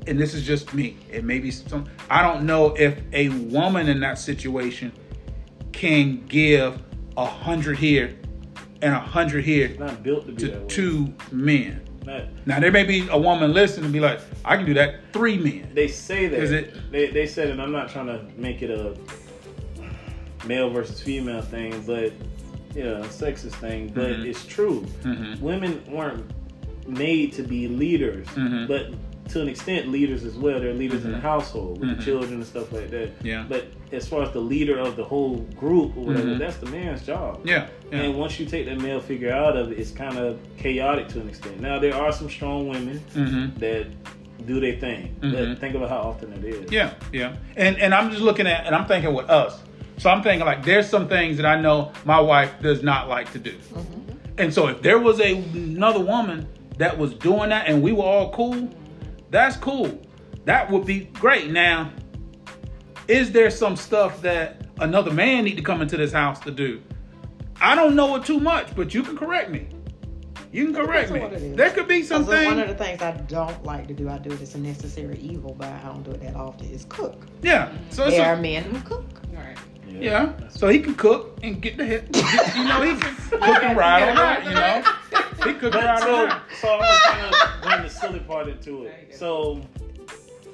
and 0.06 0.20
this 0.20 0.34
is 0.34 0.46
just 0.46 0.74
me. 0.74 0.98
It 1.10 1.24
may 1.24 1.40
be 1.40 1.52
some 1.52 1.86
I 2.10 2.22
don't 2.22 2.46
know 2.46 2.76
if 2.76 3.00
a 3.14 3.30
woman 3.30 3.88
in 3.88 4.00
that 4.02 4.18
situation 4.18 4.92
can 5.74 6.26
give 6.28 6.82
a 7.18 7.26
hundred 7.26 7.78
here 7.78 8.16
and 8.82 8.94
a 8.94 9.00
hundred 9.00 9.44
here 9.44 9.76
not 9.80 10.04
built 10.04 10.26
to 10.38 10.48
to 10.48 10.66
two 10.68 11.14
men. 11.32 11.82
Not, 12.06 12.24
Now 12.46 12.60
there 12.60 12.72
may 12.72 12.84
be 12.84 13.08
a 13.10 13.18
woman 13.18 13.54
listening 13.54 13.86
and 13.86 13.94
be 13.94 14.00
like, 14.02 14.20
I 14.44 14.58
can 14.58 14.66
do 14.66 14.74
that 14.74 14.96
three 15.14 15.38
men. 15.38 15.70
they 15.74 15.88
say 15.88 16.28
that. 16.28 16.40
Is 16.40 16.52
it- 16.52 16.92
They, 16.92 17.08
they 17.08 17.26
said, 17.26 17.50
and 17.50 17.62
I'm 17.62 17.72
not 17.72 17.88
trying 17.90 18.08
to 18.08 18.26
make 18.38 18.62
it 18.62 18.70
a 18.70 18.96
male 20.46 20.70
versus 20.70 21.02
female 21.02 21.42
thing, 21.42 21.82
but 21.88 22.12
yeah, 22.76 22.84
a 23.00 23.06
sexist 23.08 23.54
thing. 23.56 23.88
But 23.94 24.12
Mhm. 24.12 24.26
it's 24.26 24.46
true. 24.46 24.86
Mhm. 25.04 25.40
Women 25.40 25.82
weren't 25.88 26.26
made 26.88 27.32
to 27.34 27.44
be 27.44 27.70
leaders, 27.70 28.28
Mhm. 28.36 28.68
but 28.68 28.94
to 29.30 29.42
an 29.42 29.48
extent, 29.48 29.90
leaders 29.90 30.24
as 30.26 30.36
well. 30.36 30.60
They're 30.60 30.74
leaders 30.74 31.06
in 31.06 31.12
the 31.12 31.18
Mhm. 31.18 31.22
household 31.22 31.80
with 31.80 31.90
Mhm. 31.90 31.98
the 31.98 32.04
children 32.04 32.34
and 32.34 32.46
stuff 32.46 32.72
like 32.74 32.90
that. 32.92 33.10
Yeah. 33.24 33.46
But 33.48 33.68
as 33.92 34.08
far 34.08 34.24
as 34.24 34.32
the 34.32 34.40
leader 34.42 34.78
of 34.78 34.96
the 34.96 35.04
whole 35.04 35.38
group 35.58 35.96
or 35.98 36.06
whatever, 36.06 36.28
Mhm. 36.30 36.40
that's 36.40 36.58
the 36.58 36.66
man's 36.70 37.06
job. 37.06 37.40
Yeah. 37.46 37.68
yeah. 37.92 38.00
And 38.02 38.16
once 38.18 38.40
you 38.40 38.46
take 38.46 38.66
that 38.68 38.80
male 38.82 39.00
figure 39.00 39.32
out 39.32 39.56
of 39.56 39.72
it, 39.72 39.80
it's 39.80 39.92
kind 39.92 40.18
of 40.18 40.38
chaotic 40.58 41.08
to 41.10 41.22
an 41.22 41.30
extent. 41.30 41.62
Now 41.62 41.80
there 41.80 41.96
are 41.96 42.12
some 42.12 42.30
strong 42.30 42.68
women 42.68 43.02
Mhm. 43.16 43.60
that 43.60 43.88
do 44.46 44.60
their 44.60 44.74
thing, 44.76 45.16
but 45.22 45.58
think 45.60 45.74
about 45.74 45.90
how 45.90 46.00
often 46.00 46.34
it 46.34 46.44
is. 46.44 46.72
Yeah, 46.72 46.90
yeah. 47.14 47.32
And 47.56 47.78
and 47.78 47.94
I'm 47.94 48.10
just 48.12 48.22
looking 48.22 48.46
at 48.46 48.66
and 48.66 48.76
I'm 48.76 48.86
thinking 48.86 49.14
with 49.14 49.30
us. 49.30 49.62
So 49.98 50.10
I'm 50.10 50.22
thinking 50.22 50.46
like 50.46 50.66
there's 50.66 50.90
some 50.90 51.08
things 51.08 51.38
that 51.38 51.46
I 51.46 51.62
know 51.62 51.92
my 52.04 52.20
wife 52.20 52.52
does 52.62 52.84
not 52.84 53.08
like 53.08 53.32
to 53.34 53.40
do. 53.40 53.54
And 54.38 54.54
so 54.54 54.68
if 54.68 54.82
there 54.82 55.00
was 55.00 55.22
a 55.22 55.36
another 55.54 56.00
woman 56.02 56.48
that 56.78 56.98
was 56.98 57.14
doing 57.14 57.50
that 57.50 57.68
and 57.68 57.82
we 57.82 57.94
were 57.94 58.04
all 58.04 58.32
cool, 58.32 58.68
that's 59.34 59.58
cool. 59.58 60.00
That 60.46 60.70
would 60.72 60.86
be 60.86 61.06
great. 61.06 61.50
Now, 61.52 61.92
is 63.08 63.32
there 63.32 63.50
some 63.50 63.76
stuff 63.76 64.22
that 64.22 64.66
another 64.80 65.12
man 65.12 65.44
need 65.44 65.56
to 65.58 65.62
come 65.64 65.82
into 65.82 65.98
this 65.98 66.12
house 66.14 66.40
to 66.42 66.52
do? 66.52 66.82
I 67.60 67.76
don't 67.76 67.96
know 67.96 68.16
it 68.16 68.26
too 68.26 68.40
much, 68.40 68.76
but 68.76 68.94
you 68.94 69.04
can 69.04 69.18
correct 69.18 69.50
me. 69.50 69.68
You 70.52 70.66
can 70.66 70.76
correct 70.76 71.10
me. 71.12 71.20
what 71.20 71.34
it 71.34 71.42
is. 71.42 71.56
There 71.58 71.72
could 71.72 71.88
be 71.88 72.04
something. 72.04 72.46
One 72.46 72.60
of 72.60 72.68
the 72.68 72.76
things 72.76 73.02
I 73.02 73.12
don't 73.12 73.64
like 73.64 73.88
to 73.88 73.94
do, 73.94 74.08
I 74.08 74.20
do 74.20 74.32
it 74.32 74.42
as 74.42 74.54
a 74.54 74.60
necessary 74.60 75.18
evil, 75.18 75.56
but 75.58 75.68
I 75.68 75.82
don't 75.84 76.04
do 76.04 76.12
it 76.12 76.22
that 76.22 76.36
often, 76.36 76.68
is 76.70 76.86
cook. 76.86 77.26
yeah. 77.42 77.72
So 77.90 78.06
it's 78.06 78.16
There 78.18 78.26
a- 78.34 78.36
are 78.38 78.42
men 78.42 78.64
who 78.64 78.80
cook. 78.82 79.06
Right. 79.34 79.58
Yeah, 80.00 80.34
so 80.50 80.68
he 80.68 80.80
can 80.80 80.96
cook 80.96 81.38
and 81.44 81.62
get 81.62 81.78
the 81.78 81.86
hit. 81.86 82.04
You 82.56 82.64
know, 82.66 82.82
he 82.82 82.96
can 83.00 83.16
cook 83.30 83.64
and 83.64 83.78
ride 83.78 84.10
on 84.10 84.16
that. 84.16 84.44
You 84.46 84.54
know, 84.54 85.52
he 85.52 85.60
could 85.60 85.72
But 85.74 85.84
ride 85.86 86.00
so, 86.00 86.16
on 86.16 86.30
that. 86.30 86.42
so 86.60 86.70
I'm 86.74 86.80
gonna 86.80 87.00
kind 87.06 87.36
of 87.36 87.62
bring 87.64 87.82
the 87.84 87.90
silly 87.90 88.20
part 88.20 88.48
into 88.48 88.86
it. 88.86 89.14
So 89.16 89.62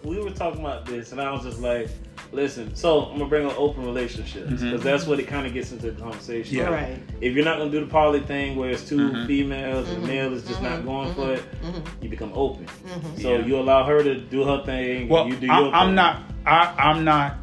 we 0.04 0.20
were 0.20 0.32
talking 0.32 0.60
about 0.62 0.86
this, 0.86 1.12
and 1.12 1.20
I 1.22 1.32
was 1.32 1.44
just 1.44 1.60
like, 1.60 1.90
"Listen." 2.32 2.74
So 2.76 3.06
I'm 3.06 3.18
gonna 3.18 3.26
bring 3.30 3.46
up 3.46 3.60
open 3.60 3.86
relationships 3.86 4.50
because 4.50 4.82
Mhm. 4.82 4.84
that's 4.84 5.06
what 5.08 5.20
it 5.20 5.28
kind 5.28 5.46
of 5.48 5.54
gets 5.54 5.72
into 5.72 5.92
the 5.92 6.02
conversation. 6.02 6.58
Yeah. 6.58 6.70
Right. 6.70 6.98
If 7.22 7.34
you're 7.36 7.46
not 7.46 7.58
gonna 7.58 7.72
do 7.72 7.80
the 7.82 7.86
poly 7.92 8.20
thing 8.22 8.56
where 8.56 8.70
it's 8.72 8.88
2 8.88 8.98
Mhm. 8.98 9.28
females 9.28 9.90
and 9.90 10.04
the 10.04 10.08
Mhm. 10.08 10.12
male 10.12 10.34
is 10.34 10.44
just 10.48 10.62
not 10.62 10.80
Mhm. 10.82 10.86
going 10.86 11.14
for 11.16 11.34
it, 11.34 11.44
Mhm. 11.64 11.82
you 12.04 12.10
become 12.10 12.32
open. 12.34 12.66
So 13.22 13.34
Yeah. 13.38 13.46
you 13.46 13.58
allow 13.58 13.84
her 13.86 14.02
to 14.04 14.16
do 14.16 14.44
her 14.46 14.64
thing. 14.66 15.08
Well, 15.10 15.28
you 15.28 15.36
do 15.36 15.48
your 15.48 15.56
I'm, 15.56 15.74
I'm 15.74 15.96
not. 15.96 16.22
I, 16.46 16.74
I'm 16.78 17.04
not. 17.04 17.36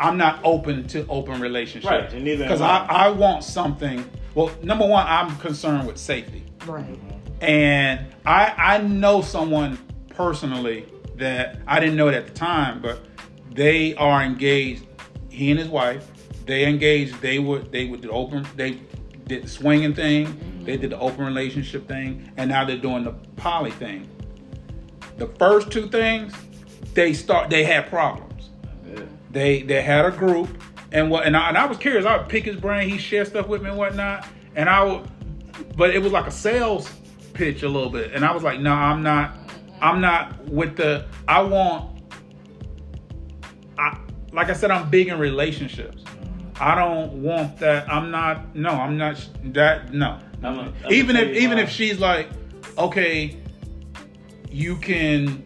I'm 0.00 0.16
not 0.16 0.40
open 0.44 0.86
to 0.88 1.06
open 1.08 1.40
relationships. 1.40 1.90
Right, 1.90 2.12
and 2.12 2.24
neither 2.24 2.44
Because 2.44 2.60
I. 2.60 2.84
I, 2.86 3.06
I 3.06 3.08
want 3.10 3.44
something. 3.44 4.08
Well, 4.34 4.50
number 4.62 4.86
one, 4.86 5.06
I'm 5.06 5.36
concerned 5.38 5.86
with 5.86 5.98
safety, 5.98 6.44
Right. 6.66 6.98
and 7.40 8.06
I 8.24 8.54
I 8.56 8.78
know 8.78 9.22
someone 9.22 9.78
personally 10.08 10.86
that 11.16 11.58
I 11.66 11.80
didn't 11.80 11.96
know 11.96 12.08
it 12.08 12.14
at 12.14 12.26
the 12.28 12.32
time, 12.34 12.80
but 12.80 13.04
they 13.52 13.94
are 13.96 14.22
engaged. 14.22 14.86
He 15.30 15.50
and 15.50 15.58
his 15.58 15.68
wife, 15.68 16.06
they 16.46 16.66
engaged. 16.66 17.20
They 17.20 17.38
would 17.40 17.72
they 17.72 17.86
would 17.86 18.00
do 18.02 18.10
open. 18.10 18.46
They 18.56 18.80
did 19.26 19.42
the 19.42 19.48
swinging 19.48 19.94
thing. 19.94 20.62
They 20.64 20.76
did 20.76 20.90
the 20.90 20.98
open 20.98 21.24
relationship 21.24 21.88
thing, 21.88 22.30
and 22.36 22.50
now 22.50 22.64
they're 22.64 22.76
doing 22.76 23.04
the 23.04 23.12
poly 23.36 23.70
thing. 23.72 24.08
The 25.16 25.26
first 25.38 25.72
two 25.72 25.88
things, 25.88 26.32
they 26.94 27.12
start. 27.12 27.50
They 27.50 27.64
had 27.64 27.88
problems. 27.88 28.27
They 29.30 29.62
they 29.62 29.82
had 29.82 30.04
a 30.04 30.10
group 30.10 30.48
and 30.92 31.10
what 31.10 31.26
and 31.26 31.36
I, 31.36 31.48
and 31.48 31.58
I 31.58 31.66
was 31.66 31.76
curious. 31.78 32.06
I 32.06 32.16
would 32.16 32.28
pick 32.28 32.44
his 32.44 32.56
brain. 32.56 32.88
He 32.88 32.98
shared 32.98 33.26
stuff 33.28 33.46
with 33.48 33.62
me 33.62 33.68
and 33.70 33.78
whatnot. 33.78 34.26
And 34.56 34.68
I 34.68 34.82
would, 34.84 35.08
but 35.76 35.90
it 35.90 36.02
was 36.02 36.12
like 36.12 36.26
a 36.26 36.30
sales 36.30 36.90
pitch 37.34 37.62
a 37.62 37.68
little 37.68 37.90
bit. 37.90 38.12
And 38.12 38.24
I 38.24 38.32
was 38.32 38.42
like, 38.42 38.60
no, 38.60 38.72
I'm 38.72 39.02
not. 39.02 39.36
I'm 39.80 40.00
not 40.00 40.44
with 40.48 40.76
the. 40.76 41.06
I 41.26 41.42
want. 41.42 42.02
I 43.78 43.98
like 44.32 44.48
I 44.48 44.54
said, 44.54 44.70
I'm 44.70 44.90
big 44.90 45.08
in 45.08 45.18
relationships. 45.18 46.02
I 46.60 46.74
don't 46.74 47.22
want 47.22 47.58
that. 47.58 47.88
I'm 47.92 48.10
not. 48.10 48.54
No, 48.56 48.70
I'm 48.70 48.96
not 48.96 49.24
that. 49.52 49.92
No. 49.92 50.18
I'm 50.42 50.58
a- 50.58 50.72
I'm 50.84 50.92
even 50.92 51.16
if 51.16 51.36
even 51.36 51.58
why. 51.58 51.64
if 51.64 51.70
she's 51.70 51.98
like, 52.00 52.28
okay, 52.76 53.36
you 54.50 54.76
can 54.76 55.44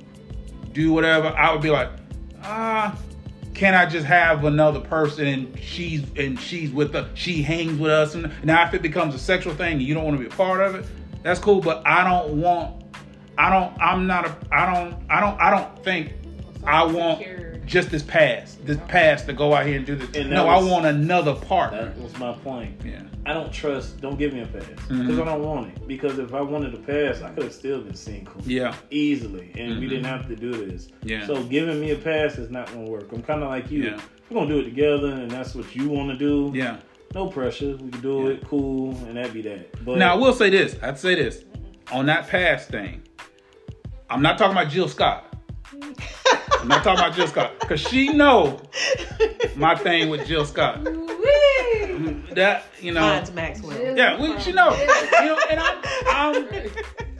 do 0.72 0.92
whatever. 0.92 1.28
I 1.28 1.52
would 1.52 1.62
be 1.62 1.70
like, 1.70 1.90
ah, 2.42 2.96
can 3.62 3.74
I 3.74 3.86
just 3.86 4.06
have 4.06 4.44
another 4.44 4.80
person 4.80 5.24
and 5.24 5.56
she's 5.60 6.02
and 6.16 6.40
she's 6.40 6.72
with 6.72 6.96
us, 6.96 7.08
she 7.14 7.42
hangs 7.42 7.78
with 7.78 7.92
us, 7.92 8.16
and 8.16 8.32
now 8.42 8.66
if 8.66 8.74
it 8.74 8.82
becomes 8.82 9.14
a 9.14 9.20
sexual 9.20 9.54
thing, 9.54 9.74
and 9.74 9.82
you 9.82 9.94
don't 9.94 10.02
want 10.02 10.16
to 10.16 10.20
be 10.20 10.26
a 10.26 10.36
part 10.36 10.60
of 10.60 10.74
it. 10.74 10.84
That's 11.22 11.38
cool, 11.38 11.60
but 11.60 11.80
I 11.86 12.02
don't 12.02 12.40
want. 12.40 12.82
I 13.38 13.50
don't. 13.50 13.80
I'm 13.80 14.08
not 14.08 14.26
a. 14.26 14.36
I 14.50 14.74
don't. 14.74 14.96
I 15.08 15.20
don't. 15.20 15.40
I 15.40 15.50
don't 15.50 15.84
think. 15.84 16.12
I 16.64 16.82
want. 16.82 17.24
Just 17.66 17.90
this 17.90 18.02
pass, 18.02 18.56
this 18.64 18.78
pass 18.88 19.22
to 19.24 19.32
go 19.32 19.54
out 19.54 19.66
here 19.66 19.76
and 19.76 19.86
do 19.86 19.94
this. 19.96 20.14
And 20.16 20.30
no, 20.30 20.46
was- 20.46 20.64
I 20.66 20.70
want 20.70 20.86
another 20.86 21.34
partner. 21.34 21.86
That 21.86 21.98
was 21.98 22.16
my 22.18 22.32
point. 22.32 22.80
Yeah. 22.84 23.02
I 23.24 23.32
don't 23.34 23.52
trust. 23.52 24.00
Don't 24.00 24.18
give 24.18 24.32
me 24.32 24.40
a 24.42 24.46
pass 24.46 24.64
because 24.66 24.88
Mhm. 24.90 25.22
I 25.22 25.24
don't 25.24 25.42
want 25.44 25.68
it. 25.68 25.86
Because 25.86 26.18
if 26.18 26.34
I 26.34 26.40
wanted 26.40 26.74
a 26.74 26.78
pass, 26.78 27.22
I 27.22 27.30
could 27.30 27.44
have 27.44 27.52
still 27.52 27.80
been 27.80 27.94
single 27.94 28.34
Yeah. 28.44 28.74
easily, 28.90 29.52
and 29.56 29.78
we 29.78 29.86
Mhm. 29.86 29.90
didn't 29.90 30.04
have 30.06 30.26
to 30.28 30.34
do 30.36 30.50
this. 30.66 30.88
Yeah. 31.04 31.26
So 31.26 31.42
giving 31.44 31.80
me 31.80 31.92
a 31.92 31.96
pass 31.96 32.36
is 32.38 32.50
not 32.50 32.66
gonna 32.72 32.88
work. 32.90 33.12
I'm 33.12 33.22
kind 33.22 33.42
of 33.42 33.48
like 33.48 33.70
you. 33.70 33.84
Yeah. 33.84 33.94
If 33.94 34.10
we're 34.30 34.40
gonna 34.40 34.52
do 34.52 34.60
it 34.60 34.64
together, 34.64 35.08
and 35.08 35.30
that's 35.30 35.54
what 35.54 35.74
you 35.76 35.88
want 35.88 36.10
to 36.10 36.16
do. 36.16 36.50
Yeah. 36.54 36.76
No 37.14 37.26
pressure. 37.28 37.76
We 37.76 37.90
can 37.90 38.00
do 38.00 38.22
Yeah. 38.24 38.28
it. 38.30 38.48
Cool, 38.48 38.90
and 39.06 39.16
that 39.16 39.32
be 39.32 39.42
that. 39.42 39.84
But 39.84 39.98
Now 39.98 40.14
I 40.14 40.16
will 40.18 40.32
say 40.32 40.50
this. 40.50 40.76
I'd 40.82 40.98
say 40.98 41.14
this 41.14 41.44
on 41.92 42.06
that 42.06 42.28
pass 42.28 42.66
thing. 42.66 43.02
I'm 44.10 44.20
not 44.22 44.36
talking 44.36 44.52
about 44.56 44.68
Jill 44.70 44.88
Scott. 44.88 45.26
I'm 46.62 46.68
not 46.68 46.84
talking 46.84 47.04
about 47.04 47.16
Jill 47.16 47.26
Scott 47.26 47.58
because 47.58 47.80
she 47.80 48.12
know 48.12 48.60
my 49.56 49.74
thing 49.74 50.10
with 50.10 50.24
Jill 50.28 50.44
Scott. 50.44 50.84
That 52.34 52.66
you 52.80 52.92
know, 52.92 53.00
Mine's 53.00 53.32
Maxwell. 53.32 53.96
yeah, 53.96 54.20
we, 54.20 54.38
she 54.38 54.52
know. 54.52 54.70
You 54.72 55.26
know, 55.26 55.38
and 55.50 55.58
I'm, 55.58 55.78
I'm, 56.06 56.46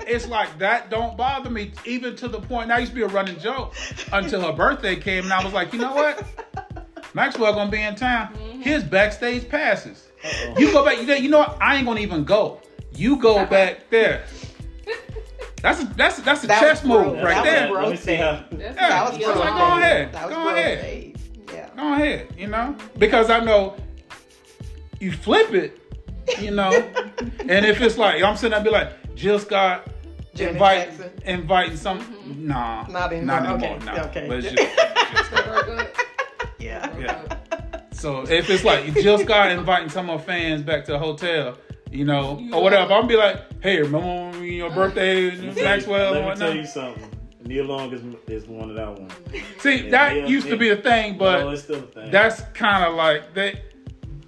it's 0.07 0.29
like 0.29 0.61
that 0.61 0.91
don't 0.91 1.17
bother 1.17 1.51
me 1.51 1.73
even 1.85 2.15
to 2.17 2.29
the 2.29 2.41
point. 2.41 2.69
Now 2.69 2.77
I 2.77 2.79
used 2.79 2.93
to 2.93 2.97
be 2.97 3.03
a 3.03 3.09
running 3.09 3.37
joke 3.41 3.75
until 4.13 4.43
her 4.43 4.53
birthday 4.53 4.95
came, 4.95 5.25
and 5.25 5.33
I 5.33 5.43
was 5.43 5.53
like, 5.53 5.73
you 5.73 5.81
know 5.81 5.93
what? 5.93 6.25
Maxwell 7.13 7.53
gonna 7.53 7.69
be 7.69 7.83
in 7.83 7.97
town. 7.97 8.33
His 8.61 8.85
backstage 8.85 9.49
passes. 9.49 10.07
Uh-oh. 10.25 10.55
You 10.57 10.71
go 10.71 10.85
back. 10.85 10.99
You 10.99 11.07
know, 11.07 11.15
you 11.15 11.29
know 11.29 11.39
what? 11.41 11.59
I 11.61 11.77
ain't 11.77 11.87
gonna 11.87 11.99
even 11.99 12.23
go. 12.23 12.61
You 12.93 13.17
go 13.17 13.45
back 13.45 13.91
there. 13.91 14.25
That's 15.63 15.81
a, 15.83 15.85
that's 15.97 16.19
a, 16.19 16.23
that's 16.23 16.45
a 16.45 16.47
That 16.49 16.61
chess 16.61 16.85
move 16.85 17.05
gross. 17.05 17.25
right 17.25 17.35
That 17.35 17.45
there. 17.45 17.71
was 17.71 17.83
Let 17.83 17.91
me 17.93 17.97
see 17.97 18.15
how. 18.17 18.45
Yeah, 18.59 18.73
That 18.73 19.09
was 19.11 19.19
the 19.19 19.25
I 19.25 19.29
was 19.29 19.37
gross. 19.37 19.39
like, 19.39 19.55
go 19.55 19.79
ahead. 19.79 20.13
That 20.13 20.27
was 20.27 20.35
Go 20.35 20.49
ahead. 20.49 21.17
Yeah. 21.53 21.69
Go 21.77 21.93
ahead. 21.95 22.35
You 22.37 22.47
know, 22.49 22.77
because 22.99 23.31
I 23.31 23.41
know 23.41 23.77
you 25.01 25.13
flip 25.13 25.53
it. 25.53 25.79
You 26.41 26.53
know, 26.53 26.71
and 27.49 27.67
if 27.67 27.81
it's 27.81 27.99
like 27.99 28.23
I'm 28.23 28.37
sitting 28.37 28.53
there, 28.53 28.63
be 28.65 28.71
like 28.71 29.15
Jill 29.17 29.39
Scott 29.41 29.87
Janet 30.35 30.53
invite, 30.55 30.89
Jackson. 30.89 31.11
inviting 31.25 31.77
some. 31.77 32.01
Mm-hmm. 32.01 32.47
Nah, 32.47 32.87
Not 32.89 33.13
anymore. 33.13 33.41
Not 33.41 33.47
anymore. 33.63 33.77
Okay, 33.77 33.85
nah. 33.85 34.05
okay. 34.05 34.29
But 34.29 34.39
it's 34.45 34.53
just, 34.57 35.13
Jill 35.13 35.25
Scott. 35.25 35.89
Yeah. 36.59 36.99
Yeah. 36.99 37.37
So 37.93 38.23
if 38.23 38.49
it's 38.51 38.65
like 38.65 38.95
Jill 38.95 39.19
Scott 39.19 39.51
inviting 39.51 39.89
some 39.89 40.09
of 40.11 40.21
her 40.21 40.27
fans 40.27 40.63
back 40.63 40.85
to 40.87 40.93
the 40.93 40.99
hotel, 40.99 41.57
you 41.93 42.05
know, 42.05 42.41
or 42.53 42.63
whatever, 42.63 42.93
I'm 42.93 43.03
gonna 43.03 43.07
be 43.09 43.17
like, 43.17 43.63
hey, 43.63 43.81
remember 43.81 44.39
when 44.39 44.45
your 44.45 44.71
uh, 44.71 44.75
birthday, 44.75 45.31
Maxwell, 45.63 46.13
Let 46.13 46.21
me 46.21 46.27
whatnot? 46.27 46.49
tell 46.49 46.57
you 46.57 46.67
something. 46.67 47.09
Nia 47.45 47.65
Long 47.65 47.93
is, 47.93 48.03
is 48.29 48.45
the 48.45 48.53
one 48.53 48.75
that 48.75 48.99
one. 48.99 49.11
See, 49.59 49.85
Yeah, 49.85 49.91
that 49.91 50.17
yeah, 50.17 50.27
used 50.27 50.47
to 50.49 50.57
be 50.57 50.71
a 50.71 50.77
thing, 50.77 51.19
but 51.19 51.41
no, 51.41 51.51
it's 51.51 51.63
still 51.65 51.79
a 51.79 51.83
thing. 51.83 52.11
that's 52.11 52.41
kind 52.55 52.85
of 52.85 52.95
like 52.95 53.35
they 53.35 53.63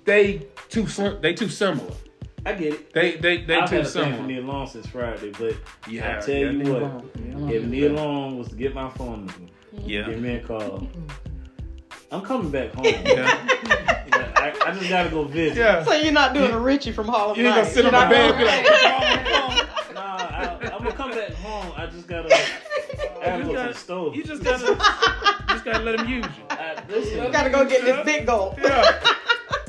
they 0.04 0.46
too 0.68 0.84
they 1.20 1.32
too 1.32 1.48
similar. 1.48 1.92
I 2.46 2.52
get 2.54 2.74
it. 2.74 2.92
They 2.92 3.16
they 3.16 3.38
they 3.44 3.54
I've 3.56 3.70
too 3.70 3.76
had 3.76 3.86
a 3.86 3.88
thing 3.88 4.16
for. 4.16 4.22
Nia 4.24 4.40
Long 4.42 4.66
since 4.66 4.86
Friday, 4.88 5.30
but 5.38 5.56
Yeah, 5.88 6.18
I 6.18 6.20
tell 6.20 6.34
yeah, 6.34 6.50
you 6.50 6.52
Nia 6.58 6.72
what, 6.72 6.82
Long. 6.82 7.50
If 7.50 7.64
Nia. 7.64 7.92
Long 7.92 8.36
was 8.38 8.48
to 8.48 8.56
get 8.56 8.74
my 8.74 8.90
phone 8.90 9.26
number, 9.26 9.52
Yeah. 9.72 10.06
give 10.06 10.20
me 10.20 10.34
a 10.34 10.40
call. 10.40 10.60
Mm-hmm. 10.80 11.23
I'm 12.14 12.22
coming 12.22 12.50
back 12.50 12.72
home. 12.74 12.84
Yeah. 12.84 13.02
Yeah, 13.06 14.32
I, 14.36 14.52
I 14.66 14.72
just 14.74 14.88
gotta 14.88 15.10
go 15.10 15.24
visit. 15.24 15.56
Yeah. 15.58 15.84
So 15.84 15.92
you're 15.94 16.12
not 16.12 16.32
doing 16.34 16.52
a 16.52 16.58
Richie 16.58 16.92
from 16.92 17.08
Hall 17.08 17.30
of 17.32 17.36
You 17.38 17.46
ain't 17.46 17.56
gonna 17.56 17.66
sit 17.68 17.84
on 17.86 17.92
You're 17.92 18.00
my 18.02 18.08
bed 18.08 18.30
and 18.30 18.38
be 18.38 18.44
like, 18.44 18.66
"Call 18.66 19.50
on. 19.50 19.94
Nah, 19.94 20.00
I, 20.00 20.70
I'm 20.72 20.78
gonna 20.78 20.92
come 20.92 21.10
back 21.10 21.32
home. 21.34 21.72
I 21.76 21.86
just 21.86 22.06
gotta, 22.06 22.34
I 22.34 22.38
gotta 23.24 23.38
You 23.38 23.42
go 23.44 23.48
to 23.48 23.54
gotta- 23.54 23.72
the 23.72 23.78
stove. 23.78 24.14
You 24.16 24.22
just 24.24 24.42
gotta 24.44 24.66
you 24.66 24.74
just 25.48 25.64
gotta 25.64 25.82
let 25.84 26.00
him 26.00 26.08
use 26.08 26.24
you. 26.24 26.44
I, 26.50 26.76
listen, 26.88 27.24
You 27.24 27.30
gotta 27.32 27.50
go 27.50 27.64
get 27.68 27.82
this 27.82 28.04
big 28.04 28.26
goal. 28.26 28.54
Yeah. 28.62 29.00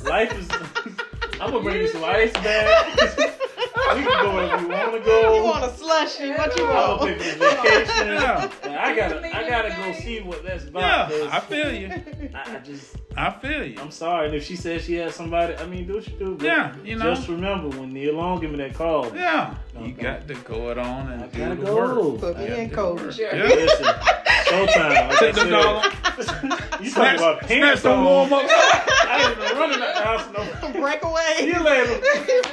life 0.03 0.37
is. 0.37 0.47
I'm 1.41 1.51
gonna 1.51 1.61
bring 1.63 1.77
you 1.81 1.87
some 1.87 2.03
ice 2.03 2.31
bags. 2.33 3.15
we 3.95 4.03
can 4.03 4.23
go 4.23 4.33
wherever 4.35 4.67
we 4.67 4.73
wanna 4.73 4.99
go. 4.99 5.35
You 5.35 5.43
want 5.43 5.63
a 5.65 5.75
slushy? 5.75 6.29
What 6.31 6.57
you 6.57 6.63
want? 6.63 7.01
gonna 7.01 7.15
pay 7.15 7.29
for 7.31 7.39
vacation. 7.39 8.07
Yeah. 8.07 8.51
I 8.79 8.95
gotta, 8.95 9.35
I 9.37 9.49
gotta 9.49 9.69
go 9.69 9.91
see 9.99 10.21
what 10.21 10.43
that's 10.43 10.65
about. 10.65 11.09
Yeah, 11.11 11.17
'cause 11.19 11.29
I 11.31 11.39
feel 11.39 11.71
you. 11.73 11.87
I, 12.33 12.55
I 12.55 12.59
just, 12.59 12.95
I 13.17 13.29
feel 13.31 13.63
you. 13.65 13.79
I'm 13.79 13.91
sorry. 13.91 14.27
And 14.27 14.35
if 14.35 14.43
she 14.45 14.55
says 14.55 14.83
she 14.83 14.95
has 14.95 15.15
somebody, 15.15 15.55
I 15.55 15.65
mean, 15.65 15.87
do 15.87 15.95
what 15.95 16.07
you 16.07 16.17
do. 16.17 16.35
But 16.35 16.45
Yeah, 16.45 16.75
you 16.83 16.95
know. 16.97 17.13
Just 17.15 17.27
remember 17.27 17.69
when 17.77 17.93
Nia 17.93 18.13
Long 18.13 18.39
give 18.39 18.51
me 18.51 18.57
that 18.57 18.73
call. 18.73 19.15
Yeah. 19.15 19.55
You 19.77 19.91
Okay. 19.91 20.01
got 20.03 20.27
to 20.29 20.33
go 20.35 20.69
it 20.71 20.77
on 20.77 21.11
and 21.11 21.23
I 21.23 21.27
do 21.27 21.37
gotta 21.39 21.55
the 21.55 21.65
go. 21.65 21.75
work. 22.11 22.19
Put 22.21 22.37
me 22.37 22.45
Yeah, 22.45 22.55
in, 22.55 22.69
do 22.69 22.75
coach. 22.75 23.15
Sure. 23.15 23.35
Yeah. 23.35 23.43
Listen, 23.43 23.85
showtime. 23.85 25.09
Like 25.09 25.19
Take 25.19 25.37
I 25.37 25.43
them 25.43 25.49
dollar. 25.49 25.81
you 25.83 26.23
talking 26.23 26.89
Snatch, 26.89 27.17
about 27.17 27.37
snatch 27.39 27.47
pants 27.49 27.81
some 27.81 27.99
on. 27.99 28.05
warm 28.05 28.33
ups. 28.33 28.49
I 28.55 29.27
ain't 29.29 29.37
even 29.41 29.57
running 29.57 29.81
out 29.81 29.93
the 29.95 30.01
house 30.01 30.63
no. 30.63 30.71
Break 30.81 31.03
away. 31.03 31.33
See 31.37 31.47
you 31.47 31.59
later. 31.59 31.99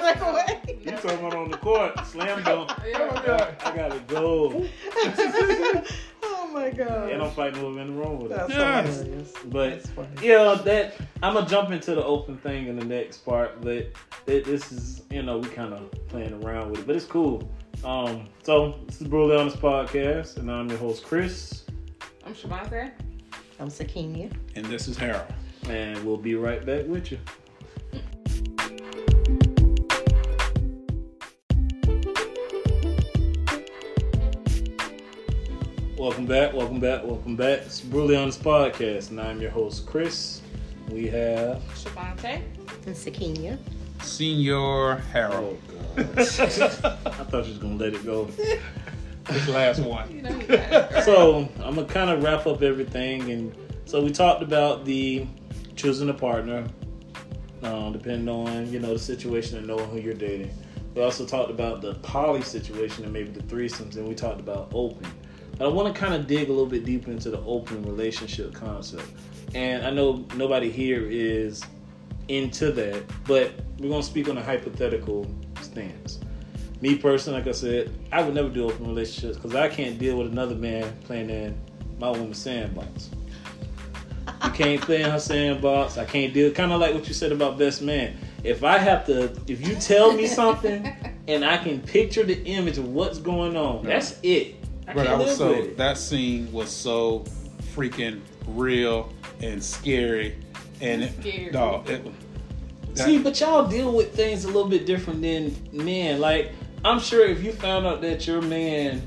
Break 0.01 0.21
away. 0.21 0.61
You 0.85 0.91
talking 0.93 1.19
about 1.21 1.35
on 1.35 1.51
the 1.51 1.57
court, 1.59 2.07
slam 2.07 2.43
dunk. 2.43 2.71
Yeah. 2.87 3.55
I 3.65 3.77
gotta 3.77 4.01
go. 4.01 4.67
Oh 6.53 6.61
my 6.61 6.71
god. 6.71 7.11
And 7.11 7.23
I'm 7.23 7.31
fighting 7.33 7.61
whoever 7.61 7.81
in 7.81 7.97
the 7.97 8.03
room 8.03 8.21
with 8.21 8.31
That's 8.31 8.53
us. 8.53 8.99
Hilarious. 9.01 9.33
But 9.47 9.71
That's 9.71 9.91
funny. 9.91 10.09
yeah, 10.23 10.55
that 10.65 10.95
I'm 11.23 11.35
gonna 11.35 11.49
jump 11.49 11.71
into 11.71 11.95
the 11.95 12.05
open 12.05 12.37
thing 12.39 12.67
in 12.69 12.79
the 12.79 12.85
next 12.85 13.19
part, 13.19 13.61
but 13.61 13.89
it, 14.27 14.45
this 14.45 14.71
is 14.73 15.03
you 15.11 15.23
know 15.23 15.39
we 15.39 15.49
kind 15.49 15.73
of 15.73 15.91
playing 16.09 16.43
around 16.45 16.71
with 16.71 16.81
it, 16.81 16.87
but 16.87 16.97
it's 16.97 17.05
cool. 17.07 17.51
Um, 17.85 18.29
so 18.43 18.79
this 18.87 19.01
is 19.01 19.09
Brutally 19.09 19.37
Honest 19.41 19.59
podcast, 19.61 20.37
and 20.37 20.51
I'm 20.51 20.69
your 20.69 20.79
host 20.79 21.05
Chris, 21.05 21.65
I'm 22.25 22.35
Shavante. 22.35 22.93
I'm 23.59 23.69
Sakenia. 23.69 24.33
And 24.57 24.65
this 24.67 24.89
is 24.89 24.97
Harold. 24.97 25.27
and 25.69 26.03
we'll 26.05 26.17
be 26.17 26.35
right 26.35 26.65
back 26.65 26.87
with 26.87 27.13
you. 27.13 27.19
Back, 36.33 36.55
welcome 36.55 36.81
back, 36.81 37.05
welcome 37.05 37.37
back. 37.37 37.59
It's 37.59 37.83
Brutally 37.83 38.17
Honest 38.17 38.43
podcast, 38.43 39.11
and 39.11 39.21
I'm 39.21 39.43
your 39.43 39.51
host 39.51 39.85
Chris. 39.85 40.41
We 40.89 41.07
have 41.09 41.59
Shavante. 41.75 42.41
And 42.87 42.97
Sakenia. 42.97 43.59
Senior 44.01 44.95
Harold. 45.13 45.61
oh 45.99 46.03
god, 46.03 46.09
I 46.17 47.25
thought 47.25 47.45
she 47.45 47.51
was 47.51 47.59
gonna 47.59 47.75
let 47.75 47.93
it 47.93 48.03
go. 48.07 48.25
This 49.25 49.47
last 49.51 49.81
one. 49.81 50.11
You 50.11 50.23
know 50.23 50.41
it. 50.49 51.05
so 51.05 51.47
I'm 51.63 51.75
gonna 51.75 51.85
kind 51.85 52.09
of 52.09 52.23
wrap 52.23 52.47
up 52.47 52.63
everything, 52.63 53.31
and 53.31 53.55
so 53.85 54.03
we 54.03 54.11
talked 54.11 54.43
about 54.43 54.87
the 54.87 55.27
choosing 55.77 56.09
a 56.09 56.15
partner, 56.15 56.67
um, 57.63 57.93
depending 57.93 58.31
on 58.31 58.73
you 58.73 58.79
know 58.79 58.95
the 58.95 58.99
situation 58.99 59.59
and 59.59 59.67
knowing 59.67 59.91
who 59.91 60.01
you're 60.01 60.15
dating. 60.15 60.51
We 60.95 61.03
also 61.03 61.27
talked 61.27 61.51
about 61.51 61.83
the 61.83 61.97
poly 61.97 62.41
situation 62.41 63.05
and 63.05 63.13
maybe 63.13 63.29
the 63.29 63.43
threesomes, 63.43 63.97
and 63.97 64.09
we 64.09 64.15
talked 64.15 64.41
about 64.41 64.71
open. 64.73 65.07
But 65.63 65.69
I 65.69 65.75
want 65.75 65.95
to 65.95 66.01
kind 66.01 66.13
of 66.13 66.27
dig 66.27 66.49
a 66.49 66.51
little 66.51 66.67
bit 66.67 66.85
deeper 66.85 67.13
into 67.13 67.31
the 67.31 67.39
open 67.43 67.85
relationship 67.85 68.53
concept, 68.53 69.07
and 69.55 69.87
I 69.87 69.91
know 69.91 70.25
nobody 70.35 70.69
here 70.69 71.07
is 71.09 71.63
into 72.27 72.73
that, 72.73 73.05
but 73.29 73.53
we're 73.79 73.89
gonna 73.89 74.03
speak 74.03 74.29
on 74.29 74.37
a 74.37 74.43
hypothetical 74.43 75.25
stance. 75.61 76.19
Me 76.81 76.97
personally, 76.97 77.39
like 77.39 77.47
I 77.47 77.53
said, 77.53 77.93
I 78.11 78.25
would 78.25 78.35
never 78.35 78.49
do 78.49 78.65
open 78.65 78.89
relationships 78.89 79.37
because 79.37 79.55
I 79.55 79.69
can't 79.69 80.01
deal 80.01 80.19
with 80.19 80.33
another 80.33 80.57
man 80.57 80.93
playing 81.05 81.31
in 81.31 81.57
my 81.97 82.11
woman's 82.11 82.39
sandbox. 82.39 83.11
You 84.45 84.51
can't 84.51 84.81
play 84.81 85.03
in 85.03 85.11
her 85.13 85.21
sandbox. 85.21 85.97
I 85.97 86.07
can't 86.07 86.35
deal. 86.35 86.51
Kind 86.51 86.73
of 86.73 86.81
like 86.81 86.93
what 86.93 87.07
you 87.07 87.15
said 87.15 87.31
about 87.31 87.57
best 87.57 87.83
man. 87.83 88.17
If 88.43 88.65
I 88.65 88.79
have 88.79 89.07
to, 89.07 89.33
if 89.47 89.65
you 89.65 89.77
tell 89.77 90.13
me 90.13 90.27
something 90.27 90.93
and 91.29 91.45
I 91.45 91.57
can 91.59 91.81
picture 91.81 92.25
the 92.25 92.43
image 92.47 92.79
of 92.79 92.89
what's 92.89 93.21
going 93.21 93.57
on, 93.57 93.85
that's 93.85 94.19
it. 94.25 94.57
I 94.89 94.95
But 94.95 95.07
I 95.07 95.15
was 95.15 95.37
so 95.37 95.63
that 95.77 95.97
scene 95.97 96.51
was 96.53 96.71
so 96.71 97.25
freaking 97.75 98.21
real 98.49 99.13
and 99.41 99.63
scary, 99.63 100.37
and 100.81 101.05
it, 101.05 101.13
Scary. 101.21 101.51
dog, 101.51 101.89
it, 101.89 102.05
that- 102.95 103.05
See, 103.05 103.19
but 103.19 103.41
y'all 103.41 103.67
deal 103.69 103.93
with 103.93 104.15
things 104.15 104.45
a 104.45 104.49
little 104.49 104.69
bit 104.69 104.85
different 104.85 105.23
than 105.23 105.57
men. 105.73 106.21
Like, 106.21 106.53
I'm 106.85 107.01
sure 107.01 107.25
if 107.27 107.43
you 107.43 107.53
found 107.53 107.87
out 107.87 108.03
that 108.03 108.27
your 108.27 108.43
man, 108.43 109.01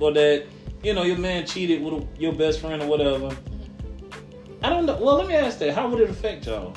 or 0.00 0.12
that, 0.12 0.46
you 0.82 0.94
know, 0.94 1.02
your 1.02 1.18
man 1.18 1.44
cheated 1.46 1.82
with 1.82 2.06
your 2.18 2.32
best 2.32 2.60
friend 2.60 2.80
or 2.82 2.86
whatever, 2.86 3.36
I 4.62 4.70
don't 4.70 4.86
know. 4.86 4.96
Well, 4.96 5.16
let 5.16 5.26
me 5.28 5.34
ask 5.34 5.58
that. 5.58 5.74
How 5.74 5.88
would 5.88 6.00
it 6.00 6.08
affect 6.08 6.46
y'all? 6.46 6.74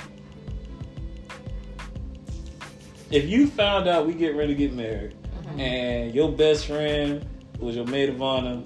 If 3.12 3.28
you 3.28 3.48
found 3.48 3.88
out 3.88 4.06
we 4.06 4.14
get 4.14 4.36
ready 4.36 4.54
to 4.54 4.58
get 4.58 4.74
married, 4.74 5.16
and 5.58 6.14
your 6.14 6.32
best 6.32 6.68
friend 6.68 7.26
was 7.60 7.76
your 7.76 7.86
maid 7.86 8.10
of 8.10 8.22
honor, 8.22 8.62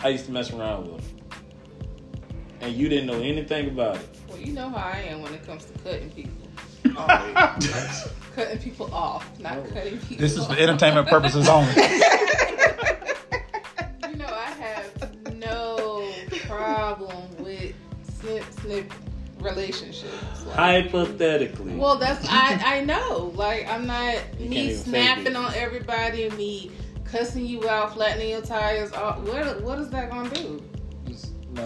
I 0.00 0.08
used 0.08 0.26
to 0.26 0.32
mess 0.32 0.50
around 0.52 0.90
with 0.92 1.02
her, 1.02 1.08
and 2.62 2.74
you 2.74 2.88
didn't 2.88 3.06
know 3.06 3.20
anything 3.20 3.68
about 3.68 3.96
it. 3.96 4.08
Well, 4.28 4.38
you 4.38 4.52
know 4.52 4.68
how 4.70 4.76
I 4.88 4.98
am 5.08 5.22
when 5.22 5.34
it 5.34 5.44
comes 5.46 5.64
to 5.66 5.72
cutting 5.80 6.10
people. 6.10 6.34
Oh, 6.96 7.56
Cutting 8.34 8.58
people 8.58 8.94
off, 8.94 9.28
not 9.40 9.58
Oh. 9.58 9.62
cutting 9.74 9.98
people 9.98 10.16
this 10.18 10.36
is 10.36 10.46
for 10.46 10.54
entertainment 10.54 11.08
purposes 11.08 11.48
only. 11.48 11.70
You 14.08 14.16
know, 14.16 14.26
I 14.26 14.50
have 14.58 15.34
no 15.36 16.12
problem 16.46 17.28
with 17.38 17.74
snip 18.20 18.44
snip 18.62 18.92
relationships. 19.40 20.44
Like, 20.46 20.56
Hypothetically. 20.56 21.74
well, 21.76 21.96
that's 21.98 22.26
I 22.30 22.60
I 22.78 22.84
know. 22.84 23.32
Like 23.34 23.68
I'm 23.68 23.86
not 23.86 24.16
You 24.38 24.48
me 24.48 24.74
snapping 24.74 25.36
on 25.36 25.52
everybody, 25.54 26.24
and 26.24 26.36
me 26.38 26.70
cussing 27.10 27.46
you 27.46 27.68
out, 27.68 27.94
flattening 27.94 28.30
your 28.30 28.40
tires. 28.42 28.92
All, 28.92 29.14
what 29.22 29.62
what 29.62 29.78
is 29.78 29.90
that 29.90 30.10
gonna 30.10 30.30
do? 30.30 30.62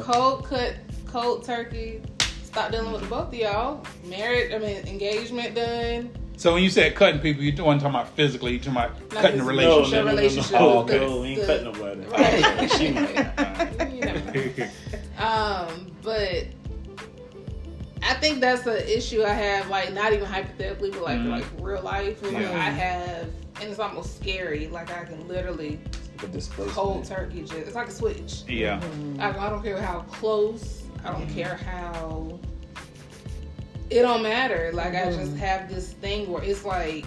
Cold 0.02 0.44
cut, 0.46 0.74
cold 1.06 1.44
turkey. 1.44 2.00
Stop 2.44 2.70
dealing 2.70 2.92
with 2.92 3.02
the 3.02 3.08
both 3.08 3.28
of 3.28 3.34
y'all. 3.34 3.84
Married, 4.06 4.54
I 4.54 4.58
mean 4.58 4.86
engagement 4.86 5.54
done. 5.54 6.10
So 6.36 6.52
when 6.54 6.62
you 6.64 6.70
said 6.70 6.94
cutting 6.96 7.20
people, 7.20 7.42
you 7.44 7.50
weren't 7.64 7.80
talking 7.80 7.94
about 7.94 8.08
physically. 8.16 8.52
You 8.54 8.58
talking 8.58 8.72
about 8.72 9.00
Not 9.12 9.22
cutting 9.22 9.38
the 9.38 9.44
physically. 9.44 9.64
No, 9.64 9.78
relationship. 9.78 9.92
no, 9.92 9.98
no, 10.00 10.04
no, 10.04 10.16
relationship 10.16 10.52
no. 10.52 10.78
with 10.78 10.86
the- 10.88 10.98
no, 10.98 11.20
we 11.20 11.26
ain't 11.28 11.40
the- 11.40 11.46
cutting 11.46 11.64
nobody. 11.64 12.00
Right. 12.06 12.70
she 12.78 12.90
might. 12.90 13.92
You 13.92 14.64
know. 14.64 15.24
Um, 15.24 15.92
but 16.02 16.46
I 18.02 18.14
think 18.14 18.40
that's 18.40 18.66
an 18.66 18.76
issue 18.88 19.22
I 19.22 19.28
have, 19.30 19.68
like 19.70 19.92
not 19.92 20.12
even 20.12 20.26
hypothetically, 20.26 20.90
but 20.90 21.02
like 21.02 21.18
Mhm. 21.18 21.30
like 21.30 21.44
real 21.60 21.82
life. 21.82 22.20
Like 22.22 22.32
Yeah. 22.32 22.50
I 22.50 22.70
have, 22.70 23.28
and 23.60 23.70
it's 23.70 23.78
almost 23.78 24.16
scary. 24.20 24.68
Like 24.68 24.90
I 24.96 25.04
can 25.04 25.26
literally 25.28 25.80
The 26.18 26.28
displacement. 26.28 26.70
cold 26.76 27.04
turkey. 27.04 27.40
Just 27.42 27.52
it's 27.54 27.74
like 27.74 27.88
a 27.88 27.92
switch. 27.92 28.42
yeah. 28.48 28.80
I, 29.18 29.30
I 29.30 29.50
don't 29.50 29.62
care 29.62 29.80
how 29.80 30.00
close. 30.02 30.82
I 31.04 31.12
don't 31.12 31.28
Mhm. 31.28 31.34
care 31.34 31.56
how. 31.56 32.38
It 33.90 34.02
don't 34.02 34.22
matter. 34.22 34.70
Like 34.72 34.94
I 34.94 35.04
just 35.10 35.34
Mhm. 35.34 35.38
have 35.38 35.68
this 35.68 35.92
thing 35.92 36.30
where 36.32 36.42
it's 36.42 36.64
like, 36.64 37.04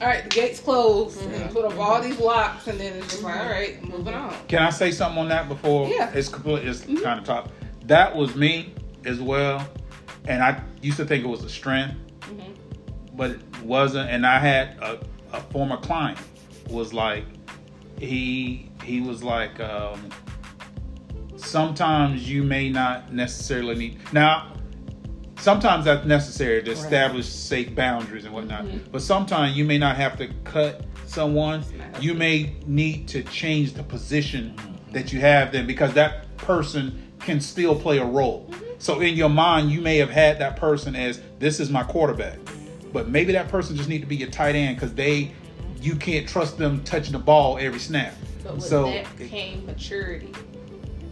all 0.00 0.06
right, 0.06 0.22
the 0.22 0.28
gates 0.30 0.60
closed, 0.60 1.20
and 1.22 1.50
put 1.50 1.64
up 1.64 1.78
all 1.78 2.00
these 2.00 2.18
locks, 2.18 2.66
and 2.68 2.78
then 2.78 2.94
it's 2.94 3.08
just 3.08 3.22
like, 3.22 3.38
all 3.40 3.46
right, 3.46 3.82
moving 3.88 4.14
on. 4.14 4.34
Can 4.48 4.62
I 4.62 4.70
say 4.70 4.90
something 4.92 5.18
on 5.18 5.28
that 5.28 5.48
before 5.48 5.88
Yeah. 5.88 6.10
it's 6.14 6.28
complete? 6.28 6.64
It's 6.66 6.84
kind 6.84 7.18
of 7.18 7.24
top. 7.24 7.50
That 7.86 8.14
was 8.16 8.34
me 8.36 8.72
as 9.04 9.20
well, 9.20 9.66
and 10.26 10.42
I 10.42 10.60
used 10.82 10.96
to 10.98 11.04
think 11.04 11.24
it 11.24 11.28
was 11.28 11.42
a 11.44 11.48
strength, 11.50 11.96
but 13.14 13.32
it 13.32 13.40
wasn't. 13.62 14.08
And 14.10 14.26
I 14.26 14.38
had 14.38 14.78
a, 14.80 14.98
a 15.32 15.40
former 15.52 15.76
client 15.76 16.18
was 16.68 16.92
like, 16.92 17.24
he 17.98 18.70
he 18.84 19.00
was 19.00 19.22
like, 19.22 19.58
um, 19.60 20.08
sometimes 21.36 22.28
you 22.28 22.42
may 22.42 22.70
not 22.70 23.12
necessarily 23.12 23.74
need 23.74 23.98
now. 24.12 24.52
Sometimes 25.38 25.86
that's 25.86 26.06
necessary 26.06 26.62
to 26.62 26.70
establish 26.70 27.26
safe 27.26 27.74
boundaries 27.74 28.26
and 28.26 28.34
whatnot. 28.34 28.64
Mhm. 28.66 28.80
But 28.92 29.00
sometimes 29.00 29.56
you 29.56 29.64
may 29.64 29.78
not 29.78 29.96
have 29.96 30.18
to 30.18 30.28
cut 30.44 30.84
someone. 31.06 31.64
You 31.98 32.12
may 32.12 32.54
need 32.66 33.08
to 33.08 33.22
change 33.22 33.72
the 33.72 33.82
position 33.82 34.54
that 34.92 35.12
you 35.12 35.20
have 35.20 35.50
them 35.50 35.66
because 35.66 35.94
that 35.94 36.36
person 36.36 37.02
can 37.20 37.40
still 37.40 37.74
play 37.74 37.98
a 37.98 38.04
role. 38.04 38.50
So 38.78 39.00
in 39.00 39.14
your 39.14 39.28
mind, 39.30 39.70
you 39.70 39.80
may 39.80 39.96
have 39.98 40.10
had 40.10 40.38
that 40.40 40.56
person 40.56 40.94
as 40.94 41.20
this 41.38 41.58
is 41.58 41.70
my 41.70 41.82
quarterback, 41.84 42.38
but 42.92 43.08
maybe 43.08 43.32
that 43.32 43.48
person 43.48 43.76
just 43.76 43.88
need 43.88 44.00
to 44.00 44.06
be 44.06 44.16
your 44.16 44.30
tight 44.30 44.54
end 44.54 44.76
because 44.76 44.94
they 44.94 45.32
you 45.80 45.96
can't 45.96 46.28
trust 46.28 46.58
them 46.58 46.82
touching 46.84 47.12
the 47.12 47.18
ball 47.18 47.56
every 47.58 47.78
snap. 47.80 48.14
But 48.44 48.56
with 48.56 48.64
So- 48.64 48.84
that 48.90 49.06
came 49.28 49.64
maturity. 49.66 50.32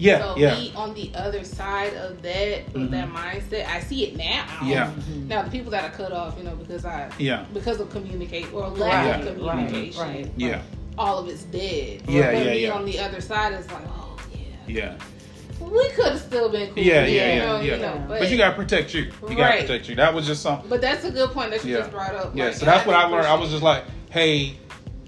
Yeah, 0.00 0.20
so 0.20 0.34
yeah, 0.38 0.54
me 0.54 0.72
on 0.76 0.94
the 0.94 1.10
other 1.16 1.42
side 1.42 1.92
of 1.94 2.22
that, 2.22 2.72
with 2.72 2.82
Mhm. 2.88 2.90
that 2.92 3.08
mindset, 3.12 3.66
I 3.66 3.80
see 3.80 4.04
it 4.04 4.16
now. 4.16 4.44
yeah, 4.64 4.92
Now 5.26 5.42
the 5.42 5.50
people 5.50 5.72
that 5.72 5.82
I 5.84 5.88
cut 5.88 6.12
off, 6.12 6.36
you 6.38 6.44
know, 6.44 6.54
because 6.54 6.84
I 6.84 7.10
yeah, 7.18 7.46
because 7.52 7.80
of 7.80 7.90
communicate 7.90 8.52
or 8.52 8.68
lack 8.68 9.24
of 9.24 9.40
Right, 9.42 9.66
communication, 9.66 10.00
right. 10.00 10.30
yeah, 10.36 10.60
all 10.96 11.18
of 11.18 11.28
it's 11.28 11.42
dead. 11.44 12.02
Yeah, 12.06 12.30
but 12.32 12.44
yeah, 12.44 12.50
me 12.52 12.62
yeah. 12.62 12.70
on 12.74 12.84
the 12.84 12.98
other 13.00 13.20
side 13.20 13.54
is 13.54 13.68
like, 13.72 13.82
oh 13.88 14.16
yeah, 14.32 14.38
yeah. 14.68 14.94
We 15.60 15.88
could 15.90 16.12
have 16.12 16.20
still 16.20 16.48
been 16.50 16.72
cool. 16.74 16.82
Yeah, 16.82 17.04
you 17.06 17.16
yeah, 17.16 17.34
yeah, 17.34 17.46
know, 17.46 17.60
yeah. 17.60 17.74
You 17.76 17.82
know, 17.82 18.04
but, 18.08 18.18
But 18.20 18.30
you 18.30 18.36
gotta 18.36 18.54
protect 18.54 18.94
you. 18.94 19.02
You 19.02 19.10
gotta 19.36 19.42
Right. 19.42 19.60
protect 19.66 19.88
you. 19.88 19.94
That 19.96 20.14
was 20.14 20.26
just 20.26 20.42
something. 20.42 20.68
but 20.68 20.80
that's 20.80 21.04
a 21.04 21.10
good 21.10 21.30
point 21.30 21.50
that 21.50 21.64
you 21.64 21.72
Yeah. 21.74 21.80
just 21.80 21.90
brought 21.90 22.14
up. 22.14 22.32
Yeah, 22.34 22.46
like, 22.46 22.54
so 22.54 22.66
that's 22.66 22.82
and 22.82 22.86
what 22.92 22.96
I 22.96 23.08
learned. 23.08 23.26
I 23.26 23.34
was 23.34 23.50
just 23.50 23.62
like, 23.62 23.84
hey, 24.10 24.58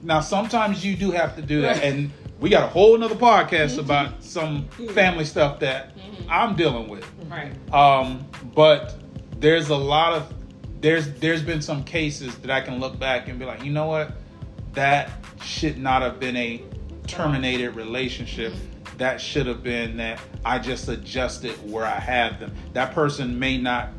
now 0.03 0.21
sometimes 0.21 0.85
you 0.85 0.97
do 0.97 1.11
have 1.13 1.37
to 1.37 1.43
do 1.43 1.63
that. 1.63 1.83
And 1.83 2.11
we 2.41 2.49
got 2.51 2.65
a 2.65 2.69
whole 2.69 2.97
nother 2.97 3.15
podcast 3.15 3.75
Mhm. 3.77 3.81
about 3.81 4.25
some 4.25 4.65
family 4.95 5.25
stuff 5.25 5.61
that 5.61 5.97
Mhm. 5.97 6.25
I'm 6.29 6.57
dealing 6.57 6.89
with. 6.89 7.05
right. 7.31 7.53
Um, 7.73 8.25
but 8.55 8.97
there's 9.39 9.69
a 9.69 9.77
lot 9.77 10.15
of 10.15 10.33
there's 10.81 11.07
there's 11.21 11.43
been 11.43 11.61
some 11.61 11.85
cases 11.85 12.35
that 12.37 12.51
I 12.51 12.61
can 12.63 12.81
look 12.81 12.99
back 12.99 13.29
and 13.29 13.39
be 13.39 13.45
like, 13.45 13.63
you 13.63 13.71
know 13.71 13.87
what? 13.87 14.13
That 14.73 15.11
should 15.45 15.77
not 15.79 16.01
have 16.03 16.19
been 16.19 16.37
a 16.37 16.63
terminated 17.07 17.77
relationship. 17.77 18.55
That 18.99 19.21
should 19.21 19.47
have 19.47 19.63
been 19.63 19.97
that 19.97 20.21
I 20.45 20.59
just 20.59 20.89
adjusted 20.89 21.53
where 21.71 21.85
I 21.85 21.99
have 21.99 22.41
them. 22.41 22.55
That 22.75 22.95
person 22.95 23.39
may 23.39 23.59
not 23.59 23.91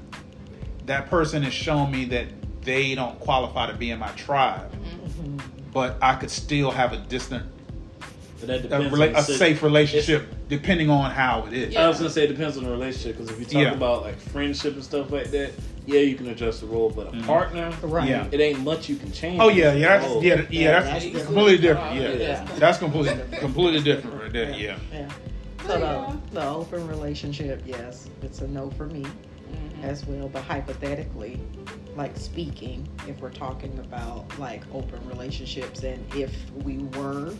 that 0.85 1.09
person 1.09 1.43
has 1.43 1.53
shown 1.53 1.91
me 1.91 2.05
that 2.05 2.27
they 2.61 2.95
don't 2.95 3.19
qualify 3.19 3.67
to 3.67 3.73
be 3.73 3.91
in 3.91 3.99
my 3.99 4.09
tribe, 4.09 4.71
mm-hmm. 4.71 5.37
but 5.71 5.97
I 6.01 6.15
could 6.15 6.31
still 6.31 6.71
have 6.71 6.93
a 6.93 6.97
distant 6.97 7.45
a, 8.43 8.45
rela- 8.45 9.15
a 9.15 9.21
safe 9.21 9.61
relationship 9.63 10.33
depending 10.47 10.89
on 10.89 11.11
how 11.11 11.45
it 11.45 11.53
is. 11.53 11.75
I 11.75 11.87
was 11.87 11.97
gonna 11.97 12.09
say 12.09 12.23
it 12.23 12.27
depends 12.27 12.57
on 12.57 12.63
the 12.63 12.71
relationship 12.71 13.17
because 13.17 13.31
if 13.31 13.39
you 13.39 13.45
talk 13.45 13.53
Yeah. 13.53 13.73
about 13.73 14.01
like 14.01 14.19
friendship 14.19 14.73
and 14.73 14.83
stuff 14.83 15.11
like 15.11 15.31
that, 15.31 15.51
yeah, 15.85 15.99
you 16.01 16.15
can 16.15 16.27
adjust 16.27 16.61
the 16.61 16.67
role, 16.67 16.89
but 16.89 17.07
a 17.07 17.11
Mhm. 17.11 17.25
partner, 17.25 17.71
Right. 17.81 18.09
Yeah. 18.09 18.27
it 18.31 18.39
ain't 18.39 18.59
much 18.59 18.87
you 18.89 18.95
can 18.95 19.11
change. 19.11 19.39
Oh 19.41 19.49
yeah, 19.49 19.73
yeah, 19.73 19.97
that's, 19.99 20.05
Oh. 20.11 20.21
yeah, 20.21 20.35
yeah, 20.35 20.45
Yeah, 20.49 20.71
that's, 20.71 20.85
that's 20.91 21.03
different. 21.05 21.25
completely 21.27 21.57
different. 21.57 21.95
Yeah, 21.95 22.11
Yeah. 22.13 22.47
that's 22.59 22.77
completely 22.77 23.37
completely 23.39 23.81
different 23.81 24.21
right 24.21 24.33
there. 24.33 24.49
Yeah. 24.51 24.75
Yeah. 24.93 25.07
So 25.67 25.77
yeah. 25.77 26.15
the, 26.31 26.39
the 26.39 26.47
open 26.47 26.87
relationship, 26.87 27.61
yes, 27.65 28.07
it's 28.21 28.41
a 28.41 28.47
no 28.47 28.69
for 28.71 28.87
me 28.87 29.03
Mhm. 29.03 29.83
as 29.83 30.05
well. 30.05 30.27
But 30.29 30.43
hypothetically, 30.43 31.39
like 31.95 32.15
speaking, 32.17 32.87
if 33.07 33.19
we're 33.21 33.29
talking 33.31 33.77
about 33.79 34.25
like 34.39 34.63
open 34.73 34.99
relationships 35.09 35.83
and 35.83 36.03
if 36.15 36.33
we 36.63 36.77
were 36.97 37.33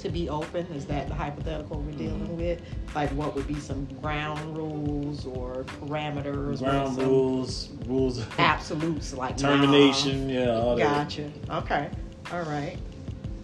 to 0.00 0.08
be 0.08 0.28
open, 0.28 0.66
is 0.68 0.86
that 0.86 1.08
the 1.08 1.14
hypothetical 1.14 1.80
we're 1.80 1.92
dealing 1.92 2.20
Mm-hmm. 2.20 2.36
with? 2.36 2.60
Like 2.94 3.10
what 3.10 3.34
would 3.34 3.46
be 3.46 3.58
some 3.60 3.84
ground 4.00 4.56
rules 4.56 5.26
or 5.26 5.64
parameters? 5.80 6.58
Ground 6.60 6.94
some 6.96 7.04
rules, 7.04 7.70
rules, 7.86 8.24
Absolutes 8.38 9.12
like 9.14 9.40
nah. 9.40 9.50
termination, 9.50 10.28
yeah, 10.28 10.50
all 10.50 10.76
that. 10.76 11.08
Gotcha. 11.08 11.30
Okay. 11.50 11.90
All 12.32 12.42
right. 12.42 12.76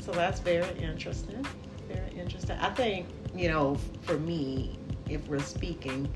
So 0.01 0.13
that's 0.13 0.41
very 0.41 0.69
interesting. 0.79 1.45
Very 1.89 2.19
interesting. 2.19 2.59
I 2.59 2.71
think, 2.71 3.07
you 3.35 3.49
know, 3.49 3.77
for 4.03 4.19
me, 4.19 4.79
if 5.09 5.27
we're 5.29 5.41
speaking 5.41 6.09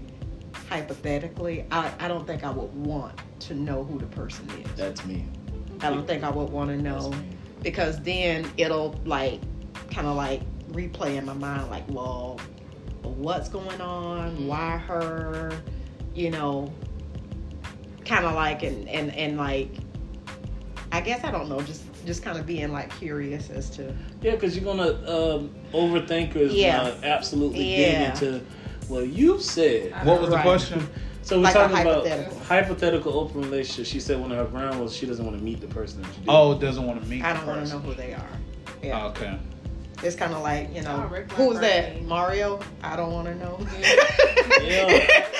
hypothetically, 0.69 1.65
I, 1.71 1.93
I 1.99 2.09
don't 2.09 2.27
think 2.27 2.45
I 2.45 2.51
would 2.51 2.73
want 2.75 3.19
to 3.41 3.55
know 3.55 3.85
who 3.85 3.99
the 3.99 4.07
person 4.07 4.49
is. 4.51 4.71
That's 4.77 5.05
me. 5.07 5.25
I 5.81 5.91
don't 5.91 6.07
think 6.07 6.25
I 6.25 6.31
would 6.31 6.51
want 6.51 6.71
to 6.71 6.77
know 6.77 7.13
because 7.63 8.01
then 8.01 8.51
it'll 8.57 8.95
like 9.05 9.41
kind 9.91 10.07
of 10.07 10.17
like 10.17 10.43
replay 10.73 11.17
in 11.17 11.25
my 11.25 11.33
mind 11.35 11.71
like, 11.71 11.85
well, 11.89 12.41
what's 13.03 13.49
going 13.49 13.81
on? 13.81 14.47
Why 14.47 14.77
her? 14.79 15.53
You 16.15 16.31
know, 16.31 16.73
kind 18.05 18.25
of 18.25 18.35
like 18.35 18.63
and 18.63 18.89
and 18.89 19.15
and 19.15 19.37
like 19.37 19.71
I 20.91 21.01
guess 21.01 21.23
I 21.25 21.31
don't 21.31 21.49
know, 21.49 21.61
just 21.61 21.85
just 22.05 22.23
kind 22.23 22.39
of 22.39 22.47
being 22.47 22.73
like 22.73 22.91
curious 22.99 23.51
as 23.51 23.71
to 23.71 23.95
Yeah, 24.23 24.33
because 24.33 24.57
you're 24.57 24.65
gonna 24.65 24.93
um, 25.07 25.51
overthinkers 25.73 26.51
Yeah. 26.55 26.79
gonna 26.79 26.97
absolutely 27.05 27.65
Yeah. 27.65 28.15
dig 28.15 28.23
into. 28.25 28.45
Well, 28.89 29.05
you 29.05 29.39
said. 29.41 29.93
What 30.07 30.21
was 30.23 30.31
the 30.31 30.39
question? 30.41 30.89
So 31.23 31.37
we're 31.37 31.43
Like 31.43 31.55
a 31.57 31.59
talking 31.59 31.79
about 31.79 32.07
hypothetical. 32.07 32.39
hypothetical 32.41 33.13
open 33.19 33.43
relationship. 33.43 33.85
She 33.85 34.01
said 34.01 34.19
one 34.19 34.33
of 34.33 34.39
her 34.39 34.47
ground 34.47 34.81
was 34.81 34.97
she 34.97 35.05
doesn't 35.05 35.25
want 35.27 35.37
to 35.37 35.45
meet 35.45 35.61
the 35.61 35.67
person 35.67 36.01
that 36.01 36.09
you 36.09 36.25
do. 36.25 36.31
Oh, 36.31 36.59
doesn't 36.59 36.87
want 36.87 37.03
to 37.03 37.09
meet. 37.09 37.23
I 37.23 37.35
the 37.35 37.39
don't 37.41 37.49
want 37.49 37.67
to 37.67 37.73
know 37.75 37.81
who 37.81 37.93
they 37.95 38.15
are. 38.15 38.31
Yeah, 38.83 39.07
Okay. 39.09 39.39
It's 40.03 40.15
kind 40.17 40.33
of 40.33 40.43
like 40.43 40.75
you 40.75 40.83
know 40.83 41.07
Rick 41.11 41.33
who's 41.33 41.59
that 41.61 42.03
Mario? 42.05 42.61
I 42.83 42.97
don't 42.97 43.13
want 43.13 43.27
to 43.29 43.35
know. 43.35 43.59
Yeah, 44.61 44.87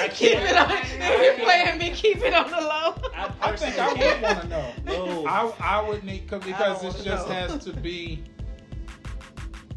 I 0.01 0.09
keep 0.09 0.33
can't- 0.33 0.51
it 0.51 0.57
on. 0.57 0.71
If 1.01 1.39
you're 1.39 1.45
playing 1.47 1.79
me, 1.79 1.91
keep 1.91 2.19
it 2.19 2.33
on 2.33 2.51
the 2.51 2.57
low. 2.57 2.95
I 3.15 3.31
I 3.41 3.57
think 3.57 3.79
I 3.79 3.93
would 3.93 4.23
want 4.23 4.41
to 4.43 4.49
know. 4.49 4.73
No. 4.87 5.27
I 5.27 5.53
I 5.61 5.89
would 5.89 6.05
need 6.05 6.29
cause, 6.29 6.43
because 6.45 6.83
it 6.85 7.05
just 7.05 7.29
know. 7.29 7.35
has 7.35 7.65
to 7.65 7.73
be 7.73 8.23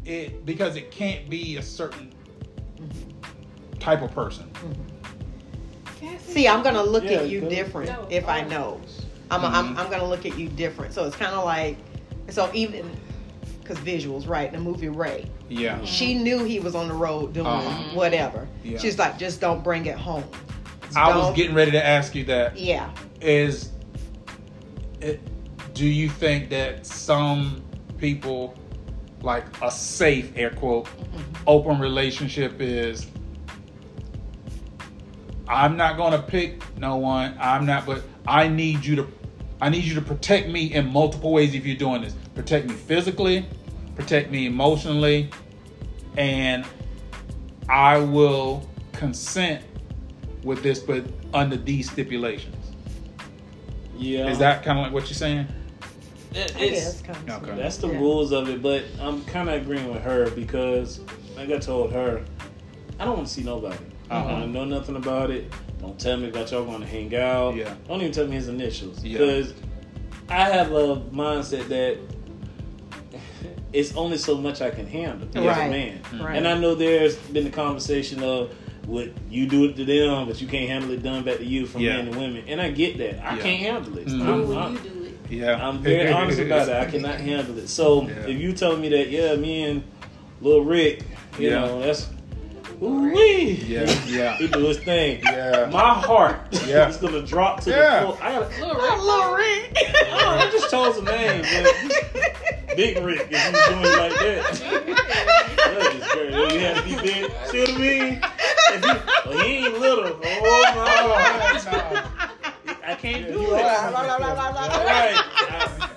it 0.04 0.44
because 0.46 0.76
it 0.76 0.90
can't 0.90 1.28
be 1.28 1.56
a 1.56 1.62
certain 1.62 2.12
type 3.80 4.02
of 4.02 4.12
person. 4.14 4.50
See, 6.20 6.48
I'm 6.48 6.62
gonna 6.62 6.82
look 6.82 7.04
Yeah, 7.04 7.18
at 7.20 7.28
you 7.28 7.40
different 7.40 7.90
No. 7.90 8.06
if 8.10 8.26
I 8.28 8.42
know. 8.42 8.80
I'm, 9.30 9.40
Mhm. 9.40 9.52
I'm, 9.52 9.78
I'm 9.78 9.90
gonna 9.90 10.06
look 10.06 10.24
at 10.26 10.36
you 10.38 10.48
different. 10.48 10.92
So 10.94 11.04
it's 11.04 11.16
kind 11.16 11.34
of 11.34 11.44
like, 11.44 11.76
so 12.30 12.50
even 12.54 12.90
because 13.62 13.78
visuals, 13.78 14.28
right? 14.28 14.48
In 14.48 14.54
the 14.54 14.60
movie 14.60 14.88
Ray, 14.88 15.26
Yeah. 15.48 15.76
Mm-hmm. 15.76 15.84
she 15.84 16.14
knew 16.14 16.44
he 16.44 16.60
was 16.60 16.74
on 16.74 16.88
the 16.88 16.94
road 16.94 17.32
doing 17.32 17.46
Uh-huh. 17.46 17.94
whatever. 17.96 18.48
Yeah. 18.64 18.78
She's 18.78 18.98
like, 18.98 19.18
just 19.18 19.40
don't 19.40 19.62
bring 19.62 19.86
it 19.86 19.96
home. 19.96 20.24
I 20.96 21.08
was 21.16 21.26
Don't- 21.26 21.36
getting 21.36 21.54
ready 21.54 21.70
to 21.70 21.84
ask 21.84 22.14
you 22.14 22.24
that. 22.24 22.58
Yeah. 22.58 22.90
Is 23.20 23.70
it? 25.00 25.20
Do 25.74 25.86
you 25.86 26.08
think 26.10 26.50
that 26.50 26.84
some 26.86 27.62
people 27.96 28.54
like 29.22 29.44
a 29.62 29.70
safe 29.70 30.32
air 30.36 30.50
quote 30.50 30.86
mm-hmm. 30.86 31.20
open 31.46 31.78
relationship 31.78 32.60
is? 32.60 33.06
I'm 35.48 35.76
not 35.76 35.96
going 35.96 36.12
to 36.12 36.22
pick 36.22 36.62
no 36.78 36.96
one. 36.96 37.36
I'm 37.40 37.66
not, 37.66 37.86
but 37.86 38.02
I 38.26 38.48
need 38.48 38.84
you 38.84 38.96
to. 38.96 39.08
I 39.62 39.68
need 39.68 39.84
you 39.84 39.94
to 39.94 40.02
protect 40.02 40.48
me 40.48 40.74
in 40.74 40.92
multiple 40.92 41.30
ways 41.32 41.54
if 41.54 41.64
you're 41.64 41.76
doing 41.76 42.02
this. 42.02 42.16
Protect 42.34 42.66
me 42.66 42.74
physically, 42.74 43.46
protect 43.94 44.28
me 44.32 44.46
emotionally, 44.46 45.30
and 46.16 46.64
I 47.68 47.98
will 47.98 48.68
consent 48.92 49.62
with 50.42 50.64
this, 50.64 50.80
but 50.80 51.04
under 51.32 51.56
these 51.56 51.88
stipulations. 51.88 52.56
Yeah, 53.96 54.26
Is 54.30 54.38
that 54.38 54.64
kind 54.64 54.80
of 54.80 54.84
like 54.86 54.92
what 54.92 55.04
you're 55.04 55.14
saying? 55.14 55.46
It- 56.34 56.56
I 56.56 56.60
it's 56.60 56.80
guess, 56.94 57.02
kind 57.02 57.30
of. 57.30 57.42
Okay. 57.48 57.54
that's 57.54 57.76
the 57.76 57.86
Yeah. 57.88 57.98
rules 57.98 58.32
of 58.32 58.48
it. 58.48 58.62
But 58.62 58.82
I'm 59.00 59.22
kind 59.26 59.48
of 59.48 59.62
agreeing 59.62 59.92
with 59.92 60.02
her 60.02 60.28
because, 60.30 60.98
like 61.36 61.50
I 61.52 61.58
told 61.58 61.92
her, 61.92 62.24
I 62.98 63.04
don't 63.04 63.14
want 63.16 63.28
to 63.28 63.32
see 63.32 63.44
nobody. 63.44 63.76
I 64.10 64.16
Uh-huh. 64.16 64.28
don't 64.28 64.40
want 64.40 64.44
to 64.46 64.58
know 64.58 64.64
nothing 64.64 64.96
about 64.96 65.30
it. 65.30 65.52
Don't 65.82 65.98
tell 65.98 66.16
me 66.16 66.28
about 66.28 66.50
y'all 66.50 66.64
going 66.64 66.80
to 66.80 66.86
hang 66.86 67.14
out. 67.16 67.56
Yeah. 67.56 67.74
Don't 67.88 68.00
even 68.00 68.12
tell 68.12 68.26
me 68.26 68.36
his 68.36 68.48
initials 68.48 69.02
Yeah. 69.04 69.18
because 69.18 69.52
I 70.28 70.48
have 70.48 70.70
a 70.72 70.96
mindset 71.12 71.66
that 71.68 71.98
it's 73.72 73.94
only 73.96 74.16
so 74.16 74.36
much 74.38 74.60
I 74.62 74.70
can 74.70 74.86
handle 74.86 75.28
as 75.34 75.58
a 75.58 75.68
man. 75.68 76.00
Right. 76.20 76.36
And 76.36 76.46
I 76.46 76.56
know 76.56 76.74
there's 76.74 77.16
been 77.16 77.44
the 77.44 77.50
conversation 77.50 78.22
of 78.22 78.54
what 78.86 79.10
you 79.28 79.46
do 79.46 79.64
it 79.64 79.76
to 79.76 79.84
them, 79.84 80.26
but 80.26 80.40
you 80.40 80.46
can't 80.48 80.68
handle 80.68 80.90
it 80.92 81.02
done 81.02 81.24
back 81.24 81.38
to 81.38 81.44
you 81.44 81.66
from 81.66 81.80
Yeah. 81.82 81.96
men 81.98 82.08
and 82.08 82.16
women. 82.16 82.44
And 82.46 82.60
I 82.60 82.70
get 82.70 82.96
that. 82.98 83.24
I 83.24 83.36
Yeah. 83.36 83.42
can't 83.42 83.60
handle 83.60 83.98
it. 83.98 84.06
Mhm. 84.06 84.20
I'm- 84.26 84.56
I'm- 84.56 84.72
you 84.74 84.78
do 84.90 85.04
it. 85.04 85.18
Yeah. 85.30 85.68
I'm 85.68 85.78
very 85.78 86.12
honest 86.12 86.38
about 86.46 86.68
it. 86.68 86.74
I 86.76 86.84
cannot 86.84 87.16
handle 87.20 87.58
it. 87.58 87.68
So 87.68 88.02
Yeah. 88.02 88.26
if 88.28 88.40
you 88.40 88.52
tell 88.52 88.76
me 88.76 88.88
that, 88.90 89.10
yeah, 89.10 89.34
me 89.34 89.64
and 89.64 89.82
Lil 90.40 90.62
Rick, 90.62 91.02
you 91.38 91.48
Yeah. 91.48 91.60
know, 91.60 91.80
that's 91.80 92.08
ooh 92.82 93.12
wee. 93.12 93.52
Yeah, 93.66 93.90
yeah. 94.06 94.36
He 94.36 94.48
do 94.48 94.66
his 94.66 94.78
thing. 94.78 95.20
Yeah. 95.24 95.68
My 95.72 95.94
heart 95.94 96.36
Yeah. 96.66 96.88
is 96.88 96.96
gonna 96.96 97.22
drop 97.22 97.60
to 97.62 97.70
Yeah. 97.70 98.00
the 98.00 98.06
floor. 98.06 98.18
I 98.20 98.32
gotta. 98.32 98.48
Little 98.66 98.80
Oh, 98.80 98.84
Rick. 98.90 99.00
Lil 99.02 99.24
Rick. 99.36 99.78
Oh, 100.12 100.38
I 100.38 100.50
just 100.50 100.70
chose 100.70 100.96
a 100.98 101.02
name, 101.02 101.42
but 101.42 102.76
Big 102.76 102.98
Rick. 103.02 103.28
If 103.30 103.46
you 103.46 103.74
doing 103.74 103.84
it 103.84 103.98
like 103.98 104.12
that, 104.18 104.42
that 105.56 105.94
is 105.94 106.06
great. 106.12 106.52
You 106.52 106.60
have 106.60 106.76
to 106.76 106.82
be 106.84 106.94
big. 107.02 107.32
See 107.46 107.60
what 107.60 107.70
I 107.70 107.78
mean? 107.78 108.20
If 108.74 108.84
you, 108.84 109.30
well, 109.30 109.44
he 109.44 109.50
ain't 109.66 109.78
little. 109.78 110.04
Oh 110.04 110.62
my 110.76 111.62
god, 111.64 112.04
I 112.84 112.94
can't 112.94 113.26
do 113.26 113.40
it. 113.40 113.48
All 113.52 113.58
right. 113.58 115.16
I, 115.16 115.90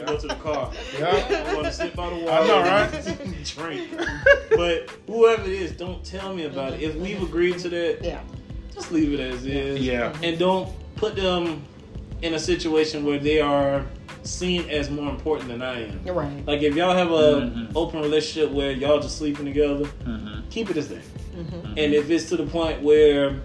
I 0.00 0.04
go 0.06 0.16
to 0.18 0.26
the 0.28 0.34
car. 0.34 0.72
Yeah. 0.98 1.44
I 1.48 1.54
want 1.54 1.66
to 1.66 1.72
sit 1.72 1.94
by 1.96 2.10
the 2.10 2.16
wall. 2.16 2.28
I 2.30 2.46
know, 2.46 2.60
right? 2.60 3.44
Drink. 3.44 3.90
But 4.50 4.90
whoever 5.06 5.42
it 5.42 5.48
is, 5.52 5.72
don't 5.72 6.04
tell 6.04 6.34
me 6.34 6.44
about 6.44 6.74
it. 6.74 6.82
If 6.82 6.94
we've 6.96 7.22
agreed 7.22 7.58
to 7.60 7.68
that, 7.70 7.98
Yeah. 8.02 8.20
just 8.72 8.90
leave 8.92 9.12
it 9.12 9.20
as 9.20 9.44
is. 9.46 9.80
Yeah. 9.80 10.12
And 10.22 10.38
don't 10.38 10.68
put 10.96 11.16
them 11.16 11.62
in 12.22 12.34
a 12.34 12.38
situation 12.38 13.04
where 13.04 13.18
they 13.18 13.40
are 13.40 13.84
seen 14.22 14.68
as 14.70 14.88
more 14.90 15.10
important 15.10 15.48
than 15.48 15.60
I 15.62 15.82
am. 15.88 16.00
You're 16.04 16.14
right. 16.14 16.46
Like 16.46 16.62
if 16.62 16.74
y'all 16.74 16.94
have 16.96 17.10
a 17.10 17.42
Mhm. 17.42 17.72
open 17.76 18.00
relationship 18.00 18.50
where 18.52 18.70
y'all 18.72 18.98
just 19.00 19.18
sleeping 19.18 19.44
together, 19.44 19.84
Mhm. 20.06 20.48
keep 20.50 20.70
it 20.70 20.78
as 20.78 20.88
that. 20.88 21.02
Mm-hmm. 21.36 21.66
And 21.76 21.92
if 21.94 22.08
it's 22.10 22.24
to 22.30 22.36
the 22.38 22.46
point 22.46 22.80
where 22.80 23.36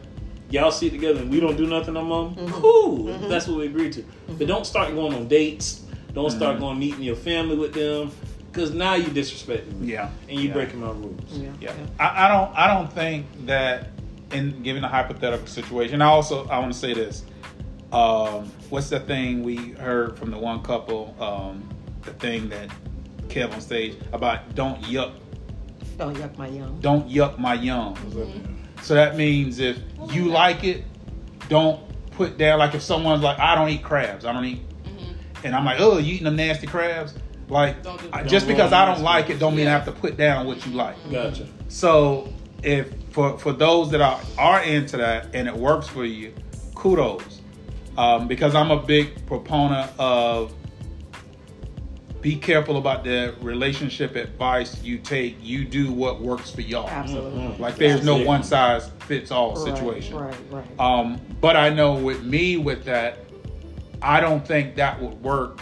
y'all 0.49 0.71
sit 0.71 0.91
together 0.93 1.19
and 1.19 1.29
we 1.29 1.41
don't 1.41 1.57
do 1.57 1.67
nothing 1.67 1.95
no 1.95 2.03
more, 2.03 2.29
Mhm. 2.29 2.47
cool. 2.53 3.07
Mhm. 3.07 3.27
That's 3.27 3.47
what 3.47 3.57
we 3.57 3.65
agreed 3.65 3.91
to. 3.93 4.05
But 4.37 4.47
don't 4.47 4.65
start 4.65 4.95
going 4.95 5.13
on 5.13 5.27
dates. 5.27 5.81
Don't 6.19 6.31
start 6.31 6.57
Mhm. 6.57 6.59
going 6.59 6.79
meeting 6.79 7.01
your 7.03 7.15
family 7.15 7.55
with 7.55 7.73
them, 7.73 8.11
because 8.51 8.73
now 8.73 8.95
you 8.95 9.05
disrespecting 9.05 9.79
me 9.79 9.93
Yeah. 9.93 10.09
and 10.27 10.37
you 10.37 10.47
Yeah. 10.49 10.53
breaking 10.53 10.81
my 10.81 10.87
rules. 10.91 11.21
Yeah. 11.31 11.47
Yeah. 11.61 11.71
I, 11.97 12.25
I 12.25 12.27
don't 12.27 12.51
I 12.57 12.67
don't 12.67 12.91
think 12.91 13.25
that 13.45 13.87
in 14.33 14.61
given 14.61 14.83
a 14.83 14.89
hypothetical 14.89 15.47
situation, 15.47 16.01
I 16.01 16.07
also 16.07 16.45
I 16.49 16.59
want 16.59 16.73
to 16.73 16.77
say 16.77 16.93
this. 16.93 17.23
Um, 17.93 18.51
what's 18.69 18.89
the 18.89 18.99
thing 18.99 19.43
we 19.43 19.55
heard 19.79 20.17
from 20.19 20.29
the 20.31 20.37
one 20.37 20.61
couple? 20.61 21.15
Um, 21.21 21.63
the 22.03 22.11
thing 22.11 22.49
that 22.49 22.69
Kev 23.29 23.53
on 23.53 23.61
stage 23.61 23.95
about 24.11 24.55
don't 24.55 24.81
yuck 24.83 25.11
Don't 25.97 26.15
yuck 26.17 26.37
my 26.37 26.47
young. 26.49 26.77
don't 26.81 27.09
yuck 27.09 27.37
my 27.39 27.53
young. 27.53 27.95
So 28.81 28.93
that 28.93 29.15
means 29.15 29.59
if 29.59 29.77
you 30.11 30.25
like 30.25 30.63
it, 30.65 30.83
don't 31.47 31.79
put 32.11 32.37
down 32.37 32.59
like 32.59 32.75
if 32.75 32.81
someone's 32.81 33.23
like 33.23 33.39
I 33.39 33.55
don't 33.55 33.69
eat 33.69 33.83
crabs, 33.83 34.25
I 34.25 34.33
don't 34.33 34.43
eat. 34.45 34.61
And 35.43 35.55
I'm 35.55 35.65
like 35.65 35.79
oh 35.79 35.97
you 35.97 36.13
eating 36.13 36.25
them 36.25 36.35
nasty 36.35 36.67
crabs, 36.67 37.13
like 37.49 37.81
Don't 37.83 38.01
I- 38.13 38.23
just 38.23 38.47
because 38.47 38.73
I 38.73 38.85
don't 38.85 39.01
like 39.03 39.29
it 39.29 39.39
don't 39.39 39.55
mean 39.55 39.67
I 39.67 39.71
have 39.71 39.85
to 39.85 39.91
put 39.91 40.17
down 40.17 40.45
what 40.47 40.65
you 40.65 40.73
like. 40.73 40.95
Gotcha. 41.11 41.47
So 41.67 42.31
if 42.63 42.91
for 43.11 43.37
for 43.37 43.53
those 43.53 43.89
that 43.91 44.01
are 44.01 44.19
are 44.37 44.61
into 44.63 44.97
that 44.97 45.27
and 45.33 45.47
it 45.47 45.55
works 45.55 45.87
for 45.87 46.05
you, 46.05 46.33
kudos. 46.75 47.41
Um, 47.97 48.27
because 48.29 48.55
I'm 48.55 48.71
a 48.71 48.81
big 48.81 49.25
proponent 49.25 49.91
of 49.99 50.53
be 52.21 52.35
careful 52.35 52.77
about 52.77 53.05
the 53.05 53.33
relationship 53.41 54.15
advice 54.17 54.81
you 54.83 54.97
take. 54.97 55.37
You 55.41 55.63
do 55.65 55.91
what 55.91 56.21
works 56.21 56.51
for 56.51 56.61
y'all. 56.61 56.89
Absolutely. 56.89 57.41
Mhm. 57.41 57.59
Like 57.59 57.75
there's 57.77 58.03
no 58.03 58.17
one 58.17 58.43
size 58.43 58.89
fits 59.07 59.31
all 59.31 59.55
Right, 59.55 59.75
situation. 59.77 60.15
Right, 60.17 60.35
right. 60.51 60.65
Um, 60.79 61.19
but 61.39 61.55
I 61.55 61.69
know 61.69 61.93
with 61.93 62.23
me 62.23 62.57
with 62.57 62.83
that, 62.85 63.19
I 64.01 64.19
don't 64.19 64.45
think 64.45 64.75
that 64.75 65.01
would 65.01 65.21
work 65.21 65.59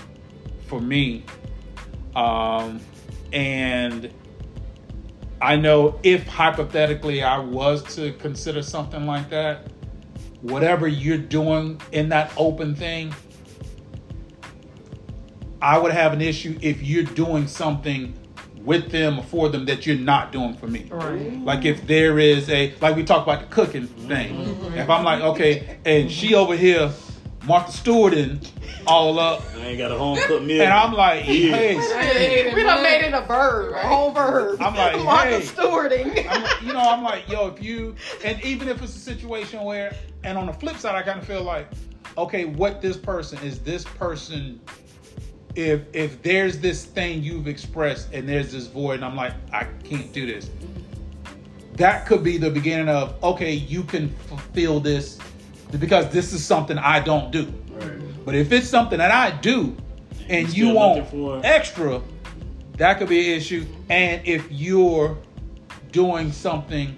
for 0.67 0.79
me. 0.79 1.23
Um, 2.15 2.79
and 3.33 4.11
I 5.41 5.55
know 5.55 5.99
if 6.03 6.25
hypothetically 6.27 7.23
I 7.23 7.37
was 7.37 7.95
to 7.95 8.13
consider 8.13 8.61
something 8.61 9.05
like 9.05 9.29
that, 9.29 9.67
whatever 10.41 10.87
you're 10.87 11.17
doing 11.17 11.81
in 11.91 12.09
that 12.09 12.31
open 12.37 12.75
thing, 12.75 13.13
I 15.61 15.77
would 15.77 15.91
have 15.91 16.13
an 16.13 16.21
issue 16.21 16.57
if 16.61 16.81
you're 16.81 17.03
doing 17.03 17.47
something 17.47 18.17
with 18.67 18.91
them 18.91 19.19
or 19.19 19.23
for 19.23 19.49
them 19.49 19.65
that 19.65 19.85
you're 19.85 19.97
not 19.97 20.31
doing 20.31 20.53
for 20.53 20.67
me. 20.67 20.87
right. 20.91 21.41
Like 21.43 21.65
if 21.65 21.87
there 21.87 22.19
is 22.19 22.49
a 22.49 22.73
like 22.81 22.95
we 22.95 23.03
talked 23.03 23.23
about 23.23 23.39
the 23.41 23.47
cooking 23.47 23.87
thing. 23.87 24.57
If 24.75 24.89
I'm 24.89 25.03
like, 25.03 25.21
okay, 25.21 25.79
and 25.85 26.11
she 26.11 26.35
over 26.35 26.55
here, 26.55 26.91
Martha 27.47 27.71
Stewart 27.71 28.13
and 28.13 28.51
all 28.85 29.17
up, 29.19 29.41
I 29.55 29.67
ain't 29.67 29.77
got 29.77 29.89
a 29.89 29.97
home 29.97 30.17
cooked 30.27 30.43
meal. 30.43 30.61
and 30.61 30.73
I'm 30.73 30.91
like, 30.91 31.21
hey, 31.21 31.75
We 32.53 32.63
done 32.63 32.83
made 32.83 33.05
it 33.05 33.13
a 33.13 33.21
verb, 33.21 33.73
a 33.73 33.87
whole 33.87 34.11
verb. 34.11 34.61
I'm 34.61 34.75
like, 34.75 34.97
Martha 35.03 35.39
hey. 35.39 35.41
Stewarding. 35.41 36.27
I'm 36.29 36.67
you 36.67 36.73
know, 36.73 36.81
I'm 36.81 37.03
like, 37.03 37.29
yo, 37.29 37.47
if 37.47 37.63
you, 37.63 37.95
and 38.25 38.43
even 38.43 38.67
if 38.67 38.81
it's 38.81 38.95
a 38.95 38.99
situation 38.99 39.63
where, 39.63 39.95
and 40.25 40.37
on 40.37 40.47
the 40.47 40.53
flip 40.53 40.75
side, 40.75 40.95
I 40.95 41.03
kind 41.03 41.19
of 41.19 41.25
feel 41.25 41.41
like, 41.41 41.69
okay, 42.17 42.43
what 42.43 42.81
this 42.81 42.97
person 42.97 43.39
is 43.39 43.59
this 43.59 43.85
person. 43.85 44.59
If 45.55 45.83
if 45.93 46.21
there's 46.21 46.59
this 46.59 46.85
thing 46.85 47.23
you've 47.23 47.47
expressed 47.47 48.13
and 48.13 48.27
there's 48.27 48.51
this 48.51 48.67
void, 48.67 48.95
and 48.95 49.05
I'm 49.05 49.15
like, 49.15 49.33
I 49.53 49.63
can't 49.85 50.11
do 50.11 50.27
this. 50.27 50.51
That 51.73 52.05
could 52.05 52.23
be 52.23 52.37
the 52.37 52.49
beginning 52.51 52.89
of 52.89 53.23
okay, 53.23 53.53
you 53.53 53.83
can 53.83 54.09
fulfill 54.09 54.79
this 54.79 55.17
because 55.79 56.09
this 56.09 56.33
is 56.33 56.43
something 56.45 56.77
I 56.77 56.99
don't 56.99 57.31
do. 57.31 57.51
Right. 57.71 58.25
But 58.25 58.35
if 58.35 58.51
it's 58.51 58.67
something 58.67 58.97
that 58.99 59.11
I 59.11 59.31
do 59.31 59.75
and 60.29 60.55
You 60.55 60.67
you 60.69 60.73
want 60.73 61.07
for- 61.09 61.41
extra, 61.43 62.01
that 62.77 62.99
could 62.99 63.09
be 63.09 63.31
an 63.31 63.37
issue. 63.37 63.65
And 63.89 64.25
if 64.27 64.45
you're 64.51 65.17
doing 65.91 66.31
something 66.31 66.97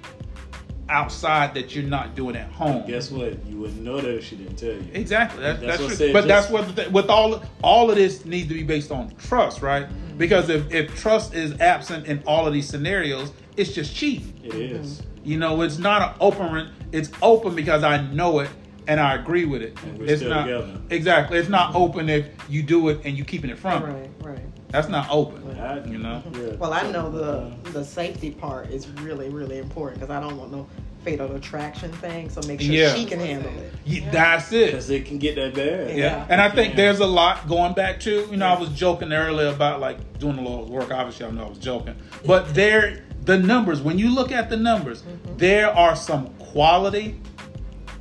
outside 0.89 1.53
that 1.53 1.76
you're 1.76 1.84
not 1.86 2.15
doing 2.15 2.36
at 2.36 2.49
home. 2.51 2.86
Guess 2.88 3.11
what? 3.11 3.45
You 3.45 3.57
wouldn't 3.57 3.82
know 3.82 4.01
that 4.01 4.15
if 4.17 4.26
she 4.26 4.36
didn't 4.36 4.55
tell 4.55 4.72
you. 4.72 4.86
Exactly. 4.93 5.41
That, 5.43 5.61
That's 5.61 5.78
that's 5.78 5.82
what 5.89 5.97
true. 5.97 6.13
But 6.13 6.28
just- 6.28 6.28
that's 6.28 6.49
what 6.51 6.76
the 6.76 6.89
with 6.89 7.09
all 7.09 7.43
all 7.63 7.89
of 7.89 7.95
this 7.95 8.26
needs 8.26 8.47
to 8.47 8.53
be 8.55 8.63
based 8.63 8.91
on 8.91 9.13
trust, 9.17 9.61
right? 9.61 9.88
Mm-hmm. 9.88 10.17
Because 10.17 10.49
if, 10.49 10.72
if 10.74 10.99
trust 10.99 11.34
is 11.34 11.59
absent 11.61 12.07
in 12.07 12.22
all 12.26 12.45
of 12.47 12.53
these 12.53 12.67
scenarios, 12.67 13.32
it's 13.55 13.72
just 13.72 13.95
cheap. 13.95 14.24
It 14.43 14.53
is. 14.55 15.03
You 15.24 15.38
know, 15.38 15.61
it's 15.61 15.78
not 15.78 16.01
an 16.01 16.15
open. 16.20 16.72
It's 16.91 17.11
open 17.22 17.53
because 17.55 17.84
I 17.84 18.01
know 18.11 18.39
it 18.39 18.49
and 18.89 18.99
I 18.99 19.13
agree 19.13 19.45
with 19.45 19.61
it. 19.61 19.77
And 19.83 19.99
we're 19.99 20.05
it's 20.05 20.19
still 20.21 20.31
not 20.31 20.45
together. 20.47 20.81
exactly. 20.89 21.37
It's 21.37 21.47
not 21.47 21.75
open 21.75 22.09
if 22.09 22.25
you 22.49 22.63
do 22.63 22.89
it 22.89 22.99
and 23.05 23.15
you 23.15 23.23
keeping 23.23 23.51
it 23.51 23.59
from. 23.59 23.83
Right, 23.83 24.09
right. 24.21 24.39
That's 24.69 24.89
not 24.89 25.07
open. 25.11 25.57
I- 25.59 25.85
You 25.85 25.99
know. 25.99 26.23
yeah. 26.33 26.55
Well, 26.55 26.73
I 26.73 26.89
know 26.91 27.09
the 27.11 27.71
the 27.71 27.85
safety 27.85 28.31
part 28.31 28.71
is 28.71 28.89
really, 29.01 29.29
really 29.29 29.59
important 29.59 30.01
because 30.01 30.13
I 30.15 30.19
don't 30.19 30.37
want 30.37 30.51
no 30.51 30.67
fatal 31.03 31.33
attraction 31.35 31.91
thing. 31.93 32.29
So 32.29 32.41
make 32.47 32.59
sure 32.61 32.73
Yeah. 32.73 32.93
she 32.95 33.05
can 33.05 33.19
handle 33.19 33.51
it. 33.59 33.73
Yeah, 33.85 34.09
That's 34.11 34.51
it. 34.51 34.67
Because 34.71 34.89
it 34.89 35.05
can 35.05 35.17
get 35.19 35.35
that 35.35 35.53
bad. 35.53 35.89
Yeah. 35.91 35.95
Yeah. 35.95 36.25
And 36.27 36.41
I 36.41 36.49
think 36.49 36.71
Yeah. 36.71 36.77
there's 36.77 36.99
a 36.99 37.05
lot 37.05 37.47
going 37.47 37.73
back 37.73 37.99
to, 38.01 38.27
you 38.31 38.37
know, 38.37 38.47
I 38.47 38.59
was 38.59 38.69
joking 38.69 39.13
earlier 39.13 39.47
about 39.49 39.79
like 39.79 39.97
doing 40.19 40.35
the 40.35 40.41
Lord's 40.41 40.69
work. 40.71 40.91
Obviously, 40.91 41.27
I 41.27 41.31
know 41.31 41.45
I 41.45 41.49
was 41.49 41.59
joking. 41.59 41.95
But 42.25 42.53
there, 42.55 43.03
the 43.23 43.37
numbers, 43.37 43.81
when 43.81 43.97
you 43.99 44.09
look 44.13 44.31
at 44.31 44.49
the 44.49 44.57
numbers, 44.57 45.03
mm-hmm. 45.03 45.37
there 45.37 45.69
are 45.69 45.95
some 45.95 46.27
quality 46.39 47.19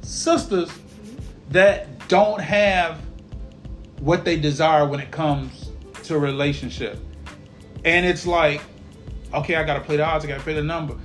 sisters 0.09 0.71
that 1.51 2.09
don't 2.09 2.41
have 2.41 3.01
what 4.01 4.25
they 4.25 4.37
desire 4.37 4.87
when 4.87 5.01
it 5.01 5.11
comes 5.11 5.71
to 6.05 6.15
a 6.15 6.19
relationship. 6.19 6.99
And 7.85 8.07
it's 8.07 8.27
like, 8.27 8.63
okay, 9.35 9.57
I 9.57 9.65
got 9.65 9.75
to 9.75 9.81
play 9.81 9.97
the 9.97 10.07
odds, 10.07 10.25
I 10.25 10.29
got 10.29 10.39
to 10.39 10.43
play 10.43 10.55
the 10.55 10.63
number. 10.63 10.97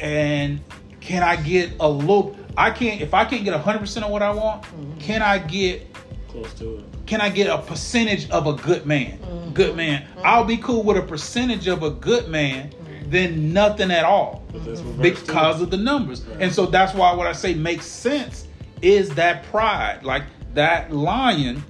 And 0.00 0.60
can 1.00 1.22
I 1.22 1.36
get 1.36 1.72
a 1.78 1.88
little, 1.88 2.36
I 2.56 2.70
can't, 2.70 3.00
if 3.00 3.14
I 3.14 3.24
can't 3.24 3.44
get 3.44 3.58
100% 3.58 4.02
of 4.02 4.10
what 4.10 4.22
I 4.22 4.32
want, 4.32 4.62
mm-hmm. 4.62 4.98
can 4.98 5.22
I 5.22 5.38
get 5.38 5.86
Close 6.28 6.52
to 6.54 6.78
it. 6.78 6.84
can 7.06 7.20
I 7.20 7.28
get 7.28 7.48
a 7.48 7.58
percentage 7.58 8.28
of 8.30 8.46
a 8.46 8.54
good 8.54 8.86
man? 8.86 9.18
Mm-hmm. 9.18 9.52
Good 9.52 9.76
man. 9.76 10.02
Mm-hmm. 10.02 10.20
I'll 10.24 10.44
be 10.44 10.56
cool 10.56 10.82
with 10.82 10.96
a 10.96 11.02
percentage 11.02 11.68
of 11.68 11.84
a 11.84 11.90
good 11.90 12.28
man 12.28 12.72
than 13.10 13.52
nothing 13.52 13.90
at 13.90 14.04
all 14.04 14.42
But 14.52 14.64
that's 14.64 14.80
too. 14.80 14.92
because 15.00 15.60
of 15.62 15.70
the 15.70 15.76
numbers. 15.76 16.24
And 16.40 16.52
so 16.52 16.66
that's 16.66 16.94
why 16.94 17.14
what 17.14 17.26
I 17.26 17.32
say 17.32 17.54
makes 17.54 17.86
sense 17.86 18.46
is 18.82 19.10
that 19.14 19.44
pride, 19.44 20.02
like 20.02 20.24
that 20.54 20.92
lion 20.92 21.62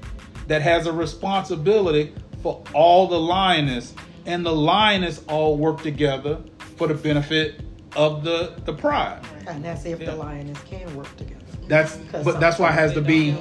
that 0.46 0.62
has 0.62 0.86
a 0.86 0.92
responsibility 0.92 2.12
for 2.42 2.62
all 2.72 3.06
the 3.08 3.18
lioness, 3.18 3.94
and 4.26 4.44
the 4.46 4.52
lioness 4.52 5.22
all 5.28 5.56
work 5.56 5.82
together 5.82 6.38
for 6.76 6.86
the 6.86 6.94
benefit 6.94 7.60
of 7.96 8.22
the 8.24 8.54
the 8.64 8.72
pride. 8.72 9.20
And 9.46 9.64
that's 9.64 9.84
if 9.84 10.00
Yeah. 10.00 10.10
the 10.10 10.16
lioness 10.16 10.58
can 10.62 10.94
work 10.96 11.14
together. 11.16 11.40
That's 11.68 11.96
but 12.24 12.38
that's 12.40 12.58
why 12.58 12.68
it 12.70 12.74
has 12.74 12.92
to 12.92 13.00
be 13.00 13.36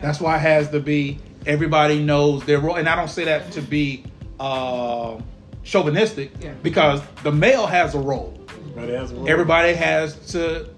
that's 0.00 0.20
why 0.20 0.36
it 0.36 0.40
has 0.40 0.70
to 0.70 0.80
be 0.80 1.18
everybody 1.46 2.02
knows 2.02 2.44
their 2.44 2.58
role 2.60 2.76
and 2.76 2.88
I 2.88 2.96
don't 2.96 3.10
say 3.10 3.24
that 3.24 3.52
to 3.52 3.60
be 3.62 4.04
uh, 4.40 5.18
chauvinistic 5.66 6.30
Yeah. 6.40 6.52
because 6.62 7.02
the 7.24 7.32
male 7.32 7.66
has 7.66 7.94
a 7.94 7.98
role. 7.98 8.32
Right, 8.74 8.88
it 8.88 8.98
has 8.98 9.10
a 9.10 9.16
role. 9.16 9.28
Everybody 9.28 9.74
has 9.74 10.14
to 10.32 10.68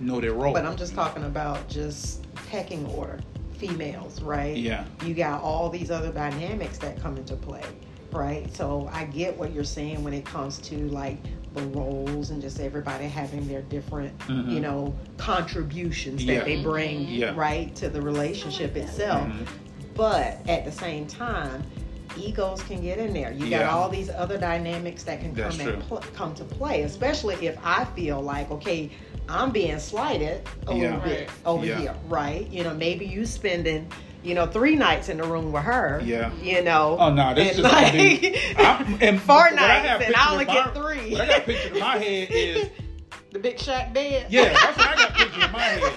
know 0.00 0.20
their 0.20 0.34
role. 0.34 0.52
But 0.52 0.66
I'm 0.66 0.76
just 0.76 0.94
talking 0.94 1.24
about 1.24 1.68
just 1.68 2.26
pecking 2.50 2.86
order, 2.86 3.18
females, 3.56 4.20
right? 4.22 4.56
Yeah. 4.56 4.84
You 5.04 5.14
got 5.14 5.42
all 5.42 5.70
these 5.70 5.90
other 5.90 6.12
dynamics 6.12 6.78
that 6.78 7.00
come 7.00 7.16
into 7.16 7.36
play, 7.36 7.62
right? 8.12 8.54
So 8.54 8.88
I 8.92 9.04
get 9.06 9.36
what 9.36 9.52
you're 9.52 9.64
saying 9.64 10.04
when 10.04 10.12
it 10.12 10.24
comes 10.26 10.58
to 10.58 10.76
like 10.88 11.16
the 11.54 11.62
roles 11.68 12.28
and 12.30 12.42
just 12.42 12.60
everybody 12.60 13.06
having 13.06 13.48
their 13.48 13.62
different, 13.62 14.16
Mhm. 14.28 14.52
you 14.52 14.60
know, 14.60 14.94
contributions 15.16 16.22
Yeah. 16.24 16.34
that 16.36 16.44
they 16.44 16.62
bring, 16.62 17.08
Yeah. 17.08 17.32
right, 17.34 17.74
to 17.76 17.88
the 17.88 18.02
relationship 18.02 18.76
itself. 18.76 19.26
Mhm. 19.26 19.46
But 19.94 20.38
at 20.48 20.64
the 20.66 20.70
same 20.72 21.06
time, 21.06 21.64
egos 22.16 22.62
can 22.62 22.80
get 22.80 22.98
in 22.98 23.12
there. 23.12 23.32
You 23.32 23.50
got 23.50 23.66
all 23.66 23.88
these 23.88 24.10
other 24.10 24.38
dynamics 24.38 25.02
that 25.04 25.20
can 25.20 25.34
That's 25.34 25.56
come 25.56 25.64
true. 25.66 25.74
and 25.74 25.82
pl- 25.88 26.04
come 26.14 26.34
to 26.34 26.44
play, 26.44 26.82
especially 26.82 27.46
if 27.46 27.56
I 27.64 27.84
feel 27.84 28.20
like, 28.20 28.50
okay, 28.50 28.90
I'm 29.28 29.50
being 29.50 29.78
slighted 29.78 30.42
a 30.66 30.74
Yeah. 30.74 30.80
little 30.96 31.00
bit 31.00 31.30
over 31.44 31.66
Yeah. 31.66 31.78
here, 31.78 31.94
right? 32.08 32.48
You 32.50 32.64
know, 32.64 32.74
maybe 32.74 33.04
you 33.06 33.26
spending, 33.26 33.86
you 34.22 34.34
know, 34.34 34.46
three 34.46 34.74
nights 34.74 35.08
in 35.08 35.18
the 35.18 35.24
room 35.24 35.52
with 35.52 35.62
her. 35.64 36.00
Yeah. 36.04 36.30
You 36.42 36.62
know. 36.62 36.96
Oh 36.98 37.12
no, 37.12 37.34
this 37.34 37.56
is 37.56 37.62
just 37.62 37.70
gonna 37.74 37.92
be. 37.92 38.38
I'm, 38.58 38.98
and 39.00 39.20
four 39.28 39.36
what 39.36 39.52
I 39.58 39.82
nights, 39.82 40.04
and 40.06 40.14
I 40.16 40.32
only 40.32 40.44
in 40.44 40.50
get 40.52 40.74
my- 40.74 40.80
three. 40.80 41.12
What 41.12 41.20
I 41.22 41.26
got 41.26 41.44
pictured 41.44 41.72
in 41.74 41.80
my 41.80 41.98
head 41.98 42.28
is 42.30 42.68
the 43.32 43.38
big 43.38 43.58
shack 43.58 43.92
bed. 43.92 44.26
yeah, 44.30 44.44
that's 44.52 44.78
what 44.78 44.88
I 44.88 44.96
got 44.96 45.14
pictured 45.14 45.44
in 45.44 45.52
my 45.52 45.60
head. 45.60 45.92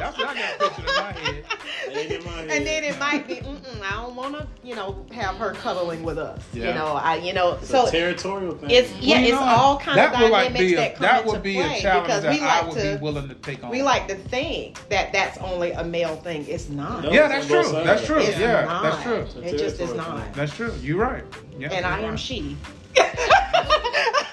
That's 0.00 0.18
what 0.18 0.28
I 0.28 0.34
got 0.34 0.58
pictured 0.58 0.88
in 0.88 0.96
my 0.96 1.12
head. 1.12 1.44
Ain't 1.90 2.12
in 2.12 2.24
my 2.24 2.30
head. 2.32 2.50
and 2.50 2.66
then 2.66 2.84
it 2.84 2.98
might 2.98 3.26
be, 3.28 3.36
Mm-mm, 3.36 3.80
I 3.82 3.90
don't 3.92 4.16
want 4.16 4.34
to, 4.36 4.46
you 4.64 4.74
know, 4.74 5.04
have 5.12 5.36
her 5.36 5.52
cuddling 5.52 6.02
with 6.02 6.18
us. 6.18 6.42
Yeah. 6.52 6.68
You 6.68 6.74
know, 6.74 6.86
I, 6.94 7.16
you 7.16 7.32
know, 7.32 7.54
It's 7.60 7.68
so 7.68 7.86
a 7.86 7.90
territorial 7.90 8.54
thing. 8.56 8.70
it's 8.70 8.92
yeah, 8.96 9.16
Well, 9.16 9.22
it's 9.24 9.32
know, 9.32 9.40
all 9.40 9.78
kind 9.78 9.98
that 9.98 10.14
of 10.14 10.20
would 10.20 10.30
like 10.30 10.48
dynamics 10.52 10.70
be 10.70 10.74
a, 10.74 10.76
that 10.76 10.94
come 10.96 11.02
that 11.02 11.20
into 11.20 11.32
would 11.32 11.42
be 11.42 11.54
play 11.54 11.78
a 11.78 11.80
challenge 11.80 12.06
because 12.06 12.22
that 12.22 12.32
we 12.32 12.40
I 12.40 12.60
like 12.60 12.66
would 12.72 12.82
to 12.82 12.96
be 12.96 13.02
willing 13.02 13.28
to 13.28 13.34
take 13.36 13.62
on. 13.64 13.70
we 13.70 13.82
like 13.82 14.08
to 14.08 14.16
think 14.16 14.88
that 14.88 15.12
that's 15.12 15.38
only 15.38 15.72
a 15.72 15.84
male 15.84 16.16
thing. 16.16 16.46
It's 16.48 16.68
not. 16.70 17.02
No. 17.04 17.10
yeah, 17.12 17.28
that's 17.28 17.46
true. 17.46 17.62
That's 17.72 18.04
true. 18.06 18.18
It's 18.20 18.38
yeah, 18.38 18.64
not. 18.64 18.82
that's 18.82 19.02
true. 19.02 19.26
It 19.42 19.58
just 19.58 19.80
is 19.80 19.90
Territorial 19.90 19.96
not. 20.18 20.34
That's 20.34 20.54
true. 20.54 20.72
You're 20.80 20.98
right. 20.98 21.24
Yeah, 21.58 21.72
and 21.72 21.84
I 21.86 21.96
you're 21.98 22.06
am 22.06 22.10
right. 22.12 22.18
she. 22.20 22.56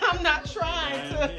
I'm 0.02 0.24
not 0.24 0.46
trying 0.50 1.10
to. 1.10 1.32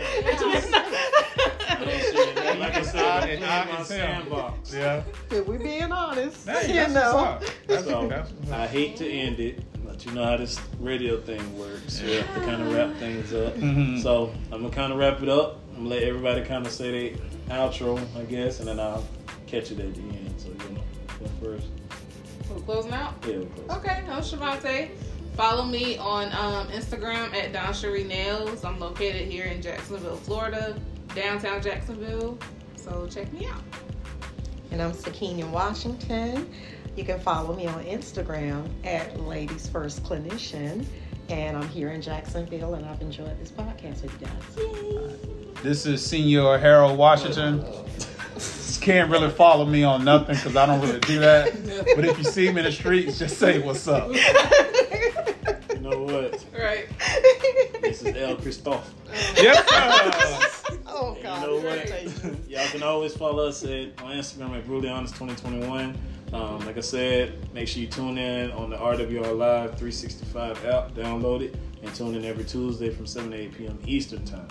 Yeah, 2.70 2.78
I 2.78 2.82
don't 2.82 2.84
see 2.84 2.98
it. 2.98 3.00
Like 3.00 3.00
I 3.00 3.02
said, 3.02 3.04
I- 3.04 3.16
I'm 3.16 3.22
and 3.22 3.32
in 3.32 3.48
I 3.48 3.64
my 3.64 3.70
is 3.70 3.76
him. 3.78 3.84
sandbox. 3.84 4.74
Yeah. 4.74 5.02
if 5.30 5.46
we 5.46 5.56
being 5.58 5.92
honest, 5.92 6.48
Hey, 6.48 6.68
you 6.88 6.94
know. 6.94 7.14
what's 7.14 7.44
up. 7.44 7.44
That's, 7.66 7.84
So 7.84 8.06
what's 8.06 8.30
up. 8.50 8.52
I 8.52 8.66
hate 8.66 8.96
to 8.96 9.08
end 9.10 9.40
it, 9.40 9.62
but 9.84 10.04
you 10.04 10.12
know 10.12 10.24
how 10.24 10.36
this 10.36 10.60
radio 10.80 11.20
thing 11.20 11.58
works. 11.58 12.00
We 12.02 12.14
have 12.16 12.34
to 12.34 12.40
kind 12.40 12.62
of 12.62 12.72
wrap 12.74 12.96
things 12.96 13.32
up. 13.32 13.54
Mhm. 13.54 14.02
So 14.02 14.32
I'm 14.52 14.62
gonna 14.62 14.74
kind 14.74 14.92
of 14.92 14.98
wrap 14.98 15.22
it 15.22 15.28
up. 15.28 15.60
I'm 15.76 15.84
gonna 15.84 15.94
let 15.94 16.02
everybody 16.02 16.42
kind 16.42 16.66
of 16.66 16.72
say 16.72 17.10
their 17.46 17.56
outro, 17.56 17.98
I 18.18 18.24
guess, 18.24 18.58
and 18.60 18.68
then 18.68 18.80
I'll 18.80 19.04
catch 19.46 19.70
it 19.70 19.78
at 19.80 19.94
the 19.94 20.00
end. 20.00 20.34
So 20.38 20.48
you 20.48 20.74
know, 20.74 20.82
go 21.20 21.26
first. 21.46 21.66
We're 22.50 22.60
closing 22.62 22.92
out. 22.92 23.14
Yeah, 23.26 23.36
we'll 23.38 23.46
close. 23.46 23.78
Okay, 23.78 24.02
I'm 24.08 24.22
Shavante. 24.22 24.90
Follow 25.36 25.64
me 25.64 25.96
on 25.98 26.32
um, 26.32 26.66
Instagram 26.72 27.32
at 27.34 27.52
Don 27.52 27.72
Cherie 27.72 28.02
Nails. 28.04 28.64
I'm 28.64 28.80
located 28.80 29.28
here 29.30 29.44
in 29.44 29.62
Jacksonville, 29.62 30.16
Florida, 30.16 30.76
downtown 31.14 31.62
Jacksonville. 31.62 32.38
So 32.88 33.06
check 33.06 33.30
me 33.32 33.46
out. 33.46 33.62
And 34.70 34.80
I'm 34.80 34.94
Sakina 34.94 35.46
Washington. 35.48 36.50
You 36.96 37.04
can 37.04 37.20
follow 37.20 37.54
me 37.54 37.66
on 37.66 37.84
Instagram 37.84 38.66
at 38.84 39.20
Ladies 39.20 39.68
First 39.68 40.02
Clinician. 40.04 40.86
And 41.28 41.56
I'm 41.56 41.68
here 41.68 41.90
in 41.90 42.00
Jacksonville, 42.00 42.74
and 42.74 42.86
I've 42.86 43.02
enjoyed 43.02 43.38
this 43.38 43.50
podcast 43.50 44.02
with 44.02 44.18
you 44.18 44.26
guys. 44.26 45.62
This 45.62 45.84
is 45.84 46.04
Senior 46.04 46.56
Harold 46.56 46.96
Washington. 46.96 47.62
Can't 48.80 49.10
really 49.10 49.30
follow 49.30 49.66
me 49.66 49.84
on 49.84 50.04
nothing 50.04 50.36
because 50.36 50.56
I 50.56 50.64
don't 50.64 50.80
really 50.80 51.00
do 51.00 51.18
that. 51.18 51.52
But 51.94 52.04
if 52.06 52.16
you 52.16 52.24
see 52.24 52.50
me 52.50 52.60
in 52.60 52.64
the 52.64 52.72
streets, 52.72 53.18
just 53.18 53.38
say 53.38 53.58
what's 53.58 53.86
up. 53.86 54.10
You 55.74 55.84
know 55.84 56.02
what? 56.02 56.44
Right. 56.52 56.86
This 57.80 58.02
is 58.02 58.16
El 58.16 58.36
Christophe. 58.36 58.92
Yes, 59.36 60.62
sir. 60.62 60.76
oh, 60.86 61.16
God. 61.22 61.42
You 61.42 61.46
know 61.46 61.68
what? 61.68 62.48
Y'all 62.48 62.66
can 62.68 62.82
always 62.82 63.16
follow 63.16 63.46
us 63.46 63.62
at, 63.64 64.00
on 64.02 64.12
Instagram 64.12 64.56
at 64.56 64.66
Brutally 64.66 64.88
Honest 64.90 65.14
2021. 65.14 65.96
Um, 66.32 66.58
like 66.66 66.76
I 66.76 66.80
said, 66.80 67.52
make 67.54 67.68
sure 67.68 67.80
you 67.80 67.88
tune 67.88 68.18
in 68.18 68.50
on 68.52 68.70
the 68.70 68.76
RWR 68.76 69.36
Live 69.36 69.70
365 69.78 70.64
app, 70.66 70.90
download 70.90 71.40
it, 71.40 71.56
and 71.82 71.94
tune 71.94 72.14
in 72.14 72.24
every 72.24 72.44
Tuesday 72.44 72.90
from 72.90 73.06
7 73.06 73.30
to 73.30 73.36
8 73.36 73.56
p.m. 73.56 73.78
Eastern 73.86 74.24
Time. 74.24 74.48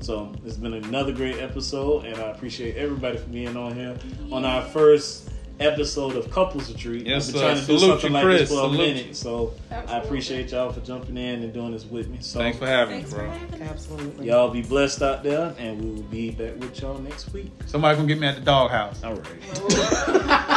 So 0.00 0.32
it's 0.44 0.56
been 0.56 0.74
another 0.74 1.12
great 1.12 1.38
episode, 1.38 2.04
and 2.06 2.16
I 2.16 2.30
appreciate 2.30 2.76
everybody 2.76 3.18
for 3.18 3.28
being 3.28 3.56
on 3.56 3.74
here 3.74 3.96
on 4.32 4.44
our 4.44 4.62
first 4.62 5.28
episode 5.60 6.16
of 6.16 6.30
Couples 6.30 6.72
Retreat. 6.72 7.06
Yes, 7.06 7.28
I've 7.28 7.34
been 7.34 7.40
sir. 7.40 7.46
trying 7.46 7.60
to 7.60 7.66
do 7.66 7.78
Salute 7.78 7.90
something 7.90 8.08
you, 8.10 8.14
like 8.14 8.24
Chris. 8.24 8.40
this 8.40 8.48
for 8.50 8.54
a 8.54 8.58
Salute 8.62 8.78
minute, 8.78 9.06
you. 9.06 9.14
so 9.14 9.54
I 9.70 9.98
appreciate 9.98 10.50
y'all 10.52 10.72
for 10.72 10.80
jumping 10.80 11.16
in 11.16 11.42
and 11.42 11.52
doing 11.52 11.72
this 11.72 11.84
with 11.84 12.08
me. 12.08 12.18
So 12.20 12.38
Thanks 12.40 12.58
for 12.58 12.66
having 12.66 12.98
me, 12.98 13.02
bro. 13.10 13.18
for 13.20 13.26
having. 13.26 13.62
Absolutely. 13.62 14.26
y'all 14.26 14.50
be 14.50 14.62
blessed 14.62 15.02
out 15.02 15.22
there, 15.22 15.54
and 15.58 15.80
we 15.82 15.90
will 15.90 16.02
be 16.04 16.30
back 16.30 16.56
with 16.58 16.80
y'all 16.80 16.98
next 16.98 17.32
week. 17.32 17.50
Somebody 17.66 17.96
gonna 17.96 18.08
get 18.08 18.18
me 18.18 18.26
at 18.26 18.36
the 18.36 18.40
doghouse. 18.42 19.02
All 19.04 19.14
right. 19.14 20.56